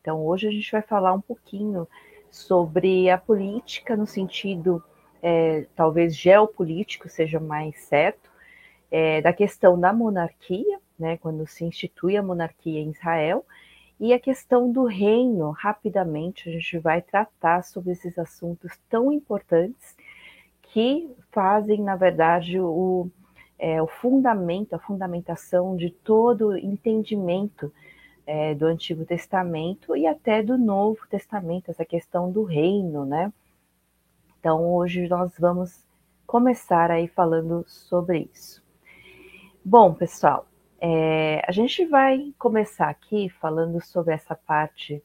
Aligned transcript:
Então, 0.00 0.24
hoje 0.24 0.48
a 0.48 0.50
gente 0.50 0.70
vai 0.72 0.82
falar 0.82 1.12
um 1.12 1.20
pouquinho 1.20 1.86
sobre 2.30 3.10
a 3.10 3.18
política 3.18 3.96
no 3.96 4.06
sentido, 4.06 4.82
é, 5.22 5.66
talvez 5.74 6.16
geopolítico 6.16 7.08
seja 7.08 7.38
mais 7.38 7.78
certo, 7.80 8.30
é, 8.90 9.20
da 9.20 9.32
questão 9.32 9.78
da 9.78 9.92
monarquia, 9.92 10.80
né, 10.98 11.16
quando 11.18 11.46
se 11.46 11.64
institui 11.64 12.16
a 12.16 12.22
monarquia 12.22 12.80
em 12.80 12.90
Israel, 12.90 13.44
e 13.98 14.14
a 14.14 14.18
questão 14.18 14.72
do 14.72 14.84
reino, 14.84 15.50
rapidamente, 15.50 16.48
a 16.48 16.52
gente 16.52 16.78
vai 16.78 17.02
tratar 17.02 17.62
sobre 17.62 17.92
esses 17.92 18.18
assuntos 18.18 18.72
tão 18.88 19.12
importantes 19.12 19.94
que 20.62 21.14
fazem, 21.30 21.82
na 21.82 21.96
verdade, 21.96 22.58
o, 22.58 23.10
é, 23.58 23.82
o 23.82 23.86
fundamento, 23.86 24.74
a 24.74 24.78
fundamentação 24.78 25.76
de 25.76 25.90
todo 25.90 26.56
entendimento 26.56 27.70
é, 28.26 28.54
do 28.54 28.66
Antigo 28.66 29.04
Testamento 29.04 29.96
e 29.96 30.06
até 30.06 30.42
do 30.42 30.56
Novo 30.58 31.06
Testamento, 31.08 31.70
essa 31.70 31.84
questão 31.84 32.30
do 32.30 32.44
reino, 32.44 33.04
né? 33.04 33.32
Então, 34.38 34.72
hoje 34.72 35.08
nós 35.08 35.32
vamos 35.38 35.84
começar 36.26 36.90
aí 36.90 37.08
falando 37.08 37.64
sobre 37.66 38.28
isso. 38.32 38.62
Bom, 39.64 39.92
pessoal, 39.92 40.46
é, 40.80 41.42
a 41.46 41.52
gente 41.52 41.84
vai 41.84 42.32
começar 42.38 42.88
aqui 42.88 43.28
falando 43.28 43.80
sobre 43.84 44.14
essa 44.14 44.34
parte 44.34 45.02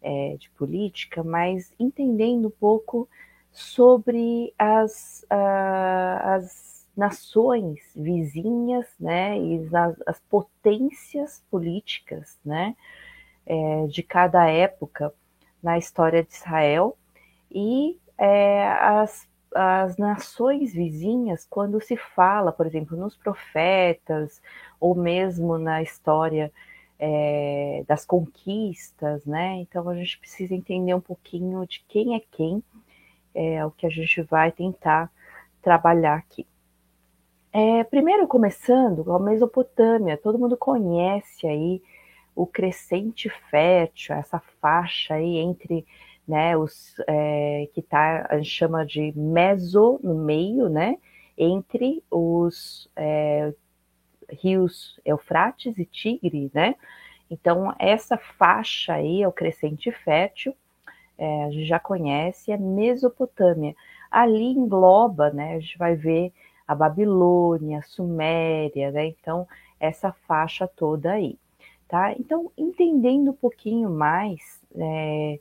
é, 0.00 0.36
de 0.38 0.48
política, 0.50 1.24
mas 1.24 1.72
entendendo 1.78 2.48
um 2.48 2.50
pouco 2.50 3.08
sobre 3.56 4.52
as, 4.58 5.24
uh, 5.32 6.22
as 6.22 6.65
nações 6.96 7.80
vizinhas, 7.94 8.86
né, 8.98 9.38
e 9.38 9.68
as, 9.74 10.02
as 10.06 10.20
potências 10.20 11.44
políticas, 11.50 12.38
né, 12.44 12.74
é, 13.44 13.86
de 13.86 14.02
cada 14.02 14.48
época 14.48 15.12
na 15.62 15.78
história 15.78 16.22
de 16.22 16.32
Israel 16.32 16.96
e 17.50 17.98
é, 18.18 18.66
as, 18.68 19.28
as 19.54 19.96
nações 19.96 20.72
vizinhas, 20.72 21.46
quando 21.48 21.80
se 21.80 21.96
fala, 21.96 22.52
por 22.52 22.66
exemplo, 22.66 22.96
nos 22.96 23.16
profetas 23.16 24.40
ou 24.80 24.94
mesmo 24.94 25.58
na 25.58 25.82
história 25.82 26.52
é, 26.98 27.84
das 27.86 28.04
conquistas, 28.04 29.24
né? 29.26 29.56
Então 29.56 29.88
a 29.88 29.94
gente 29.94 30.18
precisa 30.18 30.54
entender 30.54 30.94
um 30.94 31.00
pouquinho 31.00 31.66
de 31.66 31.84
quem 31.88 32.16
é 32.16 32.20
quem 32.32 32.62
é 33.34 33.64
o 33.64 33.70
que 33.70 33.86
a 33.86 33.90
gente 33.90 34.22
vai 34.22 34.50
tentar 34.50 35.10
trabalhar 35.60 36.14
aqui. 36.14 36.46
É, 37.58 37.84
primeiro, 37.84 38.28
começando, 38.28 39.10
a 39.10 39.18
Mesopotâmia, 39.18 40.18
todo 40.18 40.38
mundo 40.38 40.58
conhece 40.58 41.46
aí 41.46 41.82
o 42.34 42.46
crescente 42.46 43.30
fértil, 43.50 44.14
essa 44.14 44.38
faixa 44.60 45.14
aí 45.14 45.38
entre 45.38 45.86
né, 46.28 46.54
os 46.54 46.94
é, 47.08 47.66
que 47.72 47.80
tá, 47.80 48.26
a 48.28 48.36
gente 48.36 48.50
chama 48.50 48.84
de 48.84 49.10
meso 49.16 49.98
no 50.04 50.14
meio, 50.14 50.68
né, 50.68 50.98
entre 51.38 52.04
os 52.10 52.90
é, 52.94 53.54
rios 54.28 55.00
Eufrates 55.02 55.78
e 55.78 55.86
Tigre, 55.86 56.50
né, 56.52 56.74
então 57.30 57.74
essa 57.78 58.18
faixa 58.18 58.92
aí 58.92 59.22
é 59.22 59.28
o 59.28 59.32
crescente 59.32 59.90
fértil, 59.90 60.54
é, 61.16 61.44
a 61.44 61.50
gente 61.50 61.64
já 61.64 61.80
conhece, 61.80 62.52
é 62.52 62.58
Mesopotâmia. 62.58 63.74
Ali 64.10 64.44
engloba, 64.44 65.30
né, 65.30 65.54
a 65.54 65.58
gente 65.60 65.78
vai 65.78 65.96
ver 65.96 66.34
a 66.66 66.74
Babilônia, 66.74 67.78
a 67.78 67.82
Suméria, 67.82 68.90
né, 68.90 69.06
então 69.06 69.46
essa 69.78 70.12
faixa 70.26 70.66
toda 70.66 71.12
aí, 71.12 71.38
tá? 71.86 72.12
Então, 72.12 72.50
entendendo 72.56 73.30
um 73.30 73.34
pouquinho 73.34 73.90
mais 73.90 74.62
é, 74.74 75.38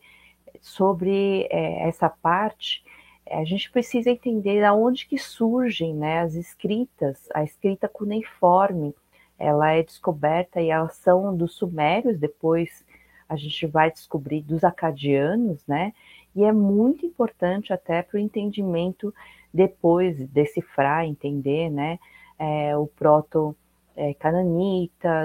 sobre 0.62 1.48
é, 1.50 1.88
essa 1.88 2.10
parte, 2.10 2.84
a 3.30 3.44
gente 3.44 3.72
precisa 3.72 4.12
entender 4.12 4.64
aonde 4.64 5.08
que 5.08 5.18
surgem 5.18 5.96
né, 5.96 6.20
as 6.20 6.36
escritas, 6.36 7.28
a 7.34 7.44
escrita 7.44 7.88
cuneiforme, 7.88 8.94
ela 9.38 9.72
é 9.72 9.84
descoberta 9.84 10.62
e 10.62 10.70
elas 10.70 10.96
são 10.96 11.36
dos 11.36 11.56
sumérios, 11.56 12.18
depois 12.18 12.86
a 13.28 13.36
gente 13.36 13.66
vai 13.66 13.92
descobrir 13.92 14.42
dos 14.42 14.64
acadianos, 14.64 15.66
né? 15.68 15.94
E 16.36 16.44
é 16.44 16.52
muito 16.52 17.06
importante 17.06 17.74
até 17.74 18.02
para 18.02 18.18
o 18.18 18.20
entendimento 18.20 19.14
depois 19.56 20.18
decifrar, 20.30 21.06
entender, 21.06 21.70
né? 21.70 21.98
É, 22.38 22.78
o 22.78 22.86
proto 22.86 23.56
é, 23.96 24.14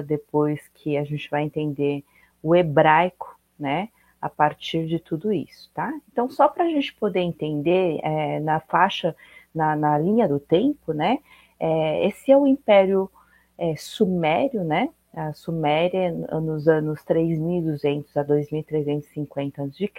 depois 0.06 0.60
que 0.74 0.96
a 0.96 1.02
gente 1.02 1.28
vai 1.28 1.42
entender 1.42 2.04
o 2.40 2.54
hebraico, 2.54 3.36
né? 3.58 3.88
A 4.22 4.28
partir 4.28 4.86
de 4.86 5.00
tudo 5.00 5.32
isso, 5.32 5.68
tá? 5.74 5.92
Então, 6.12 6.30
só 6.30 6.46
para 6.46 6.64
a 6.64 6.68
gente 6.68 6.94
poder 6.94 7.20
entender 7.20 7.98
é, 8.04 8.38
na 8.38 8.60
faixa, 8.60 9.16
na, 9.52 9.74
na, 9.74 9.98
linha 9.98 10.28
do 10.28 10.38
tempo, 10.38 10.92
né? 10.92 11.18
É, 11.58 12.06
esse 12.06 12.30
é 12.30 12.36
o 12.36 12.46
Império 12.46 13.10
é, 13.58 13.74
Sumério, 13.76 14.62
né? 14.62 14.90
a 15.12 15.32
Suméria 15.32 16.12
nos 16.12 16.68
anos 16.68 17.02
3200 17.02 18.16
a 18.16 18.22
2350 18.22 19.62
a.C., 19.62 19.90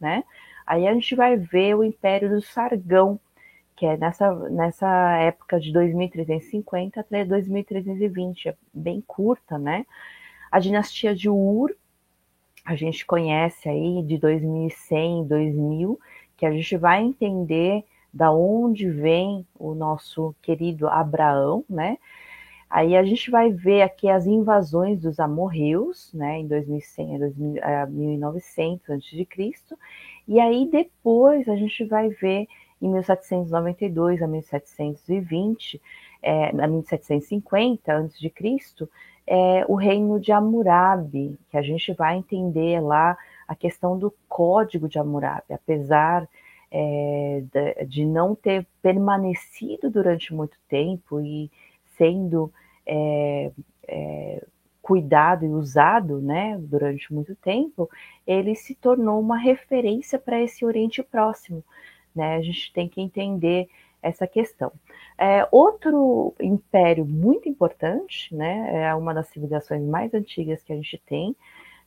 né? 0.00 0.24
Aí 0.66 0.88
a 0.88 0.92
gente 0.92 1.14
vai 1.14 1.36
ver 1.36 1.76
o 1.76 1.84
Império 1.84 2.28
do 2.28 2.42
Sargão, 2.42 3.18
que 3.80 3.86
é 3.86 3.96
nessa, 3.96 4.34
nessa 4.50 5.16
época 5.22 5.58
de 5.58 5.72
2350 5.72 7.00
até 7.00 7.24
2320, 7.24 8.50
é 8.50 8.56
bem 8.74 9.02
curta, 9.06 9.58
né? 9.58 9.86
A 10.52 10.60
dinastia 10.60 11.14
de 11.14 11.30
Ur, 11.30 11.74
a 12.62 12.76
gente 12.76 13.06
conhece 13.06 13.70
aí 13.70 14.02
de 14.02 14.18
2100, 14.18 15.26
2000, 15.26 15.98
que 16.36 16.44
a 16.44 16.52
gente 16.52 16.76
vai 16.76 17.02
entender 17.02 17.82
da 18.12 18.30
onde 18.30 18.86
vem 18.90 19.46
o 19.58 19.74
nosso 19.74 20.34
querido 20.42 20.86
Abraão, 20.86 21.64
né? 21.66 21.96
Aí 22.68 22.94
a 22.94 23.02
gente 23.02 23.30
vai 23.30 23.50
ver 23.50 23.80
aqui 23.80 24.10
as 24.10 24.26
invasões 24.26 25.00
dos 25.00 25.18
amorreus, 25.18 26.12
né, 26.12 26.38
em 26.38 26.46
2100 26.46 27.62
a 27.62 27.86
1900 27.86 28.90
a.C., 28.90 29.76
e 30.28 30.38
aí 30.38 30.68
depois 30.70 31.48
a 31.48 31.56
gente 31.56 31.82
vai 31.86 32.10
ver 32.10 32.46
em 32.80 32.88
1792 32.88 34.22
a 34.22 34.26
1720, 34.26 35.80
é, 36.22 36.48
a 36.48 36.66
1750 36.66 37.92
a.C., 37.92 38.32
é, 39.26 39.64
o 39.68 39.76
reino 39.76 40.18
de 40.18 40.32
Hammurabi, 40.32 41.38
que 41.50 41.56
a 41.56 41.62
gente 41.62 41.92
vai 41.92 42.16
entender 42.16 42.80
lá 42.80 43.16
a 43.46 43.54
questão 43.54 43.96
do 43.96 44.12
código 44.28 44.88
de 44.88 44.98
Hammurabi, 44.98 45.52
apesar 45.52 46.28
é, 46.70 47.42
de, 47.86 48.04
não 48.04 48.34
ter 48.34 48.66
permanecido 48.82 49.90
durante 49.90 50.32
muito 50.32 50.56
tempo 50.68 51.20
e 51.20 51.50
sendo 51.96 52.52
é, 52.86 53.50
é, 53.86 54.44
cuidado 54.80 55.44
e 55.44 55.48
usado 55.48 56.20
né, 56.20 56.56
durante 56.58 57.12
muito 57.12 57.34
tempo, 57.36 57.88
ele 58.26 58.54
se 58.54 58.74
tornou 58.74 59.20
uma 59.20 59.36
referência 59.36 60.18
para 60.18 60.40
esse 60.40 60.64
Oriente 60.64 61.02
Próximo. 61.02 61.62
Né? 62.14 62.36
A 62.36 62.42
gente 62.42 62.72
tem 62.72 62.88
que 62.88 63.00
entender 63.00 63.68
essa 64.02 64.26
questão. 64.26 64.72
É, 65.18 65.46
outro 65.50 66.34
império 66.40 67.04
muito 67.04 67.48
importante, 67.48 68.34
né, 68.34 68.84
é 68.84 68.94
uma 68.94 69.12
das 69.12 69.28
civilizações 69.28 69.82
mais 69.82 70.14
antigas 70.14 70.62
que 70.62 70.72
a 70.72 70.76
gente 70.76 70.98
tem 71.06 71.36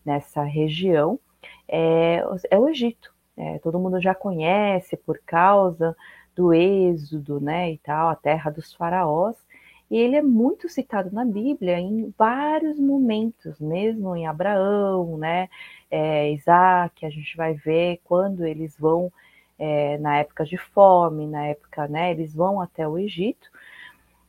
nessa 0.05 0.43
região, 0.43 1.19
é, 1.67 2.23
é 2.49 2.59
o 2.59 2.69
Egito. 2.69 3.13
É, 3.35 3.57
todo 3.59 3.79
mundo 3.79 3.99
já 3.99 4.13
conhece 4.13 4.95
por 4.95 5.19
causa 5.25 5.95
do 6.35 6.53
êxodo, 6.53 7.39
né, 7.39 7.71
e 7.71 7.77
tal, 7.79 8.09
a 8.09 8.15
terra 8.15 8.51
dos 8.51 8.73
faraós, 8.73 9.35
e 9.89 9.97
ele 9.97 10.15
é 10.15 10.21
muito 10.21 10.69
citado 10.69 11.11
na 11.13 11.25
Bíblia 11.25 11.79
em 11.79 12.13
vários 12.17 12.79
momentos, 12.79 13.59
mesmo 13.59 14.15
em 14.15 14.25
Abraão, 14.25 15.17
né? 15.17 15.49
É, 15.91 16.31
Isaac, 16.31 17.05
a 17.05 17.09
gente 17.11 17.37
vai 17.37 17.53
ver 17.53 17.99
quando 18.03 18.43
eles 18.43 18.75
vão 18.75 19.11
é, 19.57 19.97
na 19.97 20.17
época 20.17 20.45
de 20.45 20.57
fome, 20.57 21.27
na 21.27 21.47
época, 21.47 21.87
né? 21.87 22.11
Eles 22.11 22.33
vão 22.33 22.61
até 22.61 22.87
o 22.87 22.97
Egito. 22.97 23.49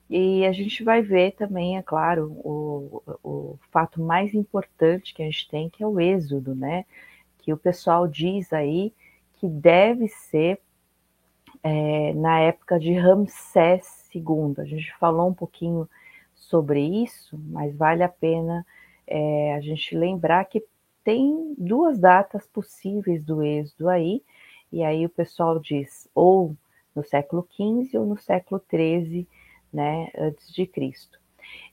E 0.09 0.45
a 0.47 0.53
gente 0.53 0.85
vai 0.85 1.03
ver 1.03 1.33
também, 1.33 1.79
é 1.79 1.83
claro, 1.83 2.31
o, 2.45 3.03
o 3.23 3.59
fato 3.71 4.01
mais 4.03 4.35
importante 4.35 5.15
que 5.15 5.23
a 5.23 5.27
gente 5.27 5.49
tem, 5.49 5.71
que 5.71 5.83
é 5.83 5.87
o 5.87 5.99
êxodo, 5.99 6.55
né? 6.55 6.85
Que 7.39 7.53
o 7.53 7.57
pessoal 7.57 8.07
diz 8.07 8.53
aí 8.53 8.93
que 9.35 9.49
deve 9.49 10.09
ser 10.09 10.61
é, 11.63 12.13
na 12.15 12.41
época 12.41 12.79
de 12.79 12.93
Ramsés 12.93 13.87
segundo. 14.11 14.61
A 14.61 14.65
gente 14.65 14.95
falou 14.99 15.29
um 15.29 15.35
pouquinho 15.35 15.89
sobre 16.35 16.81
isso, 16.81 17.39
mas 17.47 17.75
vale 17.75 18.03
a 18.03 18.09
pena 18.09 18.65
é, 19.07 19.55
a 19.55 19.61
gente 19.61 19.97
lembrar 19.97 20.45
que 20.45 20.65
tem 21.03 21.55
duas 21.59 21.99
datas 21.99 22.47
possíveis 22.47 23.23
do 23.23 23.43
êxodo 23.43 23.89
aí, 23.89 24.23
e 24.75 24.83
aí 24.83 25.07
o 25.07 25.09
pessoal 25.09 25.59
diz 25.61 26.09
ou 26.13 26.57
no 26.97 27.05
século 27.05 27.47
XV 27.53 27.97
ou 27.97 28.05
no 28.05 28.19
século 28.19 28.61
XIII, 28.69 29.27
né, 29.73 30.09
antes 30.19 30.53
de 30.53 30.67
Cristo. 30.67 31.19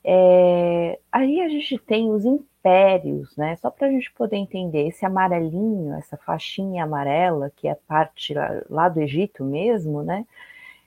É, 0.04 1.00
aí 1.12 1.42
a 1.42 1.50
gente 1.50 1.80
tem 1.80 2.12
os 2.12 2.26
impérios, 2.26 3.36
né? 3.36 3.56
Só 3.56 3.72
para 3.72 3.88
a 3.88 3.92
gente 3.92 4.12
poder 4.14 4.38
entender 4.38 4.88
esse 4.88 5.04
amarelinho, 5.04 5.96
essa 5.96 6.16
faixinha 6.16 6.84
amarela, 6.84 7.52
que 7.56 7.68
é 7.68 7.74
parte 7.76 8.36
lá, 8.36 8.62
lá 8.70 8.90
do 8.90 9.02
Egito 9.02 9.44
mesmo, 9.44 10.04
né? 10.04 10.26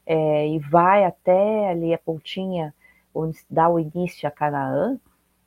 É, 0.07 0.49
e 0.49 0.59
vai 0.61 1.05
até 1.05 1.69
ali 1.71 1.93
a 1.93 1.99
pontinha 1.99 2.73
onde 3.13 3.39
dá 3.51 3.69
o 3.69 3.81
início 3.81 4.29
a 4.29 4.31
Canaã. 4.31 4.99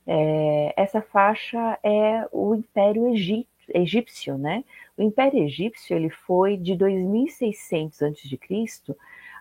É, 0.06 0.74
essa 0.76 1.02
faixa 1.02 1.80
é 1.84 2.28
o 2.32 2.56
Império 2.56 3.08
Egito, 3.08 3.48
Egípcio, 3.74 4.38
né? 4.38 4.64
O 4.98 5.02
Império 5.02 5.44
Egípcio 5.44 5.96
ele 5.96 6.10
foi 6.10 6.58
de 6.58 6.76
2600 6.76 8.02
a.C. 8.04 8.40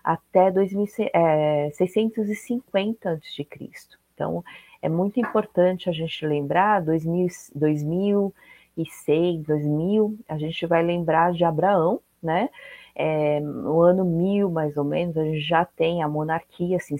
até 0.03 0.51
2650 0.51 3.11
a.C. 3.11 3.47
Então, 4.13 4.43
é 4.81 4.89
muito 4.89 5.19
importante 5.19 5.89
a 5.89 5.93
gente 5.93 6.25
lembrar, 6.25 6.81
2000, 6.81 7.27
2006, 7.55 9.43
2000, 9.43 10.17
a 10.27 10.37
gente 10.37 10.65
vai 10.65 10.83
lembrar 10.83 11.33
de 11.33 11.43
Abraão, 11.43 11.99
né? 12.21 12.49
É, 12.99 13.39
no 13.39 13.81
ano 13.81 14.03
1000, 14.03 14.49
mais 14.49 14.75
ou 14.75 14.83
menos, 14.83 15.15
a 15.15 15.23
gente 15.23 15.41
já 15.41 15.63
tem 15.63 16.01
a 16.01 16.07
monarquia 16.07 16.79
se, 16.79 16.95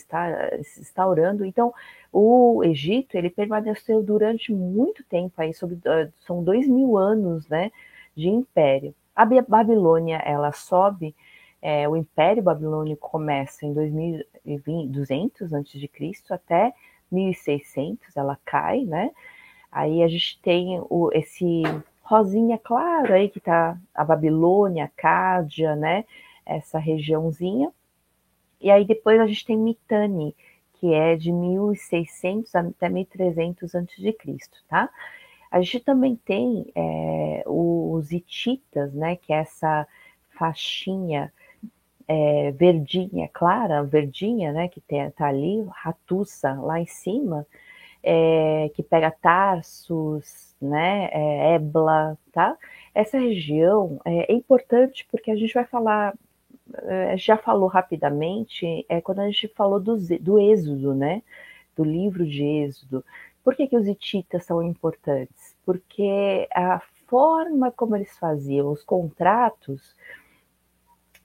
instaurando. 0.80 1.44
Então, 1.44 1.74
o 2.14 2.64
Egito, 2.64 3.16
ele 3.18 3.32
permaneceu 3.32 4.04
durante 4.04 4.54
muito 4.54 5.04
tempo, 5.06 5.34
aí, 5.38 5.54
sobre, 5.56 5.80
ah, 5.88 6.08
são 6.20 6.44
dois 6.44 6.68
mil 6.68 6.98
anos, 6.98 7.48
né, 7.50 7.72
de 8.16 8.30
império. 8.30 8.94
A 9.16 9.26
Babilônia, 9.26 10.18
ela 10.18 10.52
sobe, 10.52 11.16
é, 11.60 11.90
o 11.90 11.96
Império 11.96 12.44
Babilônico 12.44 13.10
começa 13.10 13.66
em 13.66 13.74
2200 13.74 15.54
a.C. 15.54 15.90
até 16.30 16.74
1600 17.12 18.16
ela 18.16 18.38
cai, 18.46 18.82
né? 18.82 19.12
Aí 19.72 20.04
a 20.04 20.08
gente 20.08 20.40
tem 20.42 20.80
o, 20.90 21.10
esse 21.14 21.64
rosinha 22.08 22.58
claro 22.58 23.14
aí 23.14 23.30
que 23.30 23.40
tá 23.40 23.78
a 23.94 24.04
Babilônia, 24.06 24.92
Cádia, 24.96 25.76
né? 25.76 26.06
Essa 26.46 26.80
regiãozinha. 26.80 27.72
E 28.62 28.72
aí 28.72 28.86
depois 28.86 29.20
a 29.20 29.28
gente 29.28 29.46
tem 29.46 29.58
Mitanni, 29.58 30.36
que 30.76 30.94
é 30.94 31.16
de 31.16 31.32
1600 31.32 32.56
até 32.56 32.90
1300 32.90 33.76
a.C., 33.76 34.18
tá? 34.70 34.90
A 35.52 35.62
gente 35.62 35.82
também 35.82 36.16
tem 36.16 36.72
é, 36.76 37.44
os 37.46 38.12
hititas, 38.12 38.94
né? 38.94 39.16
Que 39.18 39.34
é 39.34 39.38
essa 39.38 39.88
faixinha 40.30 41.32
é, 42.08 42.52
verdinha, 42.52 43.30
clara, 43.34 43.84
verdinha, 43.84 44.54
né, 44.54 44.68
que 44.68 44.80
tem, 44.80 45.10
tá 45.12 45.28
ali, 45.28 45.66
Ratussa 45.70 46.54
lá 46.54 46.80
em 46.80 46.86
cima, 46.86 47.46
é, 48.10 48.70
que 48.70 48.82
pega 48.82 49.12
Tarsus, 49.12 50.56
né, 50.62 51.10
é, 51.12 51.56
Ebla, 51.56 52.18
tá? 52.32 52.58
Essa 52.96 53.20
região 53.20 54.00
é, 54.06 54.32
é 54.32 54.36
importante 54.36 55.06
porque 55.12 55.30
a 55.30 55.36
gente 55.36 55.54
vai 55.54 55.66
falar, 55.66 56.14
é, 56.84 57.18
já 57.18 57.36
falou 57.36 57.68
rapidamente, 57.68 58.86
é 58.88 59.02
quando 59.02 59.20
a 59.20 59.26
gente 59.26 59.50
falou 59.50 59.80
do, 59.80 59.98
do 60.22 60.40
Êxodo, 60.40 60.96
né, 60.96 61.22
do 61.76 61.84
livro 61.84 62.26
de 62.26 62.44
Êxodo. 62.44 63.04
Por 63.44 63.56
que, 63.56 63.68
que 63.68 63.78
os 63.78 63.88
hititas 63.88 64.46
são 64.46 64.64
importantes? 64.64 65.56
Porque 65.66 66.48
a 66.54 66.82
forma 67.08 67.72
como 67.72 67.96
eles 67.96 68.18
faziam 68.18 68.72
os 68.72 68.84
contratos 68.84 69.96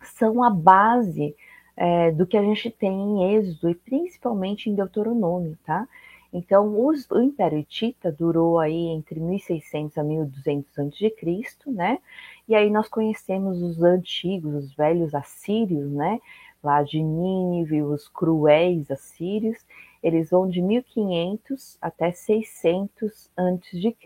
são 0.03 0.43
a 0.43 0.51
base 0.51 1.35
é, 1.77 2.11
do 2.11 2.27
que 2.27 2.37
a 2.37 2.43
gente 2.43 2.71
tem 2.71 2.93
em 2.93 3.37
Êxodo 3.37 3.71
e 3.71 3.75
principalmente 3.75 4.69
em 4.69 4.75
Deuteronômio, 4.75 5.57
tá? 5.65 5.89
Então, 6.33 6.87
os, 6.87 7.09
o 7.11 7.21
Império 7.21 7.59
Hitita 7.59 8.11
durou 8.11 8.59
aí 8.59 8.89
entre 8.89 9.21
1600 9.21 9.99
a 9.99 10.03
1200 10.03 10.79
a.C., 10.79 11.71
né? 11.71 11.99
E 12.49 12.55
aí 12.55 12.71
nós 12.71 12.89
conhecemos 12.89 13.61
os 13.63 13.83
antigos, 13.83 14.55
os 14.55 14.75
velhos 14.75 15.15
assírios, 15.15 15.91
né? 15.93 16.21
Lá 16.63 16.83
de 16.83 17.03
Nínive, 17.03 17.83
os 17.83 18.09
cruéis 18.09 18.91
assírios, 18.91 19.59
eles 20.03 20.31
vão 20.31 20.49
de 20.49 20.63
1500 20.63 21.77
até 21.81 22.13
600 22.13 23.31
a.C. 23.37 23.97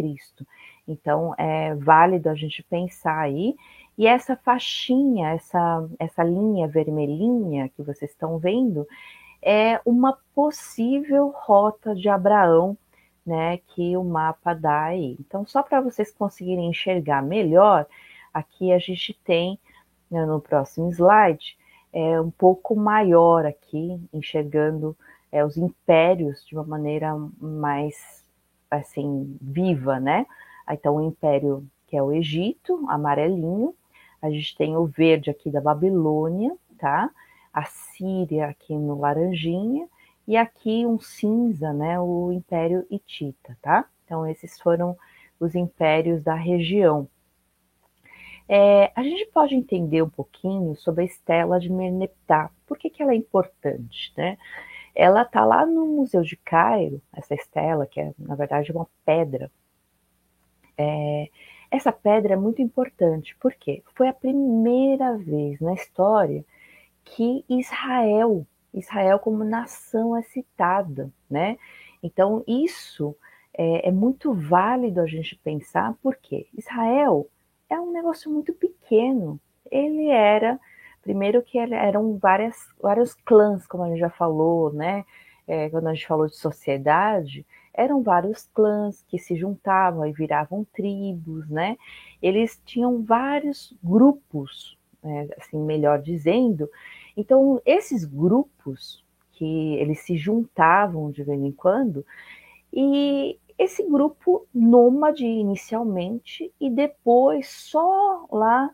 Então, 0.88 1.34
é 1.38 1.74
válido 1.74 2.28
a 2.28 2.34
gente 2.34 2.62
pensar 2.62 3.18
aí 3.18 3.54
e 3.98 4.06
essa 4.06 4.36
faixinha, 4.36 5.30
essa, 5.30 5.88
essa 5.98 6.22
linha 6.22 6.68
vermelhinha 6.68 7.70
que 7.70 7.82
vocês 7.82 8.10
estão 8.10 8.38
vendo, 8.38 8.86
é 9.42 9.80
uma 9.84 10.16
possível 10.34 11.32
rota 11.36 11.94
de 11.94 12.08
Abraão, 12.08 12.76
né, 13.24 13.58
que 13.58 13.96
o 13.96 14.04
mapa 14.04 14.54
dá 14.54 14.84
aí. 14.84 15.16
Então, 15.20 15.44
só 15.46 15.62
para 15.62 15.80
vocês 15.80 16.12
conseguirem 16.12 16.70
enxergar 16.70 17.22
melhor, 17.22 17.86
aqui 18.32 18.72
a 18.72 18.78
gente 18.78 19.14
tem, 19.24 19.58
né, 20.10 20.24
no 20.24 20.40
próximo 20.40 20.90
slide, 20.90 21.56
é 21.92 22.20
um 22.20 22.30
pouco 22.30 22.76
maior 22.76 23.46
aqui, 23.46 24.00
enxergando 24.12 24.96
é, 25.32 25.44
os 25.44 25.56
impérios 25.56 26.44
de 26.44 26.54
uma 26.54 26.64
maneira 26.64 27.16
mais, 27.40 28.24
assim, 28.70 29.36
viva, 29.40 29.98
né? 29.98 30.26
Então, 30.70 30.96
o 30.96 31.02
império 31.02 31.66
que 31.86 31.96
é 31.96 32.02
o 32.02 32.12
Egito, 32.12 32.84
amarelinho, 32.88 33.74
a 34.20 34.30
gente 34.30 34.56
tem 34.56 34.76
o 34.76 34.86
verde 34.86 35.30
aqui 35.30 35.50
da 35.50 35.60
Babilônia, 35.60 36.56
tá? 36.78 37.10
A 37.56 37.64
Síria 37.64 38.48
aqui 38.48 38.74
no 38.74 39.00
laranjinha 39.00 39.88
e 40.28 40.36
aqui 40.36 40.84
um 40.84 40.98
cinza, 41.00 41.72
né? 41.72 41.98
O 41.98 42.30
Império 42.30 42.86
Hitita, 42.90 43.56
tá? 43.62 43.88
Então 44.04 44.26
esses 44.26 44.60
foram 44.60 44.94
os 45.40 45.54
impérios 45.54 46.22
da 46.22 46.34
região. 46.34 47.08
É, 48.46 48.92
a 48.94 49.02
gente 49.02 49.24
pode 49.32 49.54
entender 49.54 50.02
um 50.02 50.10
pouquinho 50.10 50.76
sobre 50.76 51.02
a 51.02 51.06
estela 51.06 51.58
de 51.58 51.72
Merneptah. 51.72 52.50
Por 52.66 52.76
que, 52.76 52.90
que 52.90 53.02
ela 53.02 53.12
é 53.12 53.16
importante, 53.16 54.12
né? 54.18 54.36
Ela 54.94 55.22
está 55.22 55.42
lá 55.42 55.64
no 55.64 55.86
Museu 55.86 56.20
de 56.20 56.36
Cairo, 56.36 57.00
essa 57.10 57.34
estela, 57.34 57.86
que 57.86 58.00
é, 58.00 58.12
na 58.18 58.34
verdade, 58.34 58.70
uma 58.70 58.86
pedra. 59.04 59.50
É, 60.76 61.30
essa 61.70 61.90
pedra 61.90 62.34
é 62.34 62.36
muito 62.36 62.60
importante, 62.60 63.34
porque 63.40 63.82
foi 63.94 64.08
a 64.08 64.12
primeira 64.12 65.16
vez 65.16 65.58
na 65.58 65.72
história 65.72 66.44
que 67.06 67.44
Israel, 67.48 68.46
Israel 68.74 69.18
como 69.18 69.42
nação 69.44 70.16
é 70.16 70.22
citada, 70.22 71.10
né? 71.30 71.56
Então 72.02 72.44
isso 72.46 73.16
é, 73.56 73.88
é 73.88 73.90
muito 73.90 74.34
válido 74.34 75.00
a 75.00 75.06
gente 75.06 75.34
pensar, 75.36 75.94
porque 76.02 76.46
Israel 76.56 77.26
é 77.70 77.80
um 77.80 77.90
negócio 77.90 78.30
muito 78.30 78.52
pequeno. 78.52 79.40
Ele 79.70 80.08
era, 80.08 80.60
primeiro 81.02 81.42
que 81.42 81.58
eram 81.58 82.18
várias, 82.18 82.56
vários 82.80 83.14
clãs, 83.14 83.66
como 83.66 83.84
a 83.84 83.88
gente 83.88 84.00
já 84.00 84.10
falou, 84.10 84.72
né? 84.72 85.04
É, 85.48 85.70
quando 85.70 85.86
a 85.86 85.94
gente 85.94 86.06
falou 86.06 86.26
de 86.26 86.36
sociedade, 86.36 87.46
eram 87.72 88.02
vários 88.02 88.48
clãs 88.52 89.04
que 89.08 89.18
se 89.18 89.36
juntavam 89.36 90.04
e 90.06 90.12
viravam 90.12 90.66
tribos, 90.72 91.48
né? 91.48 91.76
Eles 92.20 92.60
tinham 92.64 93.02
vários 93.02 93.72
grupos, 93.82 94.75
né, 95.06 95.28
assim, 95.38 95.58
melhor 95.58 96.00
dizendo. 96.02 96.68
Então, 97.16 97.60
esses 97.64 98.04
grupos 98.04 99.04
que 99.32 99.74
eles 99.74 100.00
se 100.00 100.16
juntavam 100.16 101.10
de 101.10 101.22
vez 101.22 101.40
em 101.40 101.52
quando, 101.52 102.04
e 102.72 103.38
esse 103.58 103.82
grupo 103.88 104.46
nômade 104.54 105.24
inicialmente, 105.24 106.52
e 106.60 106.68
depois 106.68 107.48
só 107.48 108.26
lá, 108.30 108.70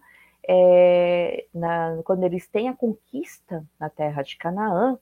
é, 0.49 1.47
na, 1.55 2.01
quando 2.05 2.25
eles 2.25 2.49
têm 2.49 2.69
a 2.69 2.75
conquista 2.75 3.65
na 3.79 3.89
terra 3.89 4.23
de 4.23 4.37
Canaã, 4.37 4.99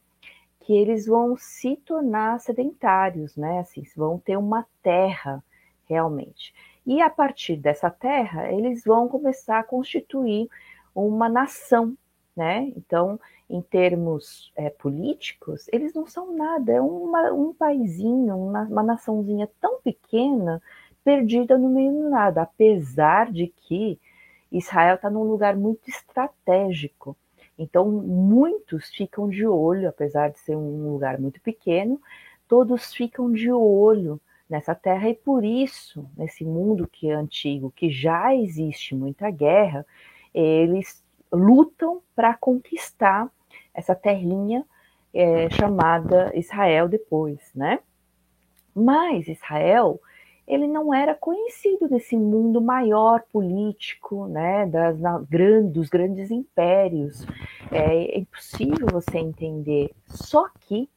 que 0.61 0.75
eles 0.75 1.07
vão 1.07 1.37
se 1.37 1.77
tornar 1.77 2.39
sedentários, 2.41 3.37
né? 3.37 3.61
Assim, 3.61 3.83
vão 3.97 4.19
ter 4.19 4.37
uma 4.37 4.67
terra 4.83 5.43
realmente. 5.89 6.55
E 6.87 7.01
a 7.01 7.11
partir 7.11 7.57
dessa 7.57 7.91
terra, 7.91 8.53
eles 8.53 8.85
vão 8.85 9.09
começar 9.09 9.59
a 9.59 9.65
constituir 9.65 10.49
uma 10.95 11.29
nação, 11.29 11.97
né? 12.37 12.73
Então, 12.77 13.19
em 13.49 13.61
termos 13.61 14.53
é, 14.57 14.71
políticos, 14.71 15.67
eles 15.73 15.93
não 15.93 16.07
são 16.07 16.37
nada, 16.37 16.73
é 16.73 16.81
uma, 16.81 17.33
um 17.33 17.53
paizinho, 17.53 18.37
uma, 18.37 18.63
uma 18.63 18.83
naçãozinha 18.83 19.49
tão 19.61 19.81
pequena, 19.81 20.63
perdida 21.03 21.59
no 21.59 21.69
meio 21.69 21.93
do 21.93 22.11
nada, 22.11 22.43
apesar 22.43 23.33
de 23.33 23.49
que 23.49 23.99
Israel 24.53 24.97
está 24.97 25.11
num 25.11 25.25
lugar 25.25 25.57
muito 25.57 25.89
estratégico. 25.89 27.17
Então, 27.59 27.91
muitos 27.91 28.89
ficam 28.89 29.29
de 29.29 29.47
olho, 29.47 29.89
apesar 29.89 30.31
de 30.31 30.39
ser 30.39 30.57
um 30.57 30.93
lugar 30.93 31.19
muito 31.21 31.41
pequeno, 31.41 32.01
todos 32.49 32.93
ficam 32.93 33.31
de 33.31 33.51
olho 33.53 34.21
nessa 34.49 34.75
terra 34.75 35.09
e 35.09 35.15
por 35.15 35.45
isso, 35.45 36.09
nesse 36.17 36.45
mundo 36.45 36.89
que 36.91 37.09
é 37.09 37.15
antigo, 37.15 37.71
que 37.71 37.91
já 37.91 38.35
existe 38.35 38.95
muita 38.95 39.31
guerra, 39.31 39.87
eles 40.35 41.03
lutam 41.33 42.01
para 42.15 42.35
conquistar 42.35 43.31
essa 43.75 43.95
terrinha 43.95 44.65
é, 45.13 45.49
chamada 45.51 46.33
Israel 46.35 46.89
depois, 46.89 47.39
né? 47.55 47.81
Mas 48.75 49.29
Israel, 49.29 50.01
ele 50.47 50.67
não 50.67 50.95
era 50.95 51.15
conhecido 51.15 51.89
nesse 51.89 52.17
mundo 52.17 52.61
maior 52.61 53.23
político, 53.33 54.27
né, 54.27 54.67
das, 54.67 54.99
na, 54.99 55.19
dos 55.19 55.89
grandes 55.89 56.31
impérios. 56.31 57.27
É, 57.71 58.17
é 58.17 58.19
impossível 58.19 58.87
você 58.93 59.19
entender. 59.19 59.91
Só 60.07 60.49
que 60.61 60.89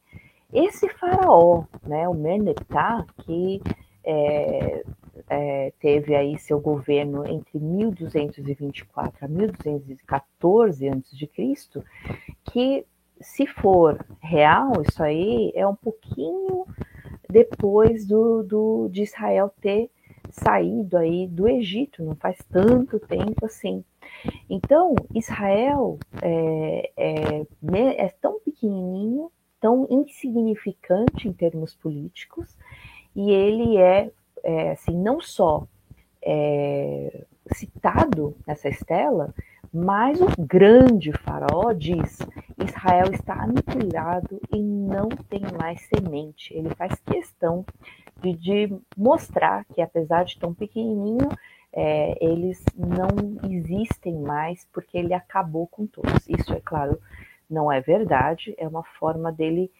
esse 0.52 0.88
faraó, 0.88 1.64
né, 1.82 2.08
o 2.08 2.14
Meneptah, 2.14 3.04
que 3.18 3.60
é, 4.04 4.84
é, 5.28 5.72
teve 5.80 6.14
aí 6.14 6.38
seu 6.38 6.60
governo 6.60 7.26
entre 7.26 7.58
1224 7.58 9.24
a 9.24 9.28
1214 9.28 10.88
a.C., 10.88 11.82
que 12.44 12.86
se 13.20 13.46
for 13.46 14.04
real, 14.20 14.82
isso 14.82 15.02
aí 15.02 15.52
é 15.54 15.66
um 15.66 15.74
pouquinho 15.74 16.66
depois 17.28 18.06
do, 18.06 18.42
do, 18.42 18.88
de 18.88 19.02
Israel 19.02 19.52
ter 19.60 19.90
saído 20.30 20.96
aí 20.96 21.26
do 21.28 21.48
Egito, 21.48 22.04
não 22.04 22.14
faz 22.16 22.38
tanto 22.50 22.98
tempo 22.98 23.46
assim. 23.46 23.84
Então, 24.48 24.94
Israel 25.14 25.98
é, 26.20 26.90
é, 26.96 27.46
é 27.96 28.08
tão 28.20 28.40
pequenininho, 28.40 29.30
tão 29.60 29.86
insignificante 29.90 31.28
em 31.28 31.32
termos 31.32 31.74
políticos, 31.74 32.56
e 33.14 33.30
ele 33.30 33.76
é, 33.76 34.10
é 34.44 34.72
assim, 34.72 34.96
não 34.96 35.20
só 35.20 35.66
é, 36.22 37.24
citado 37.52 38.36
nessa 38.46 38.68
estela, 38.68 39.34
mas 39.72 40.20
o 40.20 40.28
grande 40.38 41.12
faraó 41.12 41.72
diz: 41.72 42.18
Israel 42.64 43.06
está 43.12 43.42
aniquilado 43.42 44.40
e 44.54 44.62
não 44.62 45.08
tem 45.08 45.42
mais 45.58 45.80
semente. 45.88 46.54
Ele 46.54 46.72
faz 46.76 46.94
questão 47.00 47.64
de, 48.22 48.34
de 48.34 48.76
mostrar 48.96 49.64
que, 49.74 49.82
apesar 49.82 50.24
de 50.24 50.38
tão 50.38 50.54
pequenininho, 50.54 51.28
é, 51.72 52.16
eles 52.24 52.64
não 52.76 53.08
existem 53.50 54.14
mais 54.14 54.64
porque 54.72 54.96
ele 54.96 55.12
acabou 55.12 55.66
com 55.66 55.86
todos. 55.86 56.28
Isso, 56.28 56.54
é 56.54 56.60
claro, 56.60 57.00
não 57.50 57.70
é 57.70 57.80
verdade, 57.80 58.54
é 58.56 58.68
uma 58.68 58.84
forma 58.84 59.32
dele 59.32 59.70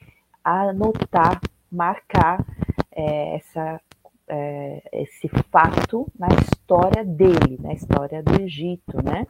anotar, 0.42 1.40
marcar 1.70 2.44
é, 2.90 3.36
essa, 3.36 3.80
é, 4.28 4.82
esse 4.92 5.28
fato 5.50 6.06
na 6.18 6.28
história 6.28 7.04
dele, 7.04 7.58
na 7.60 7.72
história 7.72 8.22
do 8.22 8.40
Egito, 8.40 9.02
né? 9.02 9.26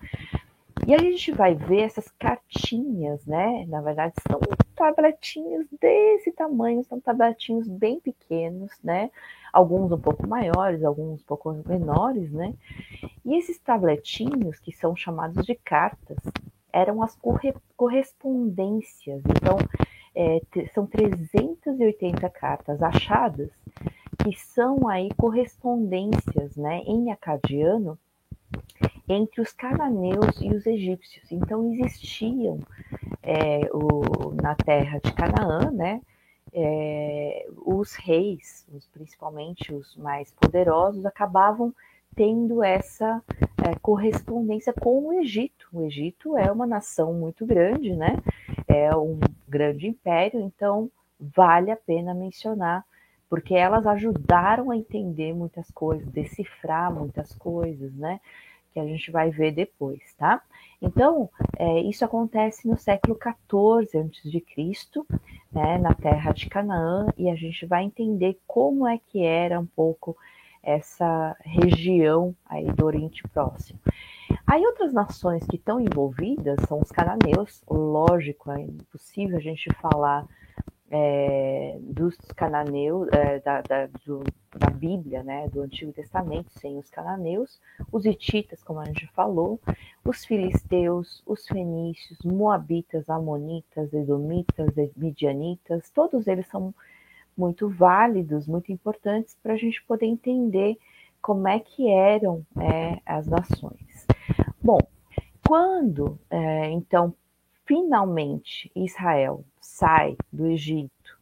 E 0.87 0.93
aí 0.93 1.01
a 1.01 1.11
gente 1.11 1.33
vai 1.33 1.55
ver 1.55 1.81
essas 1.81 2.11
cartinhas, 2.19 3.25
né? 3.25 3.65
Na 3.69 3.81
verdade, 3.81 4.15
são 4.29 4.39
tabletinhos 4.77 5.67
desse 5.81 6.31
tamanho, 6.33 6.85
são 6.85 7.01
tabletinhos 7.01 7.67
bem 7.67 7.99
pequenos, 8.01 8.71
né? 8.83 9.11
Alguns 9.53 9.93
um 9.93 9.99
pouco 9.99 10.27
maiores, 10.27 10.85
alguns 10.85 11.23
um 11.23 11.25
pouco 11.25 11.53
menores, 11.67 12.31
né? 12.33 12.53
E 13.25 13.37
esses 13.37 13.59
tabletinhos, 13.59 14.59
que 14.59 14.73
são 14.73 14.95
chamados 14.95 15.47
de 15.47 15.55
cartas, 15.55 16.19
eram 16.71 17.03
as 17.03 17.17
corre 17.17 17.55
correspondências. 17.77 19.23
Então, 19.27 19.57
é, 20.15 20.41
são 20.75 20.87
380 20.87 22.29
cartas 22.29 22.83
achadas, 22.83 23.51
que 24.23 24.33
são 24.39 24.89
aí 24.89 25.09
correspondências, 25.17 26.57
né? 26.57 26.79
Em 26.87 27.11
acadiano, 27.11 27.99
entre 29.09 29.41
os 29.41 29.53
cananeus 29.53 30.41
e 30.41 30.49
os 30.49 30.67
egípcios. 30.67 31.31
Então 31.31 31.73
existiam 31.73 32.61
é, 33.23 33.69
o, 33.73 34.33
na 34.41 34.55
terra 34.55 34.99
de 34.99 35.13
Canaã, 35.13 35.71
né, 35.71 36.01
é, 36.53 37.47
os 37.65 37.95
reis, 37.95 38.67
os, 38.73 38.87
principalmente 38.87 39.75
os 39.75 39.97
mais 39.97 40.31
poderosos, 40.33 41.05
acabavam 41.05 41.75
tendo 42.15 42.63
essa 42.63 43.21
é, 43.67 43.75
correspondência 43.83 44.73
com 44.73 45.09
o 45.09 45.13
Egito. 45.15 45.67
O 45.73 45.83
Egito 45.83 46.39
é 46.39 46.51
uma 46.51 46.67
nação 46.67 47.13
muito 47.13 47.45
grande, 47.45 47.97
né? 47.97 48.17
É 48.69 48.95
um 48.97 49.19
grande 49.49 49.89
império, 49.89 50.41
então 50.41 50.89
vale 51.19 51.73
a 51.73 51.77
pena 51.77 52.15
mencionar, 52.15 52.85
porque 53.29 53.55
elas 53.55 53.87
ajudaram 53.87 54.71
a 54.71 54.77
entender 54.77 55.35
muitas 55.35 55.71
coisas, 55.71 56.07
decifrar 56.09 56.93
muitas 56.93 57.35
coisas, 57.35 57.93
né? 57.95 58.21
que 58.75 58.81
a 58.81 58.85
gente 58.85 59.11
vai 59.13 59.31
ver 59.31 59.53
depois, 59.53 60.03
tá? 60.19 60.43
Então, 60.83 61.31
é, 61.57 61.81
isso 61.83 62.05
acontece 62.05 62.67
no 62.67 62.77
século 62.77 63.17
XIV 63.17 64.01
a.C., 64.01 65.01
né, 65.53 65.79
na 65.79 65.95
terra 65.95 66.33
de 66.33 66.49
Canaã, 66.49 67.07
e 67.17 67.31
a 67.31 67.37
gente 67.37 67.65
vai 67.65 67.85
entender 67.85 68.37
como 68.49 68.87
é 68.87 68.99
que 68.99 69.23
era 69.23 69.61
um 69.61 69.67
pouco 69.67 70.17
essa 70.61 71.37
região 71.41 72.35
aí 72.45 72.67
do 72.67 72.85
Oriente 72.85 73.23
Próximo. 73.29 73.79
Aí 74.45 74.67
outras 74.67 74.93
nações 74.93 75.47
que 75.47 75.57
estão 75.57 75.81
envolvidas 75.81 76.59
são 76.67 76.81
os 76.81 76.91
cananeus, 76.91 77.63
lógico, 77.71 78.51
é 78.51 78.61
impossível 78.61 79.37
a 79.37 79.41
gente 79.41 79.73
falar 79.75 80.27
é, 80.97 81.77
dos 81.81 82.17
cananeus, 82.37 83.09
é, 83.11 83.41
da, 83.41 83.61
da, 83.63 83.87
do, 84.07 84.23
da 84.57 84.71
Bíblia, 84.71 85.25
né, 85.25 85.49
do 85.49 85.63
Antigo 85.63 85.93
Testamento, 85.93 86.53
sem 86.53 86.79
os 86.79 86.89
cananeus, 86.89 87.61
os 87.91 88.05
hititas, 88.07 88.63
como 88.63 88.79
a 88.79 88.85
gente 88.85 89.09
falou, 89.09 89.59
os 90.05 90.25
filisteus, 90.25 91.21
os 91.27 91.49
fenícios, 91.49 92.21
moabitas, 92.25 93.11
amonitas, 93.11 93.93
edomitas, 93.93 94.73
midianitas, 94.97 95.91
todos 95.91 96.29
eles 96.29 96.47
são 96.47 96.73
muito 97.37 97.69
válidos, 97.69 98.47
muito 98.47 98.71
importantes 98.71 99.37
para 99.43 99.55
a 99.55 99.57
gente 99.57 99.83
poder 99.83 100.07
entender 100.07 100.79
como 101.21 101.49
é 101.49 101.59
que 101.59 101.91
eram 101.91 102.47
é, 102.57 103.01
as 103.05 103.27
nações. 103.27 104.07
Bom, 104.63 104.79
quando 105.45 106.21
é, 106.31 106.71
então 106.71 107.13
finalmente 107.65 108.71
Israel 108.75 109.45
sai 109.61 110.17
do 110.33 110.47
Egito, 110.47 111.19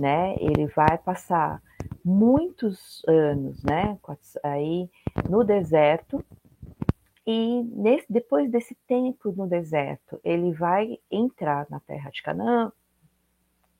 né? 0.00 0.34
Ele 0.38 0.66
vai 0.68 0.98
passar 0.98 1.62
muitos 2.04 3.02
anos, 3.06 3.62
né? 3.62 3.98
Aí 4.42 4.90
no 5.28 5.44
deserto 5.44 6.24
e 7.26 7.62
nesse, 7.62 8.12
depois 8.12 8.50
desse 8.50 8.74
tempo 8.86 9.32
no 9.32 9.46
deserto, 9.46 10.20
ele 10.24 10.52
vai 10.52 10.98
entrar 11.10 11.66
na 11.70 11.78
terra 11.80 12.10
de 12.10 12.22
Canaã. 12.22 12.72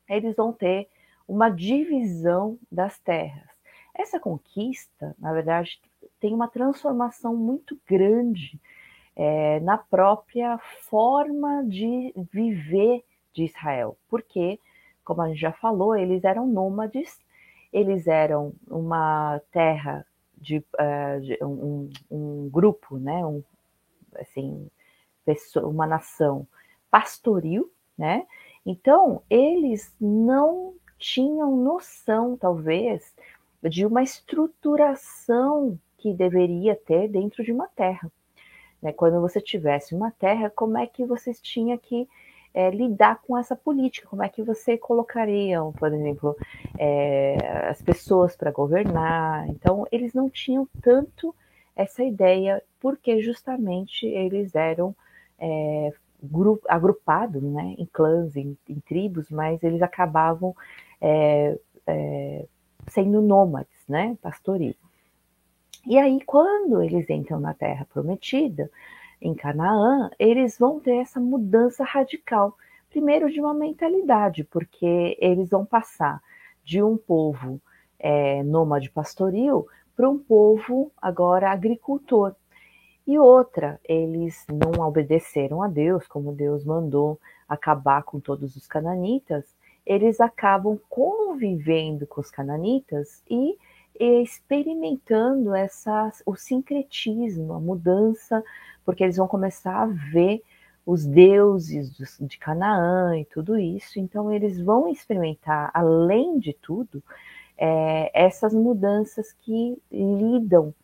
Eles 0.08 0.36
vão 0.36 0.52
ter 0.52 0.88
uma 1.26 1.48
divisão 1.48 2.58
das 2.70 2.98
terras. 2.98 3.50
Essa 3.94 4.20
conquista, 4.20 5.14
na 5.18 5.32
verdade, 5.32 5.80
tem 6.20 6.32
uma 6.32 6.48
transformação 6.48 7.36
muito 7.36 7.78
grande 7.86 8.60
é, 9.16 9.60
na 9.60 9.76
própria 9.78 10.58
forma 10.58 11.64
de 11.64 12.12
viver 12.32 13.04
de 13.32 13.44
Israel, 13.44 13.96
porque, 14.08 14.58
como 15.04 15.22
a 15.22 15.28
gente 15.28 15.40
já 15.40 15.52
falou, 15.52 15.96
eles 15.96 16.24
eram 16.24 16.46
nômades, 16.46 17.20
eles 17.72 18.06
eram 18.06 18.52
uma 18.68 19.40
terra 19.50 20.06
de, 20.36 20.58
uh, 20.58 21.20
de 21.20 21.38
um, 21.42 21.90
um, 22.10 22.50
grupo, 22.50 22.98
né, 22.98 23.24
um, 23.24 23.42
assim, 24.16 24.68
uma 25.56 25.86
nação 25.86 26.46
pastoril, 26.90 27.70
né? 27.96 28.26
Então 28.66 29.22
eles 29.30 29.94
não 30.00 30.74
tinham 30.98 31.56
noção, 31.56 32.36
talvez, 32.36 33.14
de 33.62 33.86
uma 33.86 34.02
estruturação 34.02 35.78
que 35.98 36.12
deveria 36.12 36.74
ter 36.74 37.08
dentro 37.08 37.44
de 37.44 37.52
uma 37.52 37.68
terra. 37.68 38.10
Né? 38.82 38.92
Quando 38.92 39.20
você 39.20 39.40
tivesse 39.40 39.94
uma 39.94 40.10
terra, 40.10 40.50
como 40.50 40.76
é 40.76 40.86
que 40.86 41.04
vocês 41.04 41.40
tinham 41.40 41.78
que 41.78 42.08
é, 42.52 42.70
lidar 42.70 43.20
com 43.22 43.38
essa 43.38 43.56
política? 43.56 44.08
Como 44.08 44.22
é 44.22 44.28
que 44.28 44.42
você 44.42 44.76
colocaria, 44.76 45.60
por 45.78 45.92
exemplo, 45.92 46.36
é, 46.78 47.36
as 47.68 47.80
pessoas 47.80 48.36
para 48.36 48.50
governar? 48.50 49.48
Então, 49.48 49.86
eles 49.92 50.12
não 50.12 50.28
tinham 50.28 50.68
tanto 50.82 51.34
essa 51.74 52.02
ideia, 52.02 52.62
porque 52.80 53.22
justamente 53.22 54.06
eles 54.06 54.54
eram 54.54 54.94
é, 55.38 55.92
agrupados 56.68 57.42
né, 57.42 57.74
em 57.78 57.86
clãs, 57.86 58.36
em, 58.36 58.56
em, 58.68 58.80
tribos, 58.80 59.30
mas 59.30 59.62
eles 59.62 59.82
acabavam 59.82 60.54
é, 61.00 61.58
é, 61.86 62.46
sendo 62.88 63.20
nômades, 63.20 63.86
né, 63.88 64.16
pastoril. 64.20 64.74
E 65.86 65.98
aí, 65.98 66.20
quando 66.24 66.82
eles 66.82 67.08
entram 67.10 67.40
na 67.40 67.52
Terra 67.54 67.86
Prometida, 67.92 68.70
em 69.20 69.34
Canaã, 69.34 70.10
eles 70.18 70.58
vão 70.58 70.80
ter 70.80 70.96
essa 70.96 71.20
mudança 71.20 71.84
radical. 71.84 72.56
Primeiro, 72.90 73.30
de 73.30 73.40
uma 73.40 73.54
mentalidade, 73.54 74.44
porque 74.44 75.16
eles 75.20 75.48
vão 75.48 75.64
passar 75.64 76.20
de 76.64 76.82
um 76.82 76.96
povo 76.96 77.60
é, 77.98 78.42
nômade 78.42 78.90
pastoril 78.90 79.66
para 79.96 80.08
um 80.08 80.18
povo 80.18 80.92
agora 81.00 81.50
agricultor. 81.50 82.34
E 83.06 83.18
outra, 83.18 83.80
eles 83.84 84.44
não 84.48 84.84
obedeceram 84.86 85.62
a 85.62 85.68
Deus 85.68 86.06
como 86.06 86.32
Deus 86.32 86.64
mandou 86.64 87.18
acabar 87.48 88.02
com 88.02 88.20
todos 88.20 88.56
os 88.56 88.66
cananitas, 88.66 89.44
eles 89.84 90.20
acabam 90.20 90.78
convivendo 90.88 92.06
com 92.06 92.20
os 92.20 92.30
cananitas 92.30 93.22
e 93.28 93.58
experimentando 94.02 95.54
essa, 95.54 96.10
o 96.26 96.34
sincretismo, 96.34 97.52
a 97.52 97.60
mudança, 97.60 98.42
porque 98.84 99.04
eles 99.04 99.16
vão 99.16 99.28
começar 99.28 99.82
a 99.82 99.86
ver 99.86 100.42
os 100.84 101.06
deuses 101.06 102.18
de 102.20 102.38
Canaã 102.38 103.16
e 103.16 103.24
tudo 103.24 103.58
isso. 103.58 104.00
Então, 104.00 104.32
eles 104.32 104.60
vão 104.60 104.88
experimentar, 104.88 105.70
além 105.72 106.38
de 106.38 106.52
tudo, 106.52 107.02
é, 107.56 108.10
essas 108.12 108.52
mudanças 108.52 109.32
que 109.32 109.78
lidam 109.90 110.74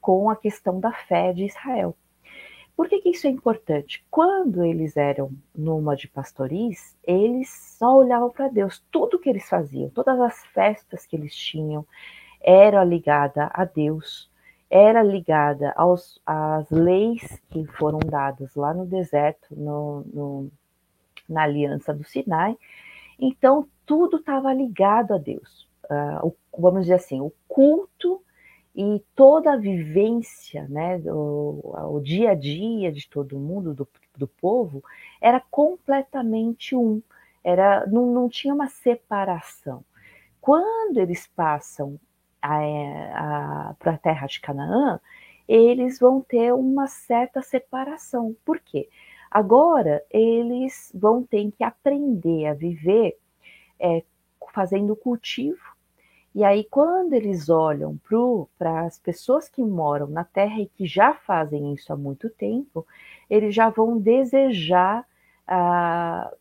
com 0.00 0.30
a 0.30 0.36
questão 0.36 0.80
da 0.80 0.92
fé 0.92 1.32
de 1.32 1.44
Israel. 1.44 1.94
Por 2.74 2.88
que, 2.88 3.00
que 3.00 3.10
isso 3.10 3.26
é 3.26 3.30
importante? 3.30 4.02
Quando 4.10 4.64
eles 4.64 4.96
eram 4.96 5.30
nômade 5.54 6.08
pastoris, 6.08 6.96
eles 7.04 7.50
só 7.78 7.98
olhavam 7.98 8.30
para 8.30 8.48
Deus. 8.48 8.82
Tudo 8.90 9.18
que 9.18 9.28
eles 9.28 9.48
faziam, 9.48 9.90
todas 9.90 10.18
as 10.18 10.44
festas 10.46 11.04
que 11.04 11.14
eles 11.14 11.36
tinham, 11.36 11.86
era 12.42 12.82
ligada 12.84 13.50
a 13.52 13.64
Deus, 13.64 14.30
era 14.68 15.02
ligada 15.02 15.72
aos, 15.76 16.20
às 16.26 16.70
leis 16.70 17.40
que 17.50 17.64
foram 17.66 17.98
dadas 17.98 18.54
lá 18.54 18.72
no 18.72 18.86
deserto, 18.86 19.46
no, 19.50 20.02
no, 20.12 20.50
na 21.28 21.42
aliança 21.42 21.92
do 21.92 22.04
Sinai. 22.04 22.56
Então, 23.18 23.68
tudo 23.84 24.16
estava 24.16 24.52
ligado 24.52 25.14
a 25.14 25.18
Deus. 25.18 25.68
Uh, 25.84 26.28
o, 26.28 26.36
vamos 26.58 26.82
dizer 26.82 26.94
assim, 26.94 27.20
o 27.20 27.32
culto 27.46 28.22
e 28.74 29.02
toda 29.14 29.52
a 29.52 29.56
vivência, 29.58 30.66
né, 30.68 30.96
o, 31.04 31.74
o 31.90 32.00
dia 32.00 32.30
a 32.30 32.34
dia 32.34 32.90
de 32.90 33.06
todo 33.08 33.38
mundo, 33.38 33.74
do, 33.74 33.86
do 34.16 34.26
povo, 34.26 34.82
era 35.20 35.38
completamente 35.50 36.74
um, 36.74 37.02
era, 37.44 37.86
não, 37.86 38.06
não 38.06 38.28
tinha 38.28 38.54
uma 38.54 38.68
separação. 38.68 39.84
Quando 40.40 40.96
eles 40.96 41.26
passam 41.26 42.00
para 43.78 43.92
a 43.92 43.98
terra 43.98 44.26
de 44.26 44.40
Canaã, 44.40 45.00
eles 45.48 45.98
vão 45.98 46.20
ter 46.20 46.52
uma 46.52 46.86
certa 46.86 47.42
separação. 47.42 48.34
Por 48.44 48.60
quê? 48.60 48.88
Agora 49.30 50.02
eles 50.10 50.90
vão 50.94 51.22
ter 51.22 51.50
que 51.52 51.64
aprender 51.64 52.46
a 52.46 52.54
viver 52.54 53.16
é, 53.80 54.02
fazendo 54.52 54.94
cultivo 54.94 55.72
e 56.34 56.44
aí, 56.44 56.64
quando 56.64 57.12
eles 57.12 57.50
olham 57.50 58.00
para 58.58 58.86
as 58.86 58.98
pessoas 58.98 59.48
que 59.48 59.62
moram 59.62 60.06
na 60.06 60.24
Terra 60.24 60.60
e 60.60 60.66
que 60.66 60.86
já 60.86 61.12
fazem 61.12 61.74
isso 61.74 61.92
há 61.92 61.96
muito 61.96 62.30
tempo, 62.30 62.86
eles 63.28 63.54
já 63.54 63.68
vão 63.68 63.98
desejar 63.98 65.06
ah, 65.46 66.32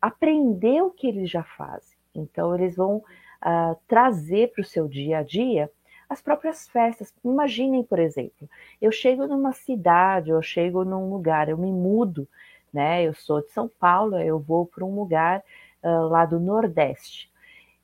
aprender 0.00 0.82
o 0.82 0.90
que 0.90 1.06
eles 1.06 1.30
já 1.30 1.42
fazem. 1.42 1.96
Então, 2.14 2.54
eles 2.54 2.76
vão 2.76 3.04
ah, 3.42 3.74
trazer 3.88 4.52
para 4.52 4.62
o 4.62 4.64
seu 4.64 4.86
dia 4.86 5.18
a 5.18 5.22
dia 5.22 5.68
as 6.08 6.22
próprias 6.22 6.68
festas. 6.68 7.12
Imaginem, 7.24 7.82
por 7.82 7.98
exemplo, 7.98 8.48
eu 8.80 8.92
chego 8.92 9.26
numa 9.26 9.52
cidade, 9.52 10.30
eu 10.30 10.40
chego 10.42 10.84
num 10.84 11.10
lugar, 11.10 11.48
eu 11.48 11.58
me 11.58 11.72
mudo, 11.72 12.28
né? 12.72 13.02
Eu 13.02 13.14
sou 13.14 13.40
de 13.42 13.50
São 13.50 13.68
Paulo, 13.68 14.18
eu 14.18 14.38
vou 14.38 14.66
para 14.66 14.84
um 14.84 14.94
lugar 14.94 15.42
uh, 15.82 16.08
lá 16.08 16.24
do 16.24 16.38
Nordeste. 16.38 17.30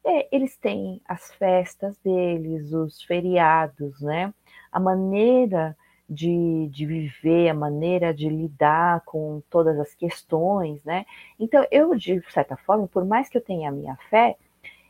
É, 0.05 0.29
eles 0.35 0.57
têm 0.57 1.01
as 1.07 1.33
festas 1.35 1.97
deles, 1.99 2.73
os 2.73 3.03
feriados, 3.03 4.01
né? 4.01 4.33
A 4.71 4.79
maneira 4.79 5.77
de, 6.09 6.69
de 6.71 6.87
viver, 6.87 7.49
a 7.49 7.55
maneira 7.55 8.15
de 8.15 8.29
lidar 8.29 9.03
com 9.05 9.43
todas 9.51 9.79
as 9.79 9.95
questões, 9.95 10.83
né? 10.85 11.05
Então, 11.39 11.67
eu, 11.71 11.95
de 11.95 12.23
certa 12.31 12.57
forma, 12.57 12.87
por 12.87 13.05
mais 13.05 13.29
que 13.29 13.37
eu 13.37 13.43
tenha 13.43 13.69
a 13.69 13.73
minha 13.73 13.97
fé, 14.09 14.37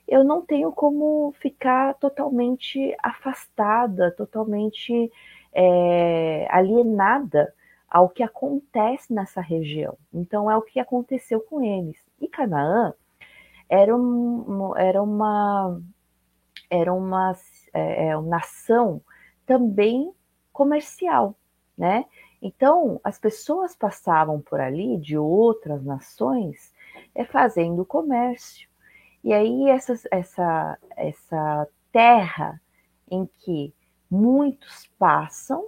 eu 0.09 0.25
não 0.25 0.41
tenho 0.41 0.73
como 0.73 1.33
ficar 1.41 1.95
totalmente 1.95 2.97
afastada, 3.03 4.11
totalmente 4.13 5.13
é, 5.53 6.47
alienada 6.51 7.55
ao 7.89 8.09
que 8.09 8.23
acontece 8.23 9.13
nessa 9.13 9.41
região. 9.41 9.97
Então, 10.13 10.51
é 10.51 10.57
o 10.57 10.63
que 10.63 10.81
aconteceu 10.81 11.41
com 11.41 11.63
eles. 11.63 11.99
E 12.21 12.27
Canaã 12.29 12.95
era, 13.69 13.95
um, 13.95 14.77
era 14.77 15.03
uma 15.03 15.81
era 16.71 16.93
uma, 16.93 17.35
é, 17.73 18.09
é, 18.09 18.17
uma 18.17 18.29
nação 18.29 19.01
também 19.47 20.13
comercial, 20.53 21.35
né? 21.77 22.05
Então 22.41 23.01
as 23.03 23.19
pessoas 23.19 23.75
passavam 23.75 24.41
por 24.41 24.61
ali 24.61 24.99
de 24.99 25.17
outras 25.17 25.83
nações 25.83 26.73
é, 27.15 27.25
fazendo 27.25 27.85
comércio. 27.85 28.68
E 29.29 29.33
aí 29.35 29.69
essa, 29.69 29.93
essa, 30.11 30.79
essa 30.97 31.69
terra 31.93 32.59
em 33.11 33.29
que 33.41 33.75
muitos 34.11 34.87
passam, 34.99 35.67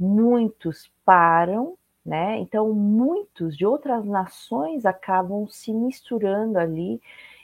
muitos 0.00 0.90
param, 1.04 1.76
né? 2.02 2.38
Então, 2.38 2.72
muitos 2.72 3.54
de 3.54 3.66
outras 3.66 4.02
nações 4.06 4.86
acabam 4.86 5.46
se 5.46 5.74
misturando 5.74 6.58
ali 6.58 6.98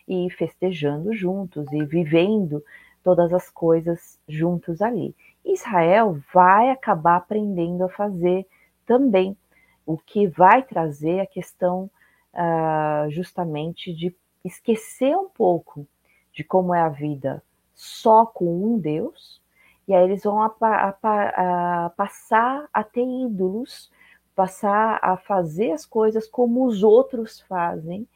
e 0.09 0.31
festejando 0.31 1.13
juntos 1.13 1.71
e 1.71 1.85
vivendo 1.85 2.65
todas 3.05 3.31
as 3.35 3.51
coisas 3.51 4.19
juntos 4.27 4.81
ali. 4.81 5.15
Israel 5.45 6.19
vai 6.33 6.71
acabar 6.71 7.17
aprendendo 7.17 7.85
a 7.85 7.91
fazer 7.91 8.47
também, 8.87 9.37
o 9.85 9.99
que 9.99 10.27
vai 10.29 10.63
trazer 10.63 11.21
a 11.21 11.27
questão 11.27 11.91
uh, 12.33 13.11
justamente 13.11 13.93
de 13.93 14.17
esquecer 14.45 15.17
um 15.17 15.29
pouco 15.29 15.87
de 16.33 16.43
como 16.43 16.75
é 16.75 16.81
a 16.81 16.89
vida 16.89 17.43
só 17.75 18.27
com 18.27 18.75
um 18.75 18.79
Deus, 18.79 19.41
e 19.87 19.95
aí 19.95 20.05
eles 20.05 20.23
vão 20.23 20.41
a, 20.41 20.55
a, 20.61 21.87
a, 21.87 21.91
passar 21.91 22.69
a 22.73 22.85
ter 22.85 23.05
ídolos 23.05 23.91
passar 24.35 24.99
a 25.03 25.17
fazer 25.17 25.73
as 25.73 25.85
coisas 25.85 26.27
como 26.27 26.67
os 26.67 26.83
outros 26.83 27.41
fazem, 27.41 28.09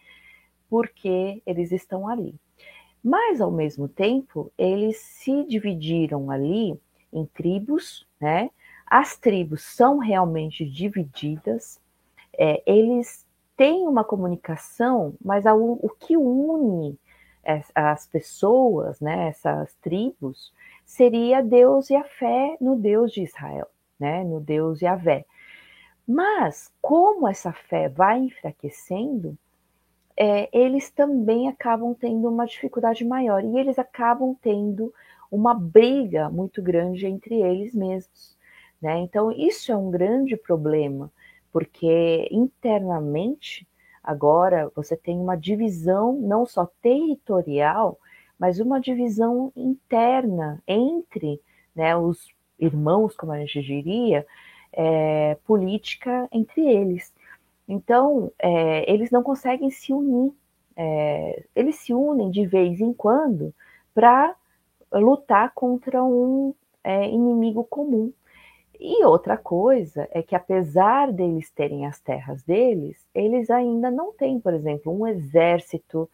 porque 0.69 1.43
eles 1.47 1.73
estão 1.73 2.09
ali. 2.09 2.35
Mas, 3.03 3.41
ao 3.41 3.51
mesmo 3.51 3.89
tempo, 3.89 4.53
eles 4.59 4.97
se 4.99 5.45
dividiram 5.45 6.31
ali 6.31 6.79
em 7.13 7.25
tribos, 7.27 8.07
né? 8.21 8.51
As 8.87 9.17
tribos 9.17 9.63
são 9.63 9.99
realmente 9.99 10.65
divididas, 10.65 11.81
é, 12.39 12.63
eles 12.67 13.26
têm 13.57 13.87
uma 13.87 14.05
comunicação, 14.05 15.15
mas 15.25 15.47
a, 15.47 15.55
o 15.55 15.91
que 15.99 16.17
une 16.17 16.99
as 17.75 18.07
pessoas, 18.07 19.01
né, 19.01 19.29
essas 19.29 19.73
tribos, 19.75 20.53
seria 20.85 21.43
Deus 21.43 21.91
e 21.91 21.95
a 21.95 22.03
fé 22.03 22.57
no 22.61 22.75
Deus 22.75 23.13
de 23.13 23.23
Israel, 23.23 23.69
né, 23.99 24.25
no 24.25 24.41
Deus 24.41 24.83
Yahvé. 24.83 25.25
Mas, 26.07 26.73
como 26.81 27.29
essa 27.29 27.53
fé 27.53 27.89
vai 27.89 28.19
enfraquecendo, 28.19 29.37
é, 30.17 30.49
eles 30.57 30.91
também 30.91 31.49
acabam 31.49 31.95
tendo 31.95 32.29
uma 32.29 32.47
dificuldade 32.47 33.05
maior 33.05 33.45
e 33.45 33.59
eles 33.59 33.79
acabam 33.79 34.35
tendo 34.41 34.93
uma 35.31 35.53
briga 35.53 36.31
muito 36.31 36.63
grande 36.63 37.07
entre 37.07 37.43
eles 37.43 37.75
mesmos. 37.75 38.37
Né? 38.81 38.99
Então, 39.01 39.31
isso 39.33 39.71
é 39.73 39.77
um 39.77 39.91
grande 39.91 40.37
problema, 40.37 41.13
porque 41.53 42.29
internamente, 42.31 43.67
agora, 44.03 44.71
você 44.75 44.97
tem 44.97 45.19
uma 45.19 45.37
divisão 45.37 46.13
não 46.15 46.47
só 46.47 46.67
territorial, 46.83 47.99
mas 48.39 48.61
uma 48.61 48.81
divisão 48.81 49.53
interna 49.57 50.63
entre 50.67 51.41
né, 51.75 51.97
os 51.97 52.29
irmãos, 52.59 53.17
como 53.17 53.33
a 53.33 53.39
gente 53.41 53.63
diria, 53.63 54.27
é, 54.73 55.37
política 55.47 56.29
entre 56.33 56.67
eles. 56.67 57.13
Então, 57.69 58.31
é, 58.39 58.91
eles 58.91 59.11
não 59.11 59.23
conseguem 59.23 59.71
se 59.71 59.93
unir. 59.93 60.33
É, 60.77 61.45
eles 61.55 61.77
se 61.77 61.95
unem 61.95 62.31
de 62.31 62.47
vez 62.47 62.81
em 62.81 62.93
quando 62.93 63.55
para 63.95 64.37
lutar 64.93 65.53
contra 65.55 66.05
um 66.05 66.55
é, 66.85 67.09
inimigo 67.09 67.65
comum. 67.65 68.13
E 68.79 69.05
outra 69.05 69.37
coisa 69.37 70.09
é 70.11 70.23
que, 70.23 70.35
apesar 70.35 71.13
deles 71.13 71.51
terem 71.51 71.87
as 71.87 72.01
terras 72.01 72.43
deles, 72.43 73.07
eles 73.15 73.51
ainda 73.51 73.91
não 73.91 74.13
têm, 74.13 74.39
por 74.41 74.53
exemplo, 74.55 74.93
um 74.93 75.07
exército 75.07 76.09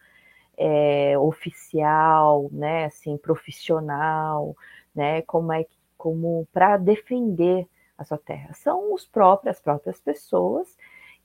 é, 0.57 1.19
oficial, 1.19 2.49
né, 2.53 2.87
assim, 2.87 3.17
profissional, 3.17 4.57
né, 4.95 5.23
como 5.23 5.53
é 5.53 5.67
como 5.97 6.49
para 6.53 6.77
defender 6.77 7.67
a 7.97 8.05
sua 8.05 8.19
terra. 8.19 8.53
São 8.55 8.93
os 8.93 9.07
próprios, 9.07 9.57
as 9.57 9.63
próprias 9.63 10.01
pessoas 10.01 10.77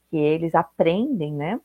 que 0.09 0.17
eles 0.17 0.53
aprendem, 0.53 1.33
né, 1.33 1.59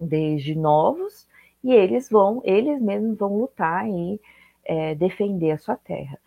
desde 0.00 0.54
novos, 0.54 1.28
e 1.62 1.72
eles 1.72 2.08
vão, 2.10 2.40
eles 2.44 2.80
mesmos 2.80 3.18
vão 3.18 3.38
lutar 3.38 3.88
e 3.88 4.20
é, 4.64 4.94
defender 4.94 5.52
a 5.52 5.58
sua 5.58 5.76
terra. 5.76 6.18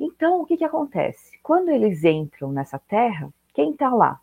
Então, 0.00 0.40
o 0.40 0.46
que, 0.46 0.56
que 0.56 0.64
acontece? 0.64 1.38
Quando 1.42 1.68
eles 1.68 2.02
entram 2.02 2.50
nessa 2.50 2.78
terra, 2.78 3.32
quem 3.54 3.70
está 3.70 3.90
lá? 3.90 4.20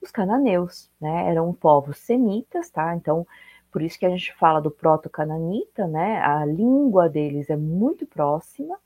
os 0.00 0.10
cananeus, 0.10 0.90
né? 1.00 1.28
Eram 1.28 1.52
povos 1.52 1.98
semitas, 1.98 2.70
tá? 2.70 2.94
Então, 2.94 3.26
por 3.70 3.82
isso 3.82 3.98
que 3.98 4.06
a 4.06 4.10
gente 4.10 4.32
fala 4.34 4.60
do 4.60 4.70
proto-cananita, 4.70 5.86
né? 5.86 6.20
A 6.20 6.44
língua 6.44 7.08
deles 7.08 7.50
é 7.50 7.56
muito 7.56 8.06
próxima, 8.06 8.78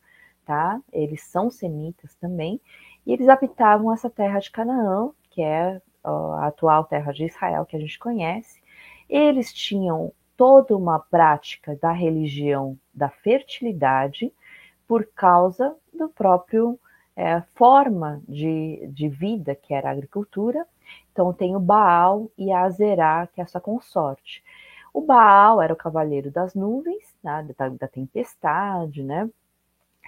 tá? 0.45 0.81
Eles 0.93 1.23
são 1.23 1.51
semitas 1.51 2.15
também, 2.17 2.61
e 3.07 3.13
eles 3.13 3.29
habitavam 3.29 3.93
essa 3.93 4.11
terra 4.11 4.39
de 4.39 4.51
Canaã, 4.51 5.11
que 5.31 5.43
é 5.43 5.81
a 6.05 6.47
atual 6.47 6.85
terra 6.85 7.13
de 7.13 7.25
Israel 7.25 7.65
que 7.67 7.77
a 7.77 7.81
gente 7.81 7.99
conhece. 7.99 8.61
Eles 9.09 9.53
tinham 9.53 10.13
toda 10.37 10.77
uma 10.77 10.99
prática 10.99 11.77
da 11.81 11.93
religião 11.93 12.79
da 12.93 13.09
fertilidade 13.09 14.33
por 14.89 15.07
causa 15.15 15.77
do 15.93 16.09
próprio 16.09 16.79
é, 17.15 17.41
forma 17.55 18.23
de, 18.27 18.87
de 18.89 19.09
vida 19.09 19.55
que 19.55 19.75
era 19.75 19.89
a 19.89 19.93
agricultura. 19.93 20.67
Então 21.13 21.33
tem 21.33 21.55
o 21.55 21.61
Baal 21.61 22.31
e 22.37 22.51
a 22.51 22.63
Azerá, 22.63 23.27
que 23.27 23.41
é 23.41 23.45
essa 23.45 23.61
consorte. 23.61 24.43
O 24.93 25.01
Baal 25.01 25.61
era 25.63 25.73
o 25.73 25.77
cavaleiro 25.77 26.31
das 26.31 26.55
nuvens, 26.55 27.15
né, 27.23 27.47
da, 27.57 27.69
da 27.69 27.89
tempestade, 27.89 29.03
né? 29.03 29.29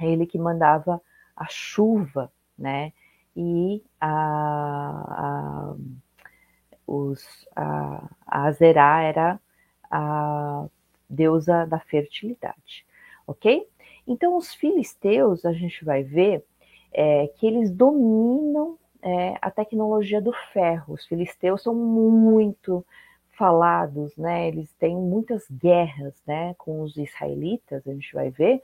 Ele 0.01 0.27
que 0.27 0.39
mandava 0.39 1.01
a 1.37 1.47
chuva, 1.49 2.31
né? 2.59 2.93
E 3.37 3.83
a, 4.01 4.11
a, 5.71 5.75
os, 6.87 7.49
a, 7.57 8.09
a 8.27 8.45
Azerá 8.45 9.03
era 9.03 9.41
a 9.91 10.67
deusa 11.09 11.67
da 11.67 11.79
fertilidade, 11.79 12.85
ok? 13.27 13.67
Então, 14.07 14.37
os 14.37 14.55
filisteus, 14.55 15.45
a 15.45 15.53
gente 15.53 15.85
vai 15.85 16.03
ver 16.03 16.45
é, 16.93 17.27
que 17.37 17.47
eles 17.47 17.71
dominam 17.71 18.79
é, 19.03 19.37
a 19.41 19.51
tecnologia 19.51 20.21
do 20.21 20.33
ferro. 20.53 20.95
Os 20.95 21.07
filisteus 21.07 21.63
são 21.63 21.75
muito 21.75 22.85
falados, 23.37 24.17
né? 24.17 24.49
Eles 24.49 24.73
têm 24.75 24.97
muitas 24.97 25.49
guerras, 25.51 26.15
né, 26.27 26.55
com 26.55 26.83
os 26.83 26.97
israelitas, 26.97 27.87
a 27.87 27.93
gente 27.93 28.15
vai 28.15 28.31
ver, 28.31 28.63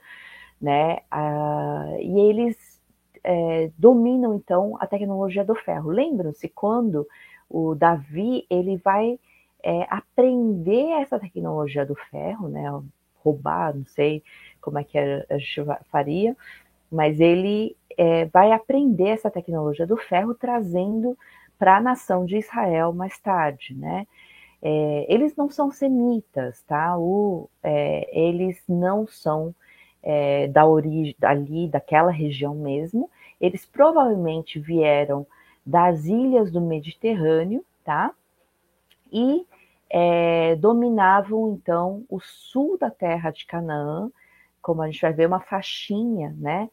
né? 0.61 0.99
Ah, 1.11 1.95
e 1.99 2.19
eles 2.19 2.81
é, 3.23 3.71
dominam 3.77 4.35
então 4.35 4.77
a 4.79 4.87
tecnologia 4.87 5.43
do 5.43 5.55
ferro. 5.55 5.89
Lembram-se 5.91 6.47
quando 6.49 7.07
o 7.49 7.75
Davi 7.75 8.45
ele 8.49 8.77
vai 8.77 9.19
é, 9.63 9.85
aprender 9.89 10.89
essa 11.01 11.19
tecnologia 11.19 11.85
do 11.85 11.95
ferro, 11.95 12.47
né? 12.47 12.65
Roubar, 13.23 13.75
não 13.75 13.85
sei 13.85 14.23
como 14.59 14.79
é 14.79 14.83
que 14.83 14.97
a 14.97 15.37
gente 15.37 15.61
faria, 15.89 16.35
mas 16.91 17.19
ele 17.19 17.75
é, 17.97 18.25
vai 18.25 18.51
aprender 18.51 19.09
essa 19.09 19.31
tecnologia 19.31 19.87
do 19.87 19.97
ferro 19.97 20.33
trazendo 20.33 21.17
para 21.57 21.77
a 21.77 21.81
nação 21.81 22.25
de 22.25 22.37
Israel 22.37 22.93
mais 22.93 23.17
tarde, 23.19 23.75
né? 23.75 24.07
É, 24.61 25.05
eles 25.09 25.35
não 25.35 25.49
são 25.49 25.71
semitas, 25.71 26.61
tá? 26.63 26.97
O, 26.97 27.49
é, 27.63 28.09
eles 28.11 28.61
não 28.67 29.07
são 29.07 29.53
é, 30.03 30.47
da 30.47 30.65
origem 30.65 31.15
ali 31.21 31.67
daquela 31.67 32.11
região 32.11 32.55
mesmo. 32.55 33.09
Eles 33.39 33.65
provavelmente 33.65 34.59
vieram 34.59 35.25
das 35.65 36.05
ilhas 36.05 36.51
do 36.51 36.61
Mediterrâneo, 36.61 37.65
tá? 37.83 38.11
E 39.11 39.45
é, 39.93 40.55
dominavam 40.55 41.53
então 41.53 42.05
o 42.09 42.19
sul 42.21 42.77
da 42.77 42.89
terra 42.89 43.29
de 43.29 43.45
Canaã, 43.45 44.09
como 44.61 44.81
a 44.81 44.89
gente 44.89 45.01
vai 45.01 45.11
ver 45.11 45.27
uma 45.27 45.41
faixinha, 45.41 46.33
né? 46.39 46.69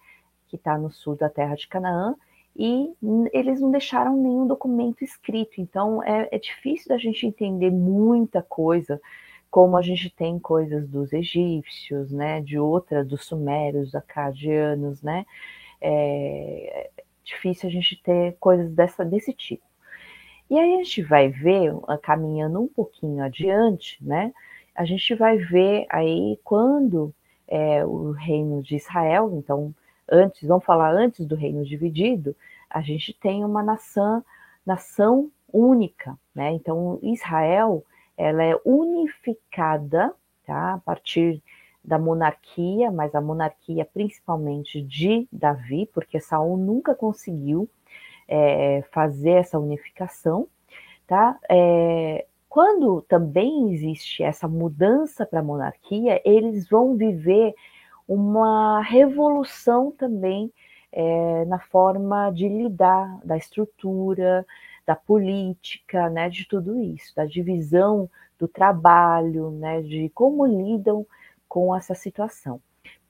Que 0.46 0.54
está 0.56 0.78
no 0.78 0.90
sul 0.90 1.16
da 1.16 1.28
terra 1.28 1.56
de 1.56 1.66
Canaã, 1.66 2.14
e 2.56 2.92
eles 3.32 3.60
não 3.60 3.70
deixaram 3.70 4.16
nenhum 4.16 4.46
documento 4.46 5.02
escrito, 5.02 5.60
então 5.60 6.02
é, 6.02 6.28
é 6.30 6.38
difícil 6.38 6.88
da 6.88 6.98
gente 6.98 7.26
entender 7.26 7.70
muita 7.70 8.42
coisa, 8.42 9.00
como 9.50 9.76
a 9.76 9.82
gente 9.82 10.10
tem 10.10 10.38
coisas 10.38 10.88
dos 10.88 11.12
egípcios, 11.12 12.12
né, 12.12 12.40
de 12.40 12.58
outras, 12.58 13.06
dos 13.06 13.24
sumérios, 13.24 13.94
acadianos, 13.94 15.02
né, 15.02 15.24
é, 15.80 16.90
é 16.96 17.04
difícil 17.24 17.68
a 17.68 17.72
gente 17.72 18.00
ter 18.02 18.36
coisas 18.40 18.72
dessa, 18.72 19.04
desse 19.04 19.32
tipo. 19.32 19.67
E 20.50 20.58
aí 20.58 20.74
a 20.74 20.78
gente 20.78 21.02
vai 21.02 21.28
ver, 21.28 21.72
caminhando 22.02 22.60
um 22.60 22.68
pouquinho 22.68 23.22
adiante, 23.22 23.98
né, 24.02 24.32
a 24.74 24.84
gente 24.84 25.14
vai 25.14 25.36
ver 25.36 25.86
aí 25.90 26.38
quando 26.44 27.12
é, 27.48 27.84
o 27.84 28.12
reino 28.12 28.62
de 28.62 28.76
Israel, 28.76 29.32
então 29.34 29.74
antes, 30.08 30.46
vamos 30.46 30.64
falar 30.64 30.92
antes 30.92 31.26
do 31.26 31.34
reino 31.34 31.64
dividido, 31.64 32.34
a 32.70 32.80
gente 32.80 33.12
tem 33.12 33.44
uma 33.44 33.62
nação, 33.62 34.24
nação 34.64 35.30
única, 35.52 36.18
né? 36.34 36.52
Então 36.52 36.98
Israel, 37.02 37.84
ela 38.16 38.44
é 38.44 38.54
unificada, 38.64 40.14
tá? 40.46 40.74
A 40.74 40.78
partir 40.78 41.42
da 41.82 41.98
monarquia, 41.98 42.90
mas 42.90 43.14
a 43.14 43.20
monarquia 43.20 43.84
principalmente 43.84 44.82
de 44.82 45.26
Davi, 45.32 45.88
porque 45.92 46.20
Saul 46.20 46.56
nunca 46.56 46.94
conseguiu 46.94 47.68
é, 48.28 48.84
fazer 48.92 49.30
essa 49.30 49.58
unificação, 49.58 50.46
tá? 51.06 51.38
É, 51.50 52.26
quando 52.48 53.02
também 53.02 53.72
existe 53.72 54.22
essa 54.22 54.46
mudança 54.46 55.26
para 55.26 55.40
a 55.40 55.42
monarquia, 55.42 56.20
eles 56.24 56.68
vão 56.68 56.96
viver 56.96 57.54
uma 58.06 58.80
revolução 58.82 59.90
também 59.90 60.52
é, 60.90 61.44
na 61.44 61.58
forma 61.58 62.30
de 62.30 62.48
lidar 62.48 63.20
da 63.24 63.36
estrutura, 63.36 64.46
da 64.86 64.96
política, 64.96 66.08
né, 66.08 66.30
de 66.30 66.48
tudo 66.48 66.80
isso, 66.80 67.14
da 67.14 67.26
divisão 67.26 68.08
do 68.38 68.48
trabalho, 68.48 69.50
né, 69.50 69.82
de 69.82 70.08
como 70.14 70.46
lidam 70.46 71.06
com 71.46 71.76
essa 71.76 71.94
situação. 71.94 72.60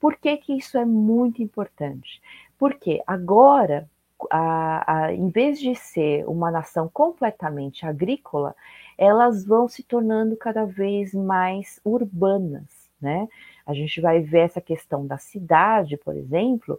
Por 0.00 0.16
que, 0.16 0.36
que 0.38 0.54
isso 0.54 0.76
é 0.76 0.84
muito 0.84 1.42
importante? 1.42 2.20
Porque 2.58 3.02
agora, 3.06 3.88
a, 4.30 5.04
a, 5.06 5.12
em 5.12 5.28
vez 5.28 5.60
de 5.60 5.74
ser 5.74 6.28
uma 6.28 6.50
nação 6.50 6.88
completamente 6.88 7.86
agrícola, 7.86 8.54
elas 8.96 9.44
vão 9.44 9.68
se 9.68 9.82
tornando 9.82 10.36
cada 10.36 10.64
vez 10.64 11.14
mais 11.14 11.80
urbanas, 11.84 12.88
né? 13.00 13.28
A 13.64 13.74
gente 13.74 14.00
vai 14.00 14.20
ver 14.20 14.40
essa 14.40 14.60
questão 14.60 15.06
da 15.06 15.18
cidade, 15.18 15.96
por 15.96 16.16
exemplo, 16.16 16.78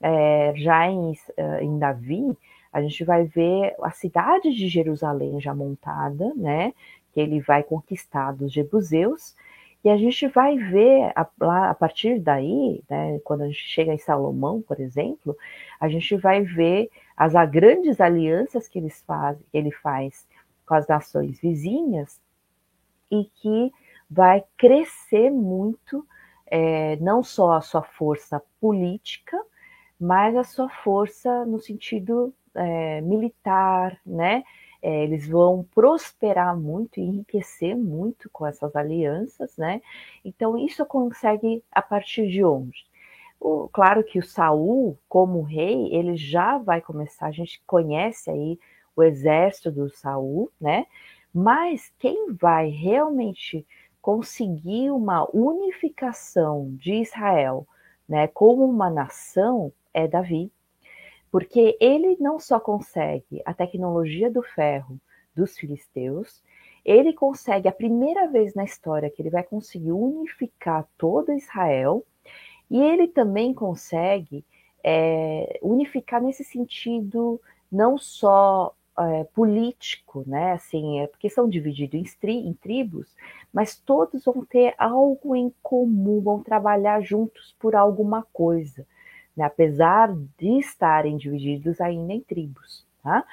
é, 0.00 0.52
já 0.56 0.88
em, 0.88 1.12
eh, 1.36 1.62
em 1.62 1.78
Davi, 1.78 2.36
a 2.72 2.80
gente 2.80 3.04
vai 3.04 3.24
ver 3.24 3.74
a 3.82 3.90
cidade 3.90 4.52
de 4.54 4.68
Jerusalém 4.68 5.40
já 5.40 5.54
montada, 5.54 6.32
né? 6.34 6.72
Que 7.12 7.20
ele 7.20 7.40
vai 7.40 7.62
conquistar 7.62 8.32
dos 8.32 8.52
jebuseus, 8.52 9.34
e 9.82 9.88
a 9.88 9.96
gente 9.96 10.26
vai 10.28 10.56
ver 10.56 11.12
a, 11.16 11.26
lá, 11.40 11.70
a 11.70 11.74
partir 11.74 12.18
daí, 12.20 12.82
né, 12.88 13.18
quando 13.24 13.42
a 13.42 13.46
gente 13.46 13.66
chega 13.66 13.92
em 13.92 13.98
Salomão, 13.98 14.60
por 14.62 14.78
exemplo, 14.78 15.36
a 15.78 15.88
gente 15.88 16.16
vai 16.16 16.42
ver 16.42 16.90
as 17.16 17.32
grandes 17.50 18.00
alianças 18.00 18.68
que, 18.68 18.78
eles 18.78 19.02
faz, 19.06 19.38
que 19.50 19.56
ele 19.56 19.70
faz 19.70 20.26
com 20.66 20.74
as 20.74 20.86
nações 20.86 21.40
vizinhas 21.40 22.20
e 23.10 23.24
que 23.24 23.72
vai 24.08 24.44
crescer 24.56 25.30
muito 25.30 26.06
é, 26.46 26.96
não 26.96 27.22
só 27.22 27.52
a 27.52 27.60
sua 27.60 27.82
força 27.82 28.42
política, 28.60 29.40
mas 29.98 30.36
a 30.36 30.44
sua 30.44 30.68
força 30.68 31.44
no 31.46 31.60
sentido 31.60 32.34
é, 32.54 33.00
militar, 33.00 33.98
né? 34.04 34.42
É, 34.82 35.04
eles 35.04 35.28
vão 35.28 35.66
prosperar 35.74 36.56
muito 36.56 36.98
e 36.98 37.02
enriquecer 37.02 37.76
muito 37.76 38.30
com 38.30 38.46
essas 38.46 38.74
alianças, 38.74 39.56
né? 39.56 39.82
Então 40.24 40.56
isso 40.58 40.84
consegue 40.86 41.62
a 41.70 41.82
partir 41.82 42.28
de 42.28 42.42
onde? 42.44 42.86
O, 43.38 43.68
claro 43.72 44.04
que 44.04 44.18
o 44.18 44.22
Saul, 44.22 44.98
como 45.08 45.42
rei, 45.42 45.88
ele 45.94 46.16
já 46.16 46.58
vai 46.58 46.80
começar. 46.80 47.26
A 47.26 47.32
gente 47.32 47.62
conhece 47.66 48.30
aí 48.30 48.58
o 48.94 49.02
exército 49.02 49.70
do 49.70 49.88
Saul, 49.90 50.50
né? 50.60 50.86
Mas 51.32 51.92
quem 51.98 52.32
vai 52.32 52.68
realmente 52.68 53.66
conseguir 54.02 54.90
uma 54.90 55.28
unificação 55.34 56.70
de 56.76 56.94
Israel, 56.94 57.66
né, 58.08 58.26
como 58.28 58.64
uma 58.64 58.90
nação, 58.90 59.72
é 59.92 60.08
Davi, 60.08 60.50
porque 61.30 61.76
ele 61.80 62.16
não 62.20 62.38
só 62.38 62.58
consegue 62.58 63.40
a 63.44 63.54
tecnologia 63.54 64.30
do 64.30 64.42
ferro 64.42 64.98
dos 65.34 65.56
filisteus, 65.56 66.42
ele 66.84 67.12
consegue 67.12 67.68
a 67.68 67.72
primeira 67.72 68.26
vez 68.26 68.54
na 68.54 68.64
história 68.64 69.10
que 69.10 69.22
ele 69.22 69.30
vai 69.30 69.42
conseguir 69.42 69.92
unificar 69.92 70.88
todo 70.96 71.32
Israel, 71.32 72.04
e 72.70 72.80
ele 72.80 73.08
também 73.08 73.52
consegue 73.52 74.44
é, 74.82 75.58
unificar 75.62 76.22
nesse 76.22 76.44
sentido 76.44 77.40
não 77.70 77.98
só 77.98 78.74
é, 78.98 79.24
político, 79.24 80.24
né? 80.26 80.52
Assim, 80.52 81.00
é 81.00 81.06
porque 81.06 81.28
são 81.28 81.48
divididos 81.48 81.98
em, 81.98 82.04
tri, 82.20 82.36
em 82.36 82.52
tribos, 82.52 83.14
mas 83.52 83.76
todos 83.76 84.24
vão 84.24 84.44
ter 84.44 84.74
algo 84.78 85.34
em 85.34 85.52
comum, 85.62 86.20
vão 86.20 86.42
trabalhar 86.42 87.00
juntos 87.00 87.54
por 87.58 87.74
alguma 87.74 88.26
coisa, 88.32 88.86
né? 89.40 89.46
apesar 89.46 90.14
de 90.38 90.58
estarem 90.58 91.16
divididos 91.16 91.80
ainda 91.80 92.12
em 92.12 92.20
tribos. 92.20 92.86
Tá? 93.02 93.24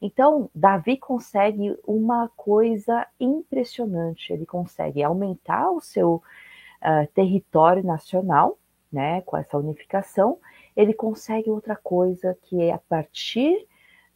Então, 0.00 0.50
Davi 0.54 0.98
consegue 0.98 1.76
uma 1.86 2.28
coisa 2.36 3.06
impressionante, 3.18 4.32
ele 4.32 4.44
consegue 4.44 5.02
aumentar 5.02 5.70
o 5.70 5.80
seu 5.80 6.16
uh, 6.82 7.06
território 7.14 7.82
nacional, 7.82 8.58
né, 8.92 9.22
com 9.22 9.36
essa 9.36 9.58
unificação, 9.58 10.38
ele 10.76 10.94
consegue 10.94 11.50
outra 11.50 11.74
coisa 11.74 12.36
que 12.42 12.62
é 12.62 12.72
a 12.72 12.78
partir 12.78 13.66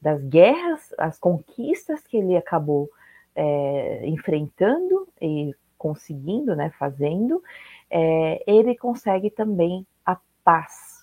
das 0.00 0.22
guerras, 0.22 0.94
as 0.96 1.18
conquistas 1.18 2.02
que 2.02 2.16
ele 2.16 2.36
acabou 2.36 2.88
é, 3.34 4.06
enfrentando 4.06 5.08
e 5.20 5.52
conseguindo, 5.76 6.54
né, 6.54 6.70
fazendo, 6.78 7.42
é, 7.90 8.42
ele 8.46 8.76
consegue 8.76 9.30
também 9.30 9.86
a 10.04 10.16
paz. 10.44 10.97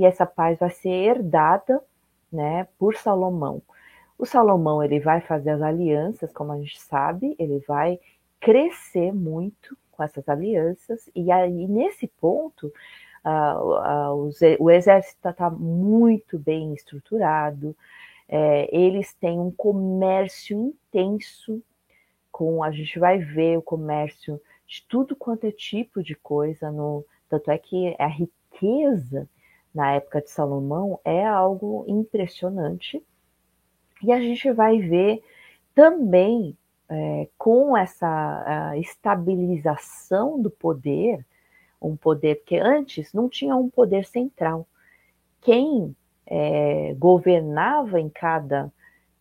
E 0.00 0.04
essa 0.06 0.24
paz 0.24 0.58
vai 0.58 0.70
ser 0.70 0.88
herdada, 0.88 1.78
né, 2.32 2.66
por 2.78 2.96
Salomão. 2.96 3.60
O 4.18 4.24
Salomão 4.24 4.82
ele 4.82 4.98
vai 4.98 5.20
fazer 5.20 5.50
as 5.50 5.60
alianças, 5.60 6.32
como 6.32 6.52
a 6.52 6.56
gente 6.56 6.80
sabe, 6.80 7.36
ele 7.38 7.62
vai 7.68 8.00
crescer 8.40 9.12
muito 9.12 9.76
com 9.92 10.02
essas 10.02 10.26
alianças 10.26 11.10
e 11.14 11.30
aí 11.30 11.66
nesse 11.66 12.06
ponto 12.18 12.72
uh, 13.22 14.22
uh, 14.22 14.30
o 14.58 14.70
exército 14.70 15.28
está 15.28 15.50
muito 15.50 16.38
bem 16.38 16.72
estruturado, 16.72 17.76
é, 18.26 18.74
eles 18.74 19.12
têm 19.12 19.38
um 19.38 19.50
comércio 19.50 20.56
intenso 20.58 21.62
com, 22.32 22.62
a 22.62 22.70
gente 22.70 22.98
vai 22.98 23.18
ver 23.18 23.58
o 23.58 23.62
comércio 23.62 24.40
de 24.66 24.82
tudo 24.88 25.14
quanto 25.14 25.46
é 25.46 25.52
tipo 25.52 26.02
de 26.02 26.14
coisa, 26.14 26.70
no, 26.70 27.04
tanto 27.28 27.50
é 27.50 27.58
que 27.58 27.94
a 27.98 28.06
riqueza 28.06 29.28
na 29.74 29.92
época 29.92 30.20
de 30.20 30.30
Salomão 30.30 30.98
é 31.04 31.24
algo 31.24 31.84
impressionante. 31.86 33.02
E 34.02 34.12
a 34.12 34.20
gente 34.20 34.50
vai 34.52 34.78
ver 34.78 35.22
também 35.74 36.56
é, 36.88 37.28
com 37.38 37.76
essa 37.76 38.74
estabilização 38.76 40.40
do 40.40 40.50
poder, 40.50 41.24
um 41.80 41.96
poder 41.96 42.42
que 42.44 42.56
antes 42.56 43.12
não 43.12 43.28
tinha 43.28 43.56
um 43.56 43.70
poder 43.70 44.04
central. 44.04 44.66
Quem 45.40 45.94
é, 46.26 46.94
governava 46.98 48.00
em 48.00 48.08
cada 48.08 48.72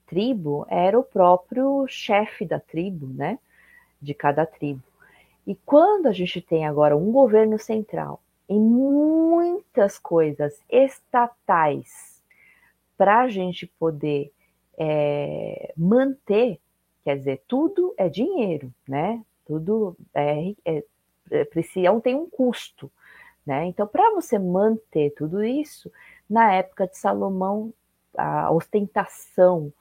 tribo 0.08 0.66
era 0.68 1.00
o 1.00 1.04
próprio 1.04 1.86
chefe 1.88 2.46
da 2.46 2.60
tribo, 2.60 3.08
né? 3.08 3.38
De 4.02 4.14
cada 4.14 4.46
tribo. 4.46 4.82
E 5.46 5.56
quando 5.56 6.08
a 6.08 6.12
gente 6.12 6.42
tem 6.42 6.66
agora 6.66 6.98
um 6.98 7.12
governo 7.12 7.60
central 7.60 8.20
em 8.50 8.60
muitas 8.60 10.00
coisas 10.00 10.60
estatais 10.68 12.22
para 12.98 13.22
a 13.22 13.30
gente 13.30 13.68
poder 13.80 14.32
é, 14.78 15.72
manter, 15.78 16.60
quer 17.04 17.18
dizer, 17.18 17.44
tudo 17.48 17.94
é 17.98 18.10
dinheiro, 18.10 18.74
né? 18.88 19.24
Tudo 19.46 19.96
é, 20.14 20.56
é, 20.66 20.84
é 21.32 21.46
precisa, 21.46 22.02
tem 22.02 22.16
um 22.16 22.30
custo, 22.30 22.92
né? 23.46 23.66
Então, 23.66 23.86
para 23.86 24.10
você 24.16 24.40
manter 24.40 25.12
tudo 25.12 25.44
isso, 25.44 25.92
na 26.30 26.54
época 26.54 26.88
de 26.88 26.98
Salomão, 26.98 27.74
a 28.18 28.52
ostentação, 28.52 29.72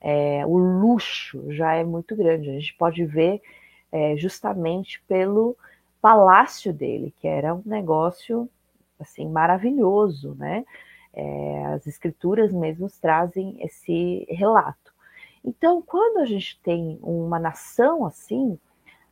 é, 0.00 0.44
o 0.46 0.56
luxo 0.56 1.44
já 1.52 1.74
é 1.74 1.84
muito 1.84 2.14
grande. 2.16 2.50
A 2.50 2.52
gente 2.54 2.74
pode 2.74 3.04
ver 3.04 3.40
é, 3.90 4.16
justamente 4.16 5.02
pelo 5.08 5.56
palácio 6.00 6.72
dele, 6.72 7.14
que 7.18 7.26
era 7.26 7.54
um 7.54 7.62
negócio 7.64 8.48
assim 8.98 9.28
maravilhoso, 9.28 10.34
né? 10.34 10.64
É, 11.12 11.66
as 11.66 11.86
escrituras 11.86 12.52
mesmo 12.52 12.88
trazem 13.00 13.56
esse 13.62 14.26
relato. 14.28 14.92
Então, 15.44 15.80
quando 15.80 16.18
a 16.18 16.26
gente 16.26 16.60
tem 16.62 16.98
uma 17.02 17.38
nação 17.38 18.04
assim, 18.04 18.58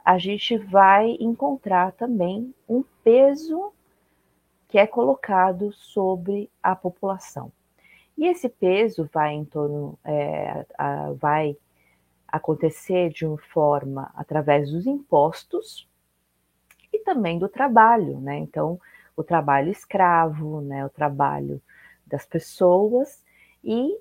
a 0.04 0.18
gente 0.18 0.58
vai 0.58 1.16
encontrar 1.18 1.92
também 1.92 2.54
um 2.68 2.84
peso 3.02 3.72
que 4.68 4.78
é 4.78 4.86
colocado 4.86 5.72
sobre 5.72 6.50
a 6.62 6.76
população. 6.76 7.50
E 8.18 8.26
esse 8.26 8.48
peso 8.48 9.08
vai 9.12 9.32
em 9.32 9.44
torno, 9.44 9.98
é, 10.04 10.66
a, 10.76 11.12
vai 11.12 11.56
acontecer 12.28 13.10
de 13.10 13.24
uma 13.24 13.38
forma 13.38 14.10
através 14.14 14.70
dos 14.70 14.86
impostos 14.86 15.88
e 16.94 16.98
também 17.00 17.38
do 17.38 17.48
trabalho, 17.48 18.20
né? 18.20 18.38
Então, 18.38 18.80
o 19.16 19.22
trabalho 19.22 19.70
escravo, 19.70 20.60
né? 20.60 20.84
O 20.84 20.90
trabalho 20.90 21.60
das 22.06 22.26
pessoas 22.26 23.24
e 23.62 23.96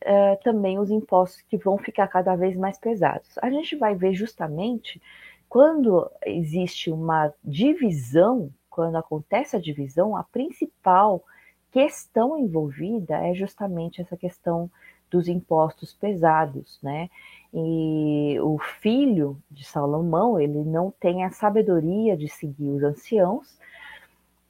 é, 0.00 0.36
também 0.36 0.78
os 0.78 0.90
impostos 0.90 1.42
que 1.42 1.56
vão 1.56 1.76
ficar 1.76 2.06
cada 2.08 2.36
vez 2.36 2.56
mais 2.56 2.78
pesados. 2.78 3.36
A 3.38 3.50
gente 3.50 3.76
vai 3.76 3.94
ver 3.94 4.14
justamente 4.14 5.02
quando 5.48 6.10
existe 6.24 6.90
uma 6.90 7.32
divisão 7.42 8.52
quando 8.78 8.94
acontece 8.94 9.56
a 9.56 9.60
divisão, 9.60 10.16
a 10.16 10.22
principal 10.22 11.24
questão 11.72 12.38
envolvida 12.38 13.16
é 13.26 13.34
justamente 13.34 14.00
essa 14.00 14.16
questão 14.16 14.70
dos 15.10 15.28
impostos 15.28 15.92
pesados, 15.94 16.78
né? 16.82 17.08
E 17.52 18.38
o 18.40 18.58
filho 18.58 19.40
de 19.50 19.64
Salomão, 19.64 20.38
ele 20.38 20.64
não 20.64 20.90
tem 20.90 21.24
a 21.24 21.30
sabedoria 21.30 22.16
de 22.16 22.28
seguir 22.28 22.68
os 22.68 22.82
anciãos, 22.82 23.58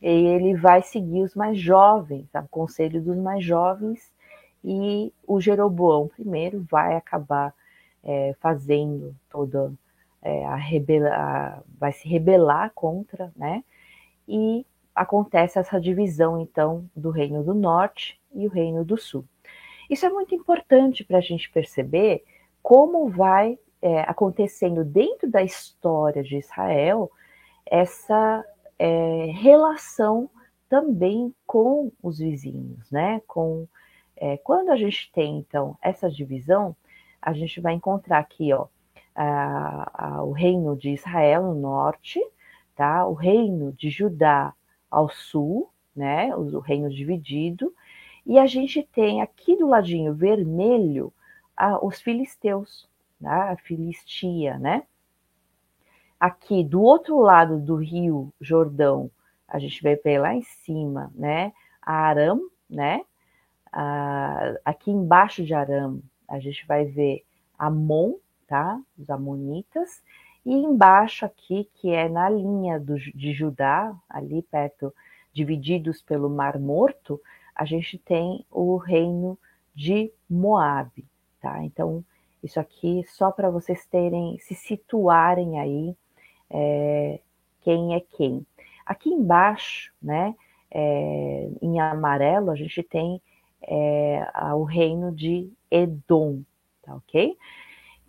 e 0.02 0.08
ele 0.08 0.54
vai 0.54 0.82
seguir 0.82 1.22
os 1.22 1.34
mais 1.34 1.58
jovens, 1.58 2.28
o 2.34 2.48
conselho 2.48 3.00
dos 3.00 3.16
mais 3.16 3.44
jovens, 3.44 4.10
e 4.64 5.12
o 5.26 5.40
Jeroboão 5.40 6.08
primeiro 6.08 6.66
vai 6.68 6.96
acabar 6.96 7.54
é, 8.02 8.34
fazendo 8.40 9.14
toda 9.30 9.72
é, 10.22 10.44
a, 10.46 10.56
rebela, 10.56 11.62
vai 11.78 11.92
se 11.92 12.08
rebelar 12.08 12.72
contra, 12.74 13.32
né? 13.36 13.62
e 14.28 14.66
acontece 14.94 15.58
essa 15.58 15.80
divisão, 15.80 16.38
então, 16.38 16.88
do 16.94 17.10
Reino 17.10 17.42
do 17.42 17.54
Norte 17.54 18.20
e 18.34 18.46
o 18.46 18.50
Reino 18.50 18.84
do 18.84 18.98
Sul. 18.98 19.24
Isso 19.88 20.04
é 20.06 20.10
muito 20.10 20.34
importante 20.34 21.04
para 21.04 21.18
a 21.18 21.22
gente 21.22 21.50
perceber 21.50 22.24
como 22.62 23.08
vai 23.08 23.58
é, 23.80 24.00
acontecendo 24.00 24.84
dentro 24.84 25.30
da 25.30 25.42
história 25.42 26.22
de 26.22 26.36
Israel 26.36 27.10
essa 27.64 28.44
é, 28.78 29.26
relação 29.32 30.30
também 30.68 31.34
com 31.46 31.90
os 32.02 32.18
vizinhos, 32.18 32.90
né? 32.90 33.22
Com 33.26 33.66
é, 34.16 34.36
quando 34.36 34.70
a 34.70 34.76
gente 34.76 35.10
tem 35.12 35.38
então 35.38 35.76
essa 35.80 36.10
divisão, 36.10 36.74
a 37.22 37.32
gente 37.32 37.60
vai 37.60 37.72
encontrar 37.74 38.18
aqui, 38.18 38.52
ó, 38.52 38.66
a, 39.14 40.16
a, 40.18 40.22
o 40.24 40.32
reino 40.32 40.76
de 40.76 40.90
Israel 40.90 41.42
no 41.42 41.54
norte, 41.54 42.20
tá? 42.74 43.06
O 43.06 43.14
reino 43.14 43.72
de 43.72 43.90
Judá 43.90 44.52
ao 44.90 45.08
sul, 45.08 45.70
né? 45.94 46.34
O 46.36 46.58
reino 46.58 46.90
dividido. 46.90 47.72
E 48.28 48.38
a 48.38 48.46
gente 48.46 48.82
tem 48.82 49.22
aqui 49.22 49.56
do 49.56 49.66
ladinho 49.66 50.12
vermelho 50.12 51.10
a, 51.56 51.82
os 51.82 51.98
filisteus, 51.98 52.86
tá? 53.22 53.52
a 53.52 53.56
Filistia, 53.56 54.58
né? 54.58 54.82
Aqui 56.20 56.62
do 56.62 56.82
outro 56.82 57.18
lado 57.20 57.58
do 57.58 57.76
rio 57.76 58.30
Jordão, 58.38 59.10
a 59.48 59.58
gente 59.58 59.82
vai 59.82 59.96
ver 59.96 60.18
lá 60.18 60.34
em 60.34 60.42
cima, 60.42 61.10
né? 61.14 61.54
A 61.80 61.94
Aram, 61.94 62.50
né? 62.68 63.02
aqui 64.64 64.90
embaixo 64.90 65.44
de 65.44 65.54
Aram, 65.54 66.02
a 66.26 66.38
gente 66.38 66.66
vai 66.66 66.84
ver 66.84 67.24
Amon, 67.58 68.14
tá? 68.46 68.78
Os 68.98 69.08
amonitas. 69.08 70.02
E 70.44 70.52
embaixo 70.52 71.24
aqui, 71.24 71.68
que 71.74 71.90
é 71.90 72.08
na 72.08 72.28
linha 72.28 72.78
do, 72.78 72.98
de 72.98 73.32
Judá, 73.32 73.94
ali 74.08 74.42
perto, 74.42 74.92
divididos 75.32 76.02
pelo 76.02 76.28
Mar 76.28 76.58
Morto, 76.58 77.20
a 77.58 77.64
gente 77.64 77.98
tem 77.98 78.46
o 78.50 78.76
reino 78.76 79.36
de 79.74 80.12
Moabe, 80.30 81.04
tá? 81.40 81.62
Então, 81.64 82.04
isso 82.42 82.60
aqui 82.60 83.04
só 83.08 83.32
para 83.32 83.50
vocês 83.50 83.84
terem, 83.86 84.38
se 84.38 84.54
situarem 84.54 85.58
aí 85.58 85.96
é, 86.48 87.20
quem 87.62 87.96
é 87.96 88.00
quem. 88.00 88.46
Aqui 88.86 89.10
embaixo, 89.10 89.92
né, 90.00 90.36
é, 90.70 91.50
em 91.60 91.80
amarelo, 91.80 92.50
a 92.52 92.54
gente 92.54 92.80
tem 92.82 93.20
é, 93.62 94.24
o 94.54 94.62
reino 94.62 95.12
de 95.12 95.50
Edom, 95.68 96.42
tá 96.82 96.94
ok? 96.94 97.36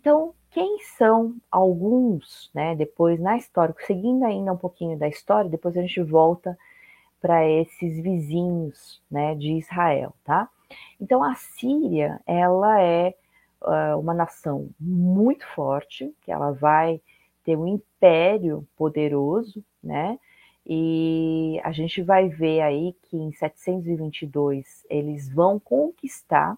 Então, 0.00 0.32
quem 0.50 0.78
são 0.96 1.34
alguns, 1.50 2.50
né? 2.54 2.74
Depois 2.74 3.20
na 3.20 3.36
história, 3.36 3.74
seguindo 3.86 4.24
ainda 4.24 4.52
um 4.52 4.56
pouquinho 4.56 4.98
da 4.98 5.08
história, 5.08 5.50
depois 5.50 5.76
a 5.76 5.82
gente 5.82 6.02
volta 6.02 6.56
para 7.20 7.48
esses 7.48 8.02
vizinhos, 8.02 9.02
né, 9.10 9.34
de 9.34 9.52
Israel, 9.52 10.14
tá? 10.24 10.48
Então 11.00 11.22
a 11.22 11.34
Síria, 11.34 12.20
ela 12.26 12.80
é 12.82 13.14
uh, 13.62 13.98
uma 13.98 14.14
nação 14.14 14.70
muito 14.78 15.46
forte, 15.48 16.14
que 16.22 16.32
ela 16.32 16.52
vai 16.52 17.00
ter 17.44 17.56
um 17.56 17.66
império 17.66 18.66
poderoso, 18.76 19.64
né? 19.82 20.18
E 20.66 21.60
a 21.64 21.72
gente 21.72 22.02
vai 22.02 22.28
ver 22.28 22.60
aí 22.60 22.94
que 23.02 23.16
em 23.16 23.32
722 23.32 24.84
eles 24.88 25.28
vão 25.28 25.58
conquistar 25.58 26.56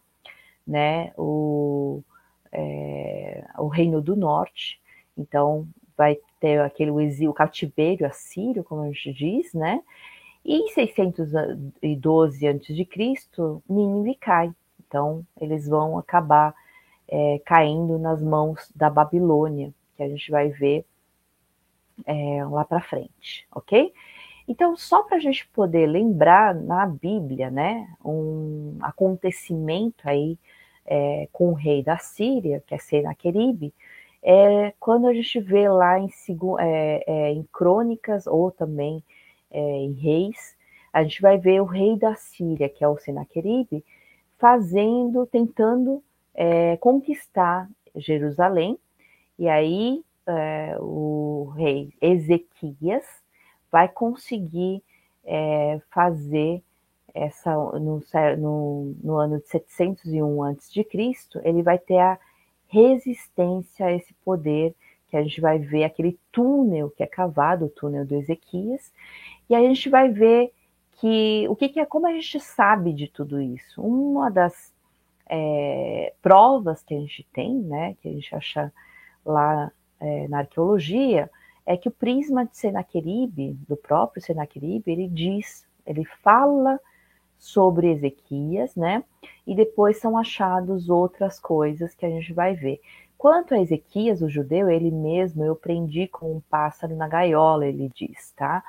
né, 0.66 1.12
o, 1.16 2.03
é, 2.51 3.44
o 3.59 3.68
Reino 3.68 4.01
do 4.01 4.16
Norte. 4.16 4.81
Então, 5.16 5.66
vai 5.96 6.18
ter 6.40 6.61
aquele 6.61 6.90
exílio, 7.03 7.33
cativeiro 7.33 8.07
assírio, 8.07 8.64
como 8.64 8.83
a 8.83 8.88
gente 8.88 9.12
diz, 9.12 9.53
né? 9.55 9.83
E 10.44 10.57
em 10.57 10.68
612 10.68 12.48
a.C., 12.48 12.88
Nínive 13.68 14.14
cai. 14.16 14.52
Então, 14.87 15.24
eles 15.40 15.68
vão 15.68 15.96
acabar 15.96 16.55
é, 17.09 17.40
caindo 17.44 17.98
nas 17.98 18.22
mãos 18.22 18.70
da 18.74 18.90
Babilônia, 18.90 19.72
que 19.96 20.02
a 20.02 20.09
gente 20.09 20.31
vai 20.31 20.48
ver 20.48 20.85
é, 22.07 22.44
lá 22.44 22.64
para 22.64 22.81
frente, 22.81 23.46
ok? 23.55 23.92
Então, 24.48 24.76
só 24.76 25.02
para 25.05 25.16
a 25.16 25.20
gente 25.20 25.46
poder 25.48 25.87
lembrar 25.87 26.55
na 26.55 26.87
Bíblia, 26.87 27.50
né, 27.50 27.88
um 28.05 28.76
acontecimento 28.81 30.09
aí 30.09 30.38
é, 30.85 31.28
com 31.33 31.50
o 31.50 31.55
rei 31.55 31.83
da 31.83 31.98
Síria, 31.98 32.62
que 32.66 32.74
é 32.74 32.78
Senaqueribe, 32.78 33.72
é 34.22 34.72
quando 34.78 35.07
a 35.07 35.14
gente 35.14 35.40
vê 35.40 35.68
lá 35.68 35.98
em, 35.98 36.09
é, 36.61 37.05
é, 37.07 37.33
em 37.33 37.42
Crônicas 37.52 38.26
ou 38.26 38.50
também 38.50 39.02
é, 39.52 39.60
em 39.60 39.92
Reis, 39.92 40.56
a 40.92 41.02
gente 41.02 41.22
vai 41.22 41.38
ver 41.38 41.60
o 41.60 41.64
rei 41.64 41.96
da 41.96 42.14
Síria, 42.14 42.68
que 42.68 42.84
é 42.84 42.88
o 42.88 42.98
Senaqueribe, 42.98 43.84
fazendo, 44.38 45.26
tentando 45.26 46.02
é, 46.34 46.76
conquistar 46.78 47.68
Jerusalém, 47.94 48.78
e 49.38 49.48
aí 49.48 50.02
é, 50.26 50.76
o 50.80 51.52
rei 51.56 51.92
Ezequias 52.00 53.04
vai 53.70 53.88
conseguir 53.88 54.82
é, 55.24 55.80
fazer 55.90 56.62
essa 57.14 57.54
no, 57.54 58.02
no, 58.38 58.94
no, 59.02 59.16
ano 59.16 59.38
de 59.38 59.48
701 59.48 60.42
a.C., 60.42 60.86
ele 61.44 61.62
vai 61.62 61.78
ter 61.78 61.98
a 61.98 62.18
resistência 62.68 63.86
a 63.86 63.92
esse 63.92 64.14
poder 64.24 64.74
que 65.08 65.16
a 65.16 65.22
gente 65.22 65.40
vai 65.42 65.58
ver 65.58 65.84
aquele 65.84 66.18
túnel 66.30 66.90
que 66.90 67.02
é 67.02 67.06
cavado, 67.06 67.66
o 67.66 67.68
túnel 67.68 68.06
do 68.06 68.14
Ezequias, 68.14 68.90
e 69.48 69.55
aí 69.55 69.66
a 69.66 69.68
gente 69.68 69.88
vai 69.88 70.09
ver 70.09 70.52
que 70.92 71.46
o 71.48 71.57
que, 71.57 71.68
que 71.68 71.81
é, 71.81 71.87
como 71.87 72.07
a 72.07 72.12
gente 72.12 72.38
sabe 72.40 72.92
de 72.92 73.09
tudo 73.09 73.40
isso. 73.40 73.81
Uma 73.83 74.31
das 74.31 74.72
é, 75.28 76.12
provas 76.22 76.83
que 76.83 76.94
a 76.94 77.00
gente 77.00 77.26
tem, 77.33 77.55
né, 77.55 77.96
que 78.00 78.09
a 78.09 78.12
gente 78.12 78.35
acha 78.35 78.72
lá 79.24 79.72
é, 80.00 80.28
na 80.28 80.38
arqueologia, 80.38 81.31
é 81.64 81.76
que 81.76 81.88
o 81.88 81.92
prisma 81.92 82.44
de 82.44 82.57
Senaqueribe, 82.57 83.57
do 83.68 83.76
próprio 83.76 84.22
Senaqueribe, 84.22 84.90
ele 84.90 85.09
diz, 85.09 85.66
ele 85.87 86.05
fala 86.05 86.78
sobre 87.38 87.90
Ezequias, 87.90 88.76
né? 88.76 89.02
E 89.46 89.55
depois 89.55 89.98
são 89.98 90.16
achados 90.16 90.88
outras 90.88 91.40
coisas 91.40 91.94
que 91.94 92.07
a 92.07 92.09
gente 92.09 92.33
vai 92.33 92.55
ver. 92.55 92.81
Quanto 93.18 93.55
a 93.55 93.61
Ezequias, 93.61 94.22
o 94.22 94.28
judeu, 94.28 94.68
ele 94.68 94.90
mesmo 94.90 95.44
eu 95.44 95.55
prendi 95.55 96.09
com 96.09 96.37
um 96.37 96.40
pássaro 96.40 96.96
na 96.96 97.09
gaiola, 97.09 97.66
ele 97.66 97.90
diz, 97.94 98.33
tá? 98.33 98.62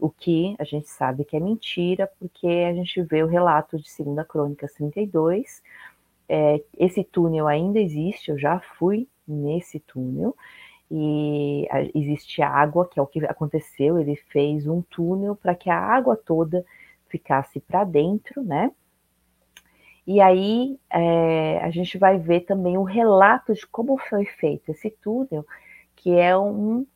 O 0.00 0.08
que 0.08 0.56
a 0.58 0.64
gente 0.64 0.88
sabe 0.88 1.24
que 1.24 1.36
é 1.36 1.40
mentira, 1.40 2.10
porque 2.18 2.46
a 2.46 2.72
gente 2.72 3.02
vê 3.02 3.22
o 3.22 3.26
relato 3.26 3.76
de 3.76 3.84
2 4.02 4.26
Crônicas 4.26 4.72
32. 4.72 5.62
É, 6.26 6.62
esse 6.78 7.04
túnel 7.04 7.46
ainda 7.46 7.78
existe, 7.78 8.30
eu 8.30 8.38
já 8.38 8.60
fui 8.78 9.06
nesse 9.28 9.78
túnel, 9.80 10.34
e 10.90 11.68
existe 11.94 12.42
água, 12.42 12.88
que 12.88 12.98
é 12.98 13.02
o 13.02 13.06
que 13.06 13.24
aconteceu, 13.26 13.98
ele 13.98 14.16
fez 14.16 14.66
um 14.66 14.82
túnel 14.82 15.36
para 15.36 15.54
que 15.54 15.70
a 15.70 15.78
água 15.78 16.16
toda 16.16 16.64
ficasse 17.08 17.60
para 17.60 17.84
dentro, 17.84 18.42
né? 18.42 18.72
E 20.06 20.20
aí 20.20 20.78
é, 20.90 21.58
a 21.62 21.70
gente 21.70 21.98
vai 21.98 22.18
ver 22.18 22.40
também 22.40 22.76
o 22.76 22.82
relato 22.82 23.54
de 23.54 23.66
como 23.66 23.98
foi 23.98 24.24
feito 24.24 24.70
esse 24.70 24.90
túnel, 24.90 25.46
que 25.94 26.10
é 26.10 26.36
um 26.36 26.86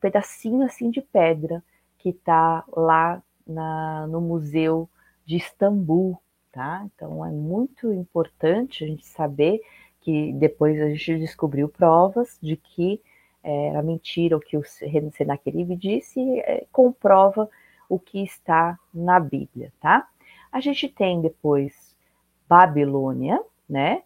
pedacinho 0.00 0.62
assim 0.62 0.90
de 0.90 1.02
pedra 1.02 1.62
que 2.04 2.10
está 2.10 2.62
lá 2.76 3.22
na, 3.46 4.06
no 4.08 4.20
museu 4.20 4.86
de 5.24 5.36
Istambul, 5.36 6.20
tá? 6.52 6.84
Então 6.84 7.24
é 7.24 7.30
muito 7.30 7.90
importante 7.94 8.84
a 8.84 8.86
gente 8.86 9.06
saber 9.06 9.62
que 10.02 10.34
depois 10.34 10.78
a 10.82 10.90
gente 10.90 11.18
descobriu 11.18 11.66
provas 11.66 12.38
de 12.42 12.58
que 12.58 13.00
é, 13.42 13.68
era 13.68 13.82
mentira 13.82 14.36
o 14.36 14.40
que 14.40 14.54
o 14.54 14.62
Senaqueribe 14.62 15.76
disse, 15.76 16.20
é, 16.40 16.66
comprova 16.70 17.48
o 17.88 17.98
que 17.98 18.22
está 18.22 18.78
na 18.92 19.18
Bíblia, 19.18 19.72
tá? 19.80 20.06
A 20.52 20.60
gente 20.60 20.90
tem 20.90 21.22
depois 21.22 21.96
Babilônia, 22.46 23.40
né? 23.66 24.02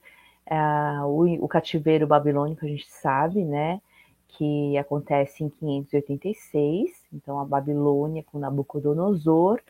Ah, 0.49 1.03
o, 1.05 1.25
o, 1.45 1.49
cativeiro 1.49 2.07
babilônico 2.07 2.65
a 2.65 2.69
gente 2.69 2.89
sabe, 2.89 3.45
né? 3.45 3.81
Que 4.29 4.77
acontece 4.77 5.43
em 5.43 5.49
586, 5.49 7.05
então 7.13 7.41
a 7.41 7.45
Babilônia 7.45 8.23
com 8.23 8.39
Nabucodonosor, 8.39 9.61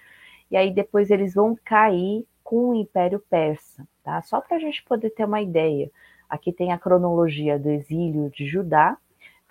e 0.50 0.56
aí 0.56 0.70
depois 0.70 1.10
eles 1.10 1.34
vão 1.34 1.56
cair 1.64 2.26
com 2.42 2.70
o 2.70 2.74
Império 2.74 3.22
Persa, 3.30 3.86
tá? 4.02 4.20
Só 4.22 4.40
para 4.40 4.56
a 4.56 4.60
gente 4.60 4.82
poder 4.84 5.10
ter 5.10 5.24
uma 5.24 5.40
ideia. 5.40 5.90
Aqui 6.28 6.52
tem 6.52 6.72
a 6.72 6.78
cronologia 6.78 7.58
do 7.58 7.70
exílio 7.70 8.30
de 8.30 8.46
Judá, 8.46 8.96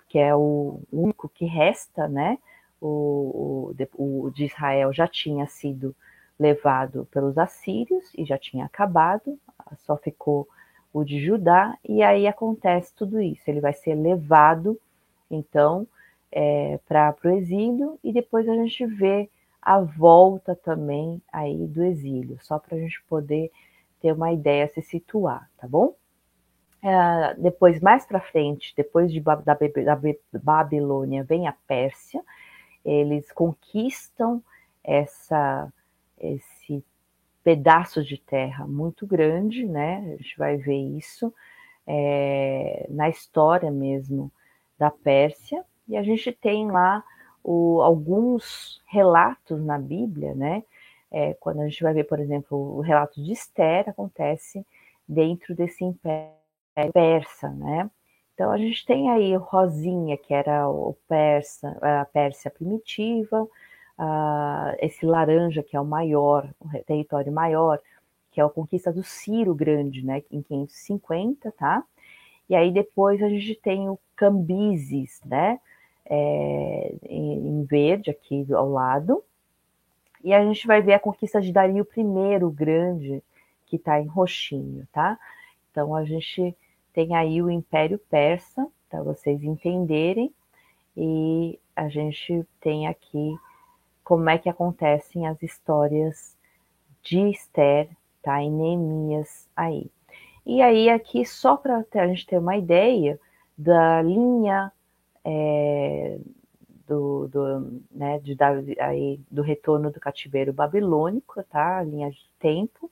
que 0.08 0.18
é 0.18 0.34
o 0.34 0.80
único 0.92 1.28
que 1.28 1.44
resta, 1.44 2.06
né? 2.06 2.38
o, 2.80 3.74
o, 3.96 4.24
o 4.26 4.30
de 4.30 4.44
Israel 4.44 4.92
já 4.92 5.06
tinha 5.06 5.46
sido 5.46 5.94
levado 6.38 7.06
pelos 7.10 7.36
assírios 7.36 8.12
e 8.16 8.24
já 8.24 8.38
tinha 8.38 8.64
acabado, 8.64 9.38
só 9.78 9.96
ficou 9.96 10.48
o 10.92 11.04
de 11.04 11.24
Judá, 11.24 11.76
e 11.86 12.02
aí 12.02 12.26
acontece 12.26 12.94
tudo 12.94 13.20
isso. 13.20 13.42
Ele 13.46 13.60
vai 13.60 13.72
ser 13.72 13.94
levado, 13.94 14.80
então, 15.30 15.86
é, 16.30 16.78
para 16.86 17.14
o 17.24 17.28
exílio, 17.28 17.98
e 18.02 18.12
depois 18.12 18.48
a 18.48 18.54
gente 18.54 18.86
vê 18.86 19.28
a 19.60 19.80
volta 19.80 20.54
também 20.54 21.20
aí 21.32 21.66
do 21.66 21.82
exílio, 21.84 22.38
só 22.40 22.58
para 22.58 22.76
a 22.76 22.80
gente 22.80 23.02
poder 23.08 23.50
ter 24.00 24.12
uma 24.12 24.32
ideia, 24.32 24.68
se 24.68 24.80
situar, 24.82 25.50
tá 25.58 25.66
bom? 25.66 25.94
É, 26.82 27.34
depois, 27.34 27.80
mais 27.80 28.06
para 28.06 28.20
frente, 28.20 28.72
depois 28.76 29.12
de, 29.12 29.20
da, 29.20 29.34
da 29.34 30.00
Babilônia, 30.40 31.24
vem 31.24 31.48
a 31.48 31.52
Pérsia, 31.66 32.22
eles 32.84 33.32
conquistam 33.32 34.42
essa, 34.82 35.72
esse 36.18 36.84
pedaço 37.42 38.04
de 38.04 38.16
terra 38.18 38.66
muito 38.66 39.06
grande, 39.06 39.66
né? 39.66 40.14
A 40.14 40.22
gente 40.22 40.38
vai 40.38 40.56
ver 40.56 40.96
isso 40.96 41.34
é, 41.86 42.86
na 42.90 43.08
história 43.08 43.70
mesmo 43.70 44.30
da 44.78 44.90
Pérsia, 44.90 45.64
e 45.88 45.96
a 45.96 46.02
gente 46.02 46.30
tem 46.32 46.70
lá 46.70 47.02
o, 47.42 47.80
alguns 47.82 48.82
relatos 48.86 49.64
na 49.64 49.78
Bíblia, 49.78 50.34
né? 50.34 50.62
É, 51.10 51.34
quando 51.34 51.60
a 51.60 51.68
gente 51.68 51.82
vai 51.82 51.94
ver, 51.94 52.04
por 52.04 52.20
exemplo, 52.20 52.76
o 52.76 52.80
relato 52.80 53.22
de 53.22 53.32
Esther 53.32 53.88
acontece 53.88 54.64
dentro 55.08 55.54
desse 55.54 55.84
império 55.84 56.38
persa, 56.92 57.48
né? 57.50 57.90
Então 58.34 58.52
a 58.52 58.58
gente 58.58 58.84
tem 58.86 59.10
aí 59.10 59.34
Rosinha, 59.34 60.16
que 60.16 60.32
era 60.32 60.68
o 60.68 60.94
persa, 61.08 61.76
a 61.80 62.04
Pérsia 62.04 62.50
primitiva, 62.50 63.42
uh, 63.42 64.76
esse 64.78 65.04
laranja, 65.04 65.62
que 65.62 65.76
é 65.76 65.80
o 65.80 65.84
maior, 65.84 66.48
o 66.60 66.68
território 66.84 67.32
maior, 67.32 67.80
que 68.30 68.40
é 68.40 68.44
a 68.44 68.48
conquista 68.48 68.92
do 68.92 69.02
Ciro 69.02 69.54
Grande, 69.54 70.04
né, 70.04 70.22
em 70.30 70.42
550, 70.42 71.50
tá? 71.52 71.82
E 72.48 72.54
aí 72.54 72.72
depois 72.72 73.22
a 73.22 73.28
gente 73.28 73.54
tem 73.56 73.88
o 73.88 73.98
Cambises, 74.16 75.20
né, 75.24 75.60
é, 76.04 76.94
em 77.02 77.64
verde 77.64 78.10
aqui 78.10 78.46
ao 78.52 78.70
lado, 78.70 79.22
e 80.24 80.32
a 80.32 80.44
gente 80.44 80.66
vai 80.66 80.82
ver 80.82 80.94
a 80.94 80.98
conquista 80.98 81.40
de 81.40 81.52
Dario 81.52 81.86
I 81.96 82.50
Grande, 82.52 83.22
que 83.66 83.76
está 83.76 84.00
em 84.00 84.06
roxinho, 84.06 84.86
tá? 84.90 85.18
Então 85.70 85.94
a 85.94 86.04
gente 86.04 86.56
tem 86.92 87.14
aí 87.14 87.40
o 87.40 87.50
Império 87.50 87.98
Persa, 87.98 88.66
para 88.88 89.02
vocês 89.02 89.42
entenderem, 89.42 90.32
e 90.96 91.58
a 91.76 91.88
gente 91.88 92.44
tem 92.60 92.88
aqui 92.88 93.36
como 94.02 94.28
é 94.28 94.38
que 94.38 94.48
acontecem 94.48 95.26
as 95.26 95.40
histórias 95.42 96.36
de 97.02 97.30
Esther, 97.30 97.88
tá? 98.22 98.42
Em 98.42 98.50
Neemias 98.50 99.48
aí. 99.54 99.90
E 100.48 100.62
aí, 100.62 100.88
aqui, 100.88 101.26
só 101.26 101.58
para 101.58 101.84
a 101.94 102.06
gente 102.06 102.26
ter 102.26 102.38
uma 102.38 102.56
ideia 102.56 103.20
da 103.56 104.00
linha 104.00 104.72
é, 105.22 106.18
do, 106.86 107.28
do, 107.28 107.82
né, 107.90 108.18
de, 108.20 108.34
aí, 108.80 109.20
do 109.30 109.42
retorno 109.42 109.90
do 109.90 110.00
cativeiro 110.00 110.50
babilônico, 110.50 111.42
tá? 111.44 111.76
A 111.76 111.82
linha 111.82 112.10
de 112.10 112.26
tempo 112.38 112.90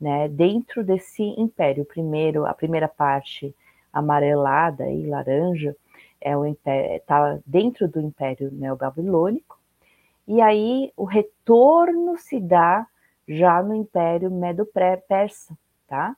né, 0.00 0.28
dentro 0.28 0.84
desse 0.84 1.24
império. 1.36 1.84
Primeiro, 1.84 2.46
a 2.46 2.54
primeira 2.54 2.86
parte 2.86 3.52
amarelada 3.92 4.88
e 4.88 5.04
laranja 5.04 5.76
é 6.20 6.36
o 6.36 6.46
está 6.46 7.40
dentro 7.44 7.88
do 7.88 8.00
império 8.00 8.52
neobabilônico, 8.52 9.58
e 10.28 10.40
aí 10.40 10.92
o 10.96 11.04
retorno 11.04 12.16
se 12.16 12.38
dá 12.38 12.86
já 13.26 13.60
no 13.64 13.74
império 13.74 14.30
medo-persa, 14.30 15.58
tá? 15.88 16.16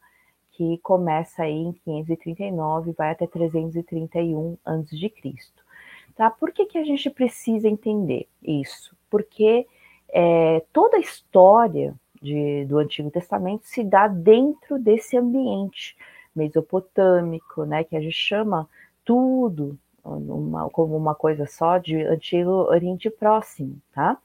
Que 0.56 0.78
começa 0.78 1.42
aí 1.42 1.52
em 1.52 1.72
539 1.72 2.90
e 2.90 2.94
vai 2.94 3.10
até 3.10 3.26
331 3.26 4.56
a.C. 4.64 5.12
Tá? 6.14 6.30
Por 6.30 6.50
que, 6.50 6.64
que 6.64 6.78
a 6.78 6.84
gente 6.84 7.10
precisa 7.10 7.68
entender 7.68 8.26
isso? 8.42 8.96
Porque 9.10 9.66
é, 10.08 10.64
toda 10.72 10.96
a 10.96 11.00
história 11.00 11.94
de, 12.22 12.64
do 12.64 12.78
Antigo 12.78 13.10
Testamento 13.10 13.66
se 13.66 13.84
dá 13.84 14.08
dentro 14.08 14.78
desse 14.78 15.18
ambiente 15.18 15.94
mesopotâmico, 16.34 17.64
né, 17.64 17.84
que 17.84 17.94
a 17.94 18.00
gente 18.00 18.16
chama 18.16 18.66
tudo 19.04 19.78
uma, 20.02 20.70
como 20.70 20.96
uma 20.96 21.14
coisa 21.14 21.46
só 21.46 21.76
de 21.76 21.96
Antigo 22.02 22.50
Oriente 22.50 23.10
Próximo, 23.10 23.76
tá? 23.92 24.16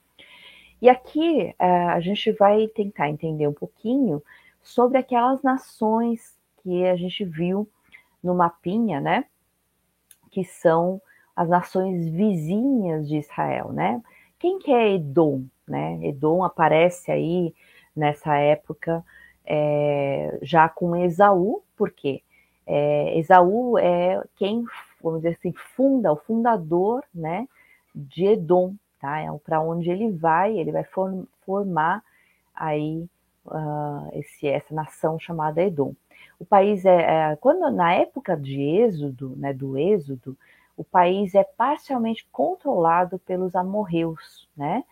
E 0.82 0.90
aqui 0.90 1.54
é, 1.60 1.86
a 1.90 2.00
gente 2.00 2.32
vai 2.32 2.68
tentar 2.68 3.10
entender 3.10 3.48
um 3.48 3.54
pouquinho 3.54 4.22
sobre 4.62 4.98
aquelas 4.98 5.42
nações 5.42 6.38
que 6.62 6.86
a 6.86 6.96
gente 6.96 7.24
viu 7.26 7.68
no 8.24 8.36
mapinha, 8.36 9.00
né? 9.00 9.26
Que 10.30 10.44
são 10.44 11.02
as 11.36 11.50
nações 11.50 12.08
vizinhas 12.10 13.08
de 13.08 13.18
Israel, 13.18 13.72
né? 13.72 14.02
Quem 14.38 14.60
que 14.60 14.72
é 14.72 14.94
Edom, 14.94 15.44
né? 15.68 16.00
Edom 16.04 16.44
aparece 16.44 17.12
aí 17.12 17.54
nessa 17.96 18.36
época 18.38 19.04
é, 19.46 20.40
já 20.42 20.70
com 20.70 20.96
Esaú, 20.96 21.64
por 21.76 21.92
quê? 21.92 22.22
É, 22.66 23.18
Esaú 23.18 23.78
é 23.78 24.24
quem, 24.36 24.64
vamos 25.02 25.22
dizer 25.22 25.36
assim, 25.38 25.54
funda, 25.76 26.12
o 26.12 26.16
fundador, 26.16 27.04
né, 27.14 27.48
de 27.94 28.26
Edom, 28.26 28.76
tá? 29.00 29.20
É 29.20 29.28
para 29.44 29.60
onde 29.60 29.90
ele 29.90 30.12
vai, 30.12 30.58
ele 30.58 30.72
vai 30.72 30.86
formar 31.46 32.04
aí 32.56 33.10
uh, 33.46 34.10
esse, 34.14 34.48
essa 34.48 34.74
nação 34.74 35.20
chamada 35.20 35.62
Edom. 35.62 35.94
O 36.40 36.46
país 36.46 36.86
é, 36.86 37.32
é, 37.32 37.36
quando 37.36 37.70
na 37.72 37.94
época 37.94 38.36
de 38.36 38.60
Êxodo, 38.62 39.36
né, 39.38 39.54
do 39.54 39.78
Êxodo, 39.78 40.38
o 40.76 40.84
país 40.84 41.36
é 41.36 41.44
parcialmente 41.44 42.28
controlado 42.32 43.20
pelos 43.20 43.56
amorreus, 43.56 44.50
né? 44.58 44.84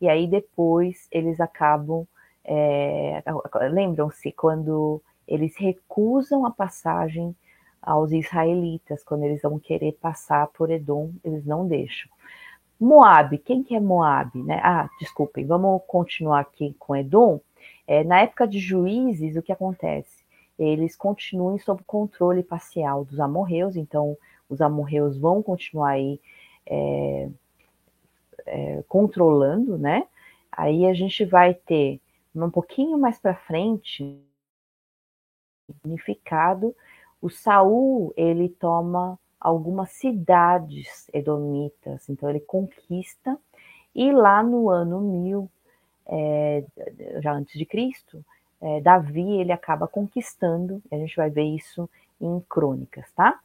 E 0.00 0.08
aí 0.08 0.26
depois 0.26 1.08
eles 1.10 1.40
acabam, 1.40 2.06
é, 2.44 3.22
lembram-se 3.70 4.30
quando 4.32 5.02
eles 5.26 5.56
recusam 5.56 6.44
a 6.46 6.50
passagem 6.50 7.34
aos 7.80 8.12
israelitas, 8.12 9.02
quando 9.02 9.24
eles 9.24 9.42
vão 9.42 9.58
querer 9.58 9.92
passar 9.92 10.46
por 10.48 10.70
Edom, 10.70 11.12
eles 11.24 11.44
não 11.44 11.66
deixam. 11.66 12.10
Moab, 12.78 13.36
quem 13.38 13.62
que 13.62 13.74
é 13.74 13.80
Moab? 13.80 14.30
Né? 14.42 14.60
Ah, 14.62 14.88
desculpem, 15.00 15.44
vamos 15.44 15.82
continuar 15.86 16.40
aqui 16.40 16.76
com 16.78 16.94
Edom. 16.94 17.40
É, 17.88 18.04
na 18.04 18.20
época 18.20 18.46
de 18.46 18.58
juízes, 18.58 19.34
o 19.34 19.42
que 19.42 19.50
acontece? 19.50 20.22
Eles 20.58 20.94
continuam 20.94 21.58
sob 21.58 21.82
controle 21.84 22.42
parcial 22.42 23.02
dos 23.02 23.18
amorreus, 23.18 23.76
então 23.76 24.14
os 24.46 24.60
amorreus 24.60 25.16
vão 25.16 25.42
continuar 25.42 25.92
aí 25.92 26.20
é, 26.66 27.30
é, 28.44 28.84
controlando, 28.86 29.78
né? 29.78 30.06
Aí 30.52 30.84
a 30.84 30.92
gente 30.92 31.24
vai 31.24 31.54
ter 31.54 31.98
um 32.34 32.50
pouquinho 32.50 32.98
mais 32.98 33.18
para 33.18 33.34
frente 33.34 34.20
unificado, 35.82 36.76
o 37.22 37.30
Saul 37.30 38.12
ele 38.16 38.50
toma 38.50 39.18
algumas 39.40 39.92
cidades 39.92 41.08
edomitas, 41.12 42.08
então 42.08 42.28
ele 42.28 42.40
conquista, 42.40 43.38
e 43.94 44.12
lá 44.12 44.42
no 44.42 44.68
ano 44.68 45.00
1000, 45.00 45.50
é, 46.08 46.64
já 47.20 47.32
antes 47.32 47.58
de 47.58 47.64
Cristo, 47.66 48.24
é, 48.60 48.80
Davi 48.80 49.40
ele 49.40 49.52
acaba 49.52 49.86
conquistando, 49.86 50.82
a 50.90 50.96
gente 50.96 51.16
vai 51.16 51.30
ver 51.30 51.44
isso 51.44 51.88
em 52.20 52.40
crônicas, 52.48 53.10
tá? 53.12 53.38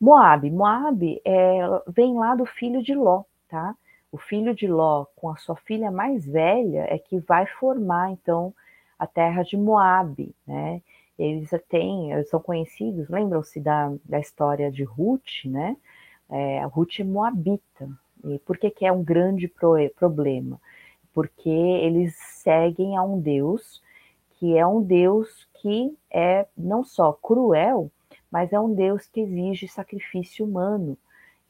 Moab, 0.00 0.50
Moab 0.50 1.20
é, 1.24 1.58
vem 1.88 2.14
lá 2.18 2.34
do 2.34 2.44
filho 2.44 2.82
de 2.82 2.94
Ló, 2.94 3.22
tá? 3.48 3.74
O 4.12 4.18
filho 4.18 4.54
de 4.54 4.66
Ló 4.66 5.06
com 5.16 5.30
a 5.30 5.36
sua 5.36 5.56
filha 5.56 5.90
mais 5.90 6.26
velha 6.26 6.86
é 6.88 6.98
que 6.98 7.18
vai 7.20 7.46
formar 7.46 8.10
então 8.10 8.54
a 8.98 9.06
terra 9.06 9.42
de 9.42 9.56
Moab, 9.56 10.34
né? 10.46 10.82
eles 11.18 11.50
têm, 11.68 12.12
eles 12.12 12.28
são 12.28 12.40
conhecidos, 12.40 13.08
lembram-se 13.08 13.58
da, 13.60 13.92
da 14.04 14.20
história 14.20 14.70
de 14.70 14.84
Ruth, 14.84 15.44
né? 15.44 15.76
É, 16.30 16.64
Ruth 16.66 17.00
é 17.00 17.04
moabita. 17.04 17.88
E 18.24 18.38
por 18.40 18.56
que, 18.56 18.70
que 18.70 18.86
é 18.86 18.92
um 18.92 19.02
grande 19.02 19.48
pro, 19.48 19.74
problema? 19.96 20.60
Porque 21.18 21.48
eles 21.48 22.14
seguem 22.16 22.96
a 22.96 23.02
um 23.02 23.20
Deus 23.20 23.82
que 24.38 24.56
é 24.56 24.64
um 24.64 24.80
Deus 24.80 25.48
que 25.54 25.96
é 26.08 26.46
não 26.56 26.84
só 26.84 27.12
cruel, 27.12 27.90
mas 28.30 28.52
é 28.52 28.60
um 28.60 28.72
Deus 28.72 29.08
que 29.08 29.20
exige 29.20 29.66
sacrifício 29.66 30.46
humano. 30.46 30.96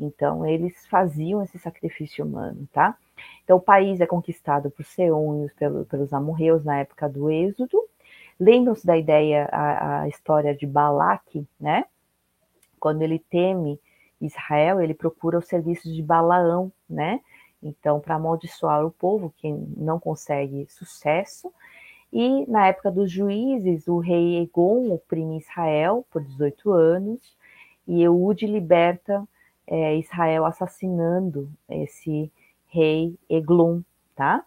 Então, 0.01 0.47
eles 0.47 0.87
faziam 0.87 1.43
esse 1.43 1.59
sacrifício 1.59 2.25
humano, 2.25 2.67
tá? 2.73 2.97
Então, 3.45 3.59
o 3.59 3.61
país 3.61 4.01
é 4.01 4.07
conquistado 4.07 4.71
por 4.71 4.87
Seônios, 4.87 5.53
pelo, 5.53 5.85
pelos 5.85 6.15
amorreus 6.15 6.65
na 6.65 6.79
época 6.79 7.07
do 7.07 7.29
Êxodo, 7.31 7.79
Lembram-se 8.41 8.87
da 8.87 8.97
ideia, 8.97 9.49
a, 9.51 10.03
a 10.03 10.09
história 10.09 10.55
de 10.55 10.65
Balaque, 10.65 11.47
né? 11.59 11.85
Quando 12.79 13.03
ele 13.03 13.19
teme 13.19 13.81
Israel, 14.21 14.81
ele 14.81 14.95
procura 14.95 15.39
os 15.39 15.47
serviços 15.47 15.93
de 15.93 16.03
Balaão, 16.03 16.71
né? 16.89 17.21
Então, 17.63 18.01
para 18.01 18.15
amaldiçoar 18.15 18.85
o 18.85 18.91
povo 18.91 19.33
que 19.37 19.51
não 19.77 19.99
consegue 19.99 20.67
sucesso. 20.69 21.53
E 22.13 22.47
na 22.51 22.69
época 22.69 22.91
dos 22.91 23.11
juízes, 23.11 23.87
o 23.87 23.99
rei 23.99 24.39
Egon 24.39 24.93
oprime 24.93 25.39
Israel 25.39 26.07
por 26.11 26.23
18 26.23 26.73
anos 26.73 27.37
e 27.87 28.03
Eude 28.03 28.47
liberta 28.47 29.27
é, 29.67 29.97
Israel 29.97 30.45
assassinando 30.47 31.51
esse 31.69 32.33
rei 32.69 33.19
Eglon, 33.29 33.81
tá? 34.15 34.45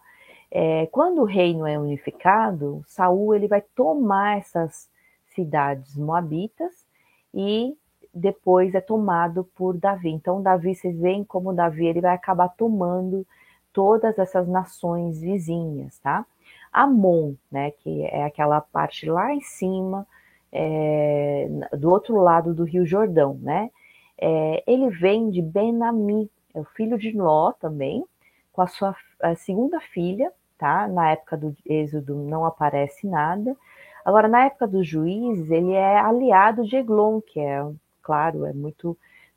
É, 0.50 0.86
quando 0.86 1.22
o 1.22 1.24
reino 1.24 1.66
é 1.66 1.78
unificado, 1.78 2.84
Saul 2.86 3.34
ele 3.34 3.48
vai 3.48 3.62
tomar 3.74 4.38
essas 4.38 4.90
cidades 5.34 5.96
moabitas 5.96 6.86
e 7.32 7.76
depois 8.14 8.74
é 8.74 8.80
tomado 8.80 9.44
por 9.54 9.76
Davi. 9.76 10.10
Então 10.10 10.42
Davi, 10.42 10.74
vocês 10.74 10.98
veem 10.98 11.24
como 11.24 11.52
Davi 11.52 11.86
ele 11.86 12.00
vai 12.00 12.14
acabar 12.14 12.48
tomando 12.48 13.26
todas 13.72 14.18
essas 14.18 14.46
nações 14.46 15.20
vizinhas, 15.20 15.98
tá? 15.98 16.26
Amon, 16.72 17.34
né, 17.50 17.70
que 17.70 18.04
é 18.04 18.24
aquela 18.24 18.60
parte 18.60 19.06
lá 19.06 19.32
em 19.34 19.40
cima, 19.40 20.06
é, 20.50 21.48
do 21.78 21.90
outro 21.90 22.16
lado 22.16 22.54
do 22.54 22.64
Rio 22.64 22.84
Jordão, 22.86 23.38
né? 23.40 23.70
É, 24.18 24.62
ele 24.66 24.90
vem 24.90 25.30
de 25.30 25.42
Benami, 25.42 26.30
é 26.54 26.60
o 26.60 26.64
filho 26.64 26.98
de 26.98 27.12
Ló 27.12 27.52
também, 27.52 28.04
com 28.52 28.62
a 28.62 28.66
sua 28.66 28.94
a 29.22 29.34
segunda 29.36 29.80
filha, 29.80 30.32
tá? 30.58 30.86
Na 30.88 31.10
época 31.10 31.36
do 31.36 31.56
Êxodo 31.64 32.16
não 32.16 32.44
aparece 32.44 33.06
nada. 33.06 33.56
Agora, 34.04 34.28
na 34.28 34.46
época 34.46 34.66
dos 34.66 34.86
juízes, 34.86 35.50
ele 35.50 35.72
é 35.72 35.98
aliado 35.98 36.64
de 36.66 36.76
Eglon, 36.76 37.20
que 37.20 37.38
é, 37.40 37.64
claro, 38.02 38.44
é 38.46 38.52
muito 38.52 38.96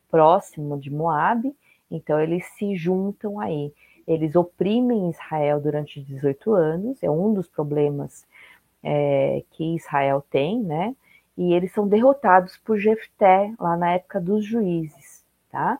próximo 0.09 0.79
de 0.79 0.91
Moab, 0.91 1.53
então 1.89 2.19
eles 2.19 2.45
se 2.57 2.75
juntam 2.75 3.39
aí. 3.39 3.73
Eles 4.07 4.35
oprimem 4.35 5.09
Israel 5.09 5.59
durante 5.59 6.01
18 6.01 6.53
anos, 6.53 7.01
é 7.01 7.09
um 7.09 7.33
dos 7.33 7.47
problemas 7.47 8.25
é, 8.83 9.43
que 9.51 9.75
Israel 9.75 10.23
tem, 10.29 10.61
né? 10.61 10.95
E 11.37 11.53
eles 11.53 11.71
são 11.73 11.87
derrotados 11.87 12.57
por 12.57 12.77
Jefté 12.77 13.53
lá 13.59 13.75
na 13.75 13.93
época 13.93 14.21
dos 14.21 14.45
juízes, 14.45 15.25
tá? 15.49 15.79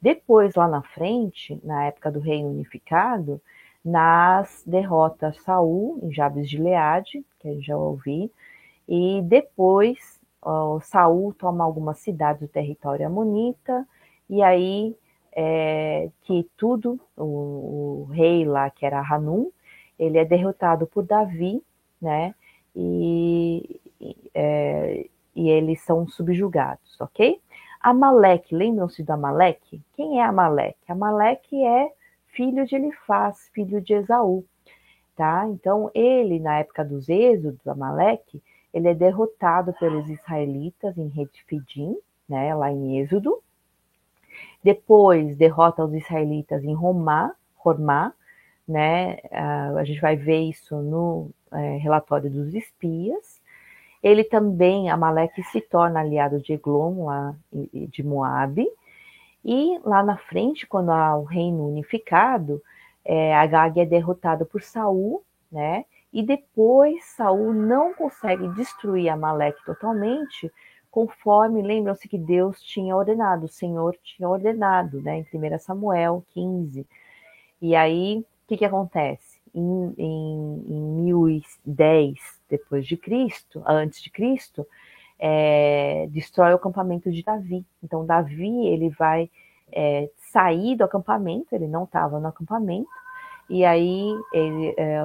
Depois, 0.00 0.54
lá 0.54 0.68
na 0.68 0.82
frente, 0.82 1.58
na 1.64 1.86
época 1.86 2.10
do 2.12 2.20
reino 2.20 2.50
unificado, 2.50 3.40
nas 3.84 4.62
derrotas 4.66 5.42
Saul 5.42 5.98
em 6.02 6.12
Jabes 6.12 6.48
de 6.48 6.58
Leade, 6.58 7.24
que 7.38 7.48
eu 7.48 7.60
já 7.60 7.76
ouvi, 7.76 8.30
e 8.88 9.20
depois 9.22 10.13
uh, 10.44 10.80
Saul 10.82 11.32
toma 11.34 11.64
algumas 11.64 11.98
cidades 11.98 12.40
do 12.42 12.48
território 12.48 13.06
amonita, 13.06 13.86
e 14.28 14.42
aí 14.42 14.96
é, 15.32 16.10
que 16.22 16.48
tudo, 16.56 17.00
o, 17.16 18.04
o, 18.06 18.08
rei 18.12 18.44
lá, 18.44 18.70
que 18.70 18.86
era 18.86 19.00
Hanum, 19.00 19.50
ele 19.98 20.18
é 20.18 20.24
derrotado 20.24 20.86
por 20.86 21.04
Davi, 21.04 21.62
né, 22.00 22.34
e, 22.74 23.80
é, 24.34 25.06
e 25.34 25.48
eles 25.48 25.80
são 25.82 26.06
subjugados, 26.06 27.00
ok? 27.00 27.40
Amaleque, 27.80 28.54
lembram-se 28.54 29.02
do 29.02 29.10
Amaleque? 29.10 29.82
Quem 29.94 30.18
é 30.18 30.24
Amaleque? 30.24 30.78
Amaleque 30.88 31.62
é 31.64 31.90
filho 32.28 32.64
de 32.64 32.76
Elifaz, 32.76 33.50
filho 33.52 33.80
de 33.80 33.92
Esaú. 33.92 34.44
Tá? 35.14 35.46
Então, 35.48 35.90
ele, 35.94 36.40
na 36.40 36.58
época 36.58 36.84
dos 36.84 37.08
êxodos, 37.08 37.68
Amaleque, 37.68 38.42
ele 38.74 38.88
é 38.88 38.94
derrotado 38.94 39.72
pelos 39.74 40.10
israelitas 40.10 40.98
em 40.98 41.06
Retfidim, 41.06 41.96
né, 42.28 42.52
lá 42.52 42.72
em 42.72 42.98
Êxodo. 42.98 43.40
Depois, 44.64 45.36
derrota 45.36 45.84
os 45.84 45.94
israelitas 45.94 46.64
em 46.64 46.74
Romá, 46.74 47.32
Romá, 47.54 48.12
né, 48.66 49.18
a 49.30 49.84
gente 49.84 50.00
vai 50.00 50.16
ver 50.16 50.40
isso 50.40 50.74
no 50.76 51.30
é, 51.52 51.76
relatório 51.76 52.28
dos 52.28 52.52
espias. 52.52 53.40
Ele 54.02 54.24
também, 54.24 54.90
Amaleque 54.90 55.42
se 55.44 55.60
torna 55.60 56.00
aliado 56.00 56.40
de 56.40 56.54
Eglon, 56.54 57.04
lá 57.04 57.36
de 57.52 58.02
Moabe, 58.02 58.66
e 59.44 59.78
lá 59.84 60.02
na 60.02 60.16
frente, 60.16 60.66
quando 60.66 60.90
há 60.90 61.16
o 61.16 61.22
reino 61.22 61.68
unificado, 61.68 62.60
é, 63.04 63.34
Agag 63.36 63.78
é 63.78 63.86
derrotado 63.86 64.44
por 64.44 64.62
Saul, 64.62 65.22
né? 65.52 65.84
E 66.14 66.22
depois 66.22 67.04
Saul 67.16 67.52
não 67.52 67.92
consegue 67.92 68.46
destruir 68.50 69.08
Amaleque 69.08 69.64
totalmente, 69.64 70.48
conforme 70.88 71.60
lembram-se 71.60 72.08
que 72.08 72.16
Deus 72.16 72.62
tinha 72.62 72.94
ordenado, 72.94 73.46
o 73.46 73.48
Senhor 73.48 73.96
tinha 74.00 74.28
ordenado, 74.28 75.02
né? 75.02 75.18
Em 75.18 75.54
1 75.54 75.58
Samuel 75.58 76.24
15. 76.32 76.86
E 77.60 77.74
aí, 77.74 78.20
o 78.20 78.46
que, 78.46 78.56
que 78.58 78.64
acontece? 78.64 79.40
Em, 79.52 79.92
em, 79.98 80.64
em 80.68 80.82
1010 81.02 82.14
depois 82.48 82.86
de 82.86 82.96
Cristo, 82.96 83.60
antes 83.66 84.00
de 84.00 84.08
Cristo, 84.08 84.64
é, 85.18 86.06
destrói 86.10 86.52
o 86.52 86.56
acampamento 86.56 87.10
de 87.10 87.24
Davi. 87.24 87.66
Então, 87.82 88.06
Davi 88.06 88.68
ele 88.68 88.88
vai 88.90 89.28
é, 89.72 90.08
sair 90.32 90.76
do 90.76 90.84
acampamento, 90.84 91.56
ele 91.56 91.66
não 91.66 91.82
estava 91.82 92.20
no 92.20 92.28
acampamento, 92.28 92.88
e 93.48 93.64
aí 93.64 94.10
ele, 94.32 94.74
é, 94.76 95.00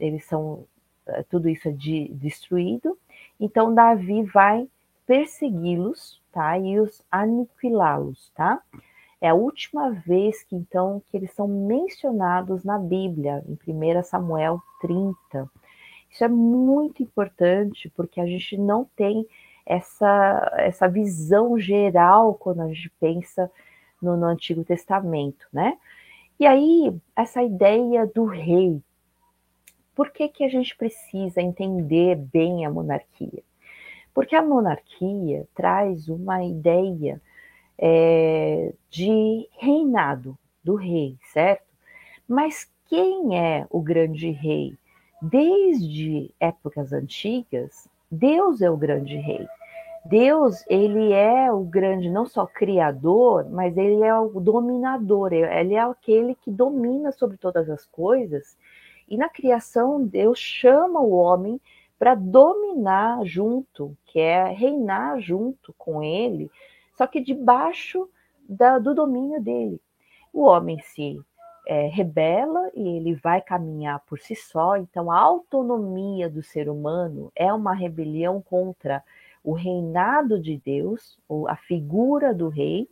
eles 0.00 0.24
são, 0.24 0.66
é, 1.06 1.22
tudo 1.24 1.48
isso 1.48 1.68
é 1.68 1.72
de, 1.72 2.08
destruído. 2.14 2.98
Então, 3.38 3.74
Davi 3.74 4.22
vai 4.22 4.68
persegui-los, 5.06 6.20
tá? 6.32 6.58
E 6.58 6.80
os 6.80 7.04
aniquilá-los, 7.10 8.30
tá? 8.34 8.60
É 9.20 9.28
a 9.28 9.34
última 9.34 9.90
vez 9.90 10.42
que 10.42 10.54
então 10.54 11.02
que 11.08 11.16
eles 11.16 11.32
são 11.32 11.48
mencionados 11.48 12.64
na 12.64 12.78
Bíblia, 12.78 13.42
em 13.48 13.98
1 13.98 14.02
Samuel 14.02 14.60
30. 14.80 15.50
Isso 16.10 16.24
é 16.24 16.28
muito 16.28 17.02
importante 17.02 17.90
porque 17.96 18.20
a 18.20 18.26
gente 18.26 18.56
não 18.58 18.84
tem 18.96 19.26
essa, 19.66 20.52
essa 20.58 20.88
visão 20.88 21.58
geral 21.58 22.34
quando 22.34 22.60
a 22.60 22.68
gente 22.68 22.90
pensa 23.00 23.50
no, 24.00 24.16
no 24.16 24.26
Antigo 24.26 24.62
Testamento, 24.62 25.46
né? 25.52 25.78
E 26.44 26.46
aí, 26.46 26.94
essa 27.16 27.42
ideia 27.42 28.06
do 28.06 28.26
rei. 28.26 28.78
Por 29.94 30.10
que, 30.10 30.28
que 30.28 30.44
a 30.44 30.48
gente 30.48 30.76
precisa 30.76 31.40
entender 31.40 32.16
bem 32.16 32.66
a 32.66 32.70
monarquia? 32.70 33.42
Porque 34.12 34.36
a 34.36 34.42
monarquia 34.42 35.48
traz 35.54 36.06
uma 36.06 36.44
ideia 36.44 37.18
é, 37.78 38.74
de 38.90 39.48
reinado 39.58 40.36
do 40.62 40.74
rei, 40.74 41.16
certo? 41.32 41.64
Mas 42.28 42.70
quem 42.90 43.40
é 43.40 43.66
o 43.70 43.80
grande 43.80 44.30
rei? 44.30 44.76
Desde 45.22 46.30
épocas 46.38 46.92
antigas, 46.92 47.88
Deus 48.10 48.60
é 48.60 48.70
o 48.70 48.76
grande 48.76 49.16
rei. 49.16 49.48
Deus, 50.06 50.62
ele 50.68 51.12
é 51.12 51.50
o 51.50 51.64
grande, 51.64 52.10
não 52.10 52.26
só 52.26 52.46
criador, 52.46 53.48
mas 53.48 53.74
ele 53.76 54.02
é 54.02 54.14
o 54.14 54.38
dominador, 54.38 55.32
ele 55.32 55.74
é 55.74 55.80
aquele 55.80 56.34
que 56.34 56.50
domina 56.50 57.10
sobre 57.10 57.38
todas 57.38 57.70
as 57.70 57.86
coisas. 57.86 58.56
E 59.08 59.16
na 59.16 59.30
criação, 59.30 60.04
Deus 60.04 60.38
chama 60.38 61.00
o 61.00 61.12
homem 61.12 61.58
para 61.98 62.14
dominar 62.14 63.24
junto, 63.24 63.96
que 64.04 64.20
é 64.20 64.44
reinar 64.48 65.20
junto 65.20 65.74
com 65.78 66.02
ele, 66.02 66.50
só 66.98 67.06
que 67.06 67.20
debaixo 67.20 68.06
da, 68.46 68.78
do 68.78 68.94
domínio 68.94 69.40
dele. 69.40 69.80
O 70.30 70.42
homem 70.42 70.78
se 70.80 71.18
é, 71.66 71.86
rebela 71.86 72.70
e 72.74 72.86
ele 72.96 73.14
vai 73.14 73.40
caminhar 73.40 74.00
por 74.00 74.18
si 74.18 74.34
só, 74.34 74.76
então 74.76 75.10
a 75.10 75.18
autonomia 75.18 76.28
do 76.28 76.42
ser 76.42 76.68
humano 76.68 77.32
é 77.34 77.50
uma 77.50 77.72
rebelião 77.72 78.42
contra 78.42 79.02
o 79.44 79.52
reinado 79.52 80.40
de 80.40 80.56
Deus, 80.64 81.18
ou 81.28 81.46
a 81.46 81.54
figura 81.54 82.32
do 82.32 82.48
rei, 82.48 82.88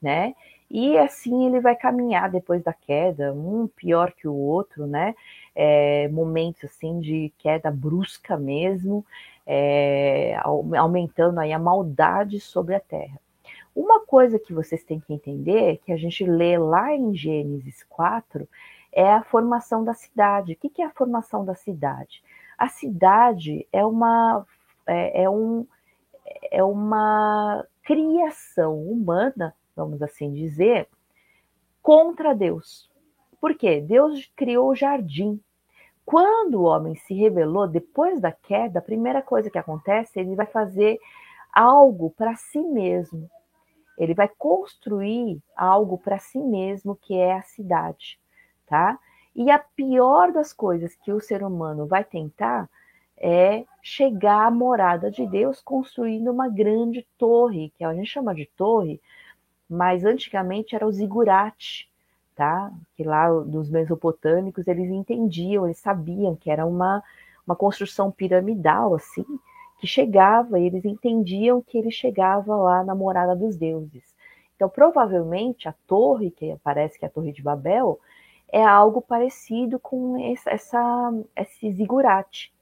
né? 0.00 0.34
E 0.70 0.96
assim 0.96 1.46
ele 1.46 1.60
vai 1.60 1.76
caminhar 1.76 2.30
depois 2.30 2.62
da 2.62 2.72
queda, 2.72 3.34
um 3.34 3.68
pior 3.68 4.12
que 4.12 4.26
o 4.26 4.34
outro, 4.34 4.86
né? 4.86 5.14
É, 5.54 6.08
momentos 6.08 6.64
assim 6.64 7.00
de 7.00 7.32
queda 7.38 7.70
brusca 7.70 8.36
mesmo, 8.36 9.04
é, 9.46 10.36
aumentando 10.78 11.40
aí 11.40 11.52
a 11.52 11.58
maldade 11.58 12.40
sobre 12.40 12.74
a 12.74 12.80
terra. 12.80 13.20
Uma 13.74 14.00
coisa 14.00 14.38
que 14.38 14.52
vocês 14.54 14.82
têm 14.82 15.00
que 15.00 15.12
entender, 15.12 15.80
que 15.84 15.92
a 15.92 15.96
gente 15.96 16.24
lê 16.24 16.56
lá 16.56 16.94
em 16.94 17.14
Gênesis 17.14 17.84
4, 17.88 18.48
é 18.92 19.12
a 19.12 19.22
formação 19.22 19.84
da 19.84 19.94
cidade. 19.94 20.52
O 20.52 20.56
que 20.56 20.82
é 20.82 20.86
a 20.86 20.90
formação 20.90 21.44
da 21.44 21.54
cidade? 21.54 22.22
A 22.56 22.68
cidade 22.68 23.66
é 23.72 23.84
uma 23.84 24.46
é, 24.86 25.24
é 25.24 25.30
um 25.30 25.66
é 26.42 26.62
uma 26.62 27.64
criação 27.82 28.82
humana, 28.82 29.54
vamos 29.74 30.02
assim 30.02 30.32
dizer, 30.32 30.88
contra 31.82 32.34
Deus. 32.34 32.90
Por 33.40 33.54
quê? 33.54 33.80
Deus 33.80 34.30
criou 34.36 34.70
o 34.70 34.74
jardim. 34.74 35.40
Quando 36.04 36.60
o 36.60 36.64
homem 36.64 36.94
se 36.96 37.14
rebelou, 37.14 37.66
depois 37.66 38.20
da 38.20 38.32
queda, 38.32 38.78
a 38.78 38.82
primeira 38.82 39.22
coisa 39.22 39.50
que 39.50 39.58
acontece, 39.58 40.18
ele 40.18 40.34
vai 40.34 40.46
fazer 40.46 40.98
algo 41.52 42.10
para 42.10 42.36
si 42.36 42.60
mesmo. 42.60 43.30
Ele 43.96 44.14
vai 44.14 44.28
construir 44.28 45.40
algo 45.56 45.98
para 45.98 46.18
si 46.18 46.38
mesmo, 46.38 46.96
que 46.96 47.14
é 47.14 47.34
a 47.34 47.42
cidade, 47.42 48.18
tá? 48.66 48.98
E 49.34 49.50
a 49.50 49.58
pior 49.58 50.32
das 50.32 50.52
coisas 50.52 50.94
que 50.96 51.12
o 51.12 51.20
ser 51.20 51.42
humano 51.42 51.86
vai 51.86 52.02
tentar 52.02 52.68
é 53.20 53.64
chegar 53.82 54.46
à 54.46 54.50
morada 54.50 55.10
de 55.10 55.26
Deus 55.26 55.60
construindo 55.60 56.30
uma 56.30 56.48
grande 56.48 57.06
torre, 57.18 57.70
que 57.76 57.84
a 57.84 57.94
gente 57.94 58.08
chama 58.08 58.34
de 58.34 58.46
torre, 58.56 59.00
mas 59.68 60.04
antigamente 60.04 60.74
era 60.74 60.86
o 60.86 60.92
zigurate, 60.92 61.90
tá? 62.34 62.72
Que 62.96 63.04
lá 63.04 63.30
dos 63.30 63.68
mesopotâmicos 63.68 64.66
eles 64.66 64.90
entendiam, 64.90 65.66
eles 65.66 65.78
sabiam 65.78 66.34
que 66.34 66.50
era 66.50 66.64
uma, 66.64 67.02
uma 67.46 67.54
construção 67.54 68.10
piramidal, 68.10 68.94
assim, 68.94 69.26
que 69.78 69.86
chegava, 69.86 70.58
e 70.58 70.66
eles 70.66 70.84
entendiam 70.84 71.62
que 71.62 71.76
ele 71.76 71.90
chegava 71.90 72.56
lá 72.56 72.82
na 72.82 72.94
morada 72.94 73.36
dos 73.36 73.56
deuses. 73.56 74.14
Então, 74.56 74.68
provavelmente, 74.68 75.68
a 75.68 75.74
torre, 75.86 76.30
que 76.30 76.56
parece 76.62 76.98
que 76.98 77.04
é 77.04 77.08
a 77.08 77.10
Torre 77.10 77.32
de 77.32 77.42
Babel, 77.42 77.98
é 78.52 78.62
algo 78.62 79.00
parecido 79.00 79.78
com 79.78 80.18
essa, 80.18 80.50
essa 80.50 81.12
esse 81.36 81.72
zigurate, 81.72 82.52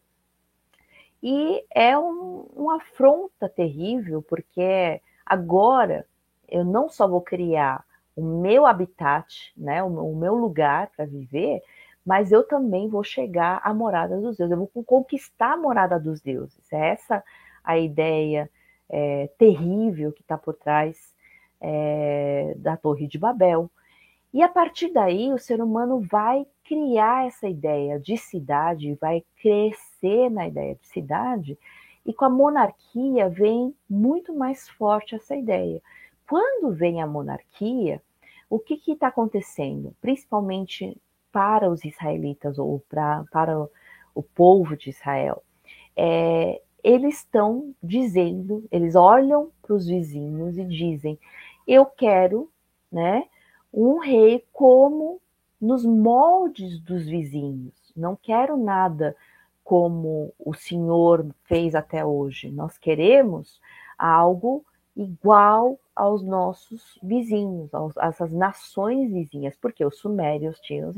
e 1.23 1.65
é 1.75 1.99
um, 1.99 2.47
uma 2.55 2.77
afronta 2.77 3.49
terrível, 3.49 4.23
porque 4.23 5.01
agora 5.27 6.07
eu 6.49 6.65
não 6.65 6.89
só 6.89 7.07
vou 7.09 7.21
criar 7.21 7.85
o 8.17 8.23
meu 8.23 8.67
habitat, 8.67 9.53
né, 9.57 9.83
o, 9.83 9.87
o 9.87 10.17
meu 10.17 10.35
lugar 10.35 10.91
para 10.97 11.05
viver, 11.05 11.63
mas 12.05 12.33
eu 12.33 12.43
também 12.43 12.89
vou 12.89 13.05
chegar 13.05 13.61
à 13.63 13.75
morada 13.75 14.17
dos 14.21 14.37
deuses, 14.37 14.51
eu 14.51 14.59
vou 14.59 14.85
conquistar 14.85 15.53
a 15.53 15.57
morada 15.57 16.01
dos 16.01 16.21
deuses. 16.21 16.73
É 16.73 16.91
essa 16.91 17.23
a 17.63 17.79
ideia 17.79 18.51
é, 18.89 19.29
terrível 19.37 20.13
que 20.13 20.23
está 20.23 20.39
por 20.39 20.55
trás 20.55 21.15
é, 21.61 22.55
da 22.57 22.77
Torre 22.77 23.07
de 23.07 23.19
Babel. 23.19 23.71
E 24.33 24.43
a 24.43 24.49
partir 24.49 24.93
daí, 24.93 25.33
o 25.33 25.39
ser 25.39 25.61
humano 25.61 26.01
vai 26.01 26.47
criar 26.65 27.27
essa 27.27 27.49
ideia 27.49 27.99
de 27.99 28.17
cidade, 28.17 28.95
vai 28.95 29.23
crescer 29.41 29.88
na 30.31 30.47
ideia 30.47 30.75
de 30.75 30.87
cidade, 30.87 31.59
e 32.05 32.13
com 32.13 32.25
a 32.25 32.31
monarquia 32.31 33.29
vem 33.29 33.75
muito 33.89 34.35
mais 34.35 34.69
forte 34.69 35.15
essa 35.15 35.37
ideia. 35.37 35.83
Quando 36.29 36.73
vem 36.73 37.03
a 37.03 37.07
monarquia, 37.07 38.03
o 38.49 38.59
que 38.59 38.81
está 38.93 39.09
acontecendo? 39.09 39.95
Principalmente 40.01 40.97
para 41.31 41.71
os 41.71 41.85
israelitas 41.85 42.59
ou 42.59 42.81
pra, 42.89 43.25
para 43.31 43.69
o 44.15 44.23
povo 44.23 44.77
de 44.77 44.91
Israel, 44.91 45.43
é, 45.97 46.61
eles 46.83 47.19
estão 47.19 47.75
dizendo, 47.83 48.65
eles 48.71 48.95
olham 48.95 49.51
para 49.61 49.75
os 49.75 49.87
vizinhos 49.87 50.57
e 50.57 50.65
dizem: 50.65 51.19
Eu 51.67 51.85
quero, 51.85 52.51
né? 52.91 53.25
um 53.73 53.99
rei 53.99 54.45
como 54.53 55.21
nos 55.61 55.85
moldes 55.85 56.81
dos 56.81 57.07
vizinhos. 57.07 57.75
Não 57.97 58.17
quero 58.17 58.57
nada 58.57 59.17
como 59.69 60.33
o 60.39 60.55
Senhor 60.55 61.27
fez 61.45 61.75
até 61.75 62.03
hoje. 62.03 62.51
Nós 62.51 62.79
queremos 62.79 63.61
algo 63.99 64.65
igual 64.97 65.79
aos 65.95 66.23
nossos 66.23 66.99
vizinhos, 67.03 67.75
aos, 67.75 67.95
essas 67.99 68.33
nações 68.33 69.13
vizinhas, 69.13 69.55
porque 69.61 69.85
os 69.85 69.99
sumérios 69.99 70.59
tinham, 70.61 70.95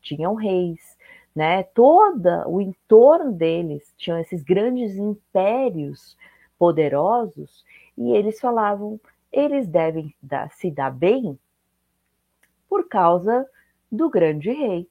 tinham 0.00 0.36
reis, 0.36 0.96
né? 1.34 1.64
Toda 1.64 2.48
o 2.48 2.60
entorno 2.60 3.32
deles 3.32 3.92
tinham 3.96 4.20
esses 4.20 4.40
grandes 4.44 4.94
impérios 4.96 6.16
poderosos 6.56 7.64
e 7.98 8.12
eles 8.12 8.38
falavam, 8.38 9.00
eles 9.32 9.66
devem 9.66 10.14
dar, 10.22 10.48
se 10.52 10.70
dar 10.70 10.92
bem 10.92 11.36
por 12.68 12.86
causa 12.88 13.44
do 13.90 14.08
grande 14.08 14.52
rei. 14.52 14.86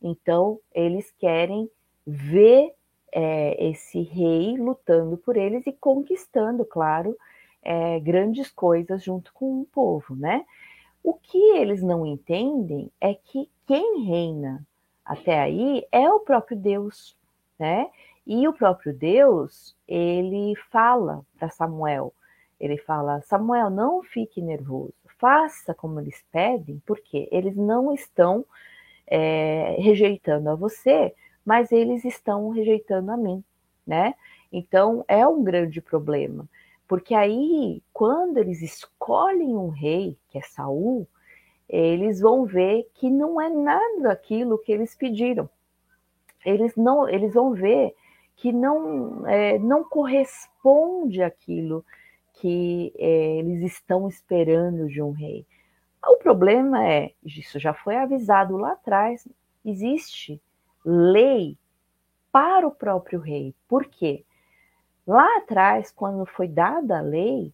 Então, 0.00 0.60
eles 0.72 1.12
querem 1.18 1.68
ver 2.10 2.74
é, 3.12 3.68
esse 3.68 4.00
rei 4.00 4.56
lutando 4.56 5.18
por 5.18 5.36
eles 5.36 5.66
e 5.66 5.72
conquistando, 5.72 6.64
claro, 6.64 7.16
é, 7.62 8.00
grandes 8.00 8.50
coisas 8.50 9.02
junto 9.02 9.32
com 9.34 9.60
o 9.60 9.66
povo, 9.66 10.16
né? 10.16 10.44
O 11.02 11.12
que 11.14 11.38
eles 11.56 11.82
não 11.82 12.06
entendem 12.06 12.90
é 13.00 13.14
que 13.14 13.50
quem 13.66 14.04
reina 14.04 14.66
até 15.04 15.38
aí 15.38 15.86
é 15.92 16.10
o 16.10 16.20
próprio 16.20 16.56
Deus, 16.56 17.16
né? 17.58 17.88
E 18.26 18.46
o 18.48 18.52
próprio 18.52 18.92
Deus, 18.92 19.76
ele 19.86 20.54
fala 20.70 21.24
para 21.38 21.50
Samuel, 21.50 22.12
ele 22.58 22.78
fala: 22.78 23.20
Samuel, 23.22 23.70
não 23.70 24.02
fique 24.02 24.40
nervoso, 24.40 24.94
faça 25.18 25.74
como 25.74 26.00
eles 26.00 26.24
pedem, 26.30 26.82
porque 26.86 27.28
eles 27.30 27.56
não 27.56 27.92
estão 27.92 28.44
é, 29.06 29.76
rejeitando 29.78 30.48
a 30.48 30.54
você, 30.54 31.14
mas 31.48 31.72
eles 31.72 32.04
estão 32.04 32.50
rejeitando 32.50 33.10
a 33.10 33.16
mim, 33.16 33.42
né? 33.86 34.14
Então 34.52 35.02
é 35.08 35.26
um 35.26 35.42
grande 35.42 35.80
problema, 35.80 36.46
porque 36.86 37.14
aí 37.14 37.82
quando 37.90 38.36
eles 38.36 38.60
escolhem 38.60 39.56
um 39.56 39.70
rei, 39.70 40.18
que 40.28 40.36
é 40.36 40.42
Saul, 40.42 41.08
eles 41.66 42.20
vão 42.20 42.44
ver 42.44 42.86
que 42.92 43.08
não 43.08 43.40
é 43.40 43.48
nada 43.48 44.12
aquilo 44.12 44.58
que 44.58 44.70
eles 44.70 44.94
pediram. 44.94 45.48
Eles 46.44 46.76
não, 46.76 47.08
eles 47.08 47.32
vão 47.32 47.54
ver 47.54 47.94
que 48.36 48.52
não, 48.52 49.26
é, 49.26 49.58
não 49.58 49.82
corresponde 49.82 51.22
aquilo 51.22 51.82
que 52.34 52.92
é, 52.98 53.38
eles 53.38 53.62
estão 53.72 54.06
esperando 54.06 54.86
de 54.86 55.00
um 55.00 55.12
rei. 55.12 55.46
O 56.06 56.16
problema 56.16 56.86
é, 56.86 57.12
isso 57.24 57.58
já 57.58 57.72
foi 57.72 57.96
avisado 57.96 58.58
lá 58.58 58.72
atrás, 58.72 59.26
existe 59.64 60.42
lei 60.84 61.56
para 62.30 62.66
o 62.66 62.70
próprio 62.70 63.20
rei. 63.20 63.54
Por 63.66 63.86
quê? 63.86 64.24
Lá 65.06 65.38
atrás, 65.38 65.90
quando 65.90 66.26
foi 66.26 66.46
dada 66.46 66.98
a 66.98 67.02
lei, 67.02 67.52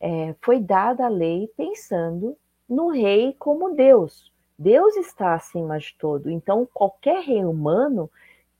é, 0.00 0.34
foi 0.40 0.60
dada 0.60 1.06
a 1.06 1.08
lei 1.08 1.50
pensando 1.56 2.36
no 2.68 2.88
rei 2.88 3.34
como 3.38 3.74
Deus. 3.74 4.32
Deus 4.58 4.96
está 4.96 5.34
acima 5.34 5.78
de 5.78 5.94
todo. 5.98 6.30
Então, 6.30 6.66
qualquer 6.72 7.22
rei 7.22 7.44
humano 7.44 8.10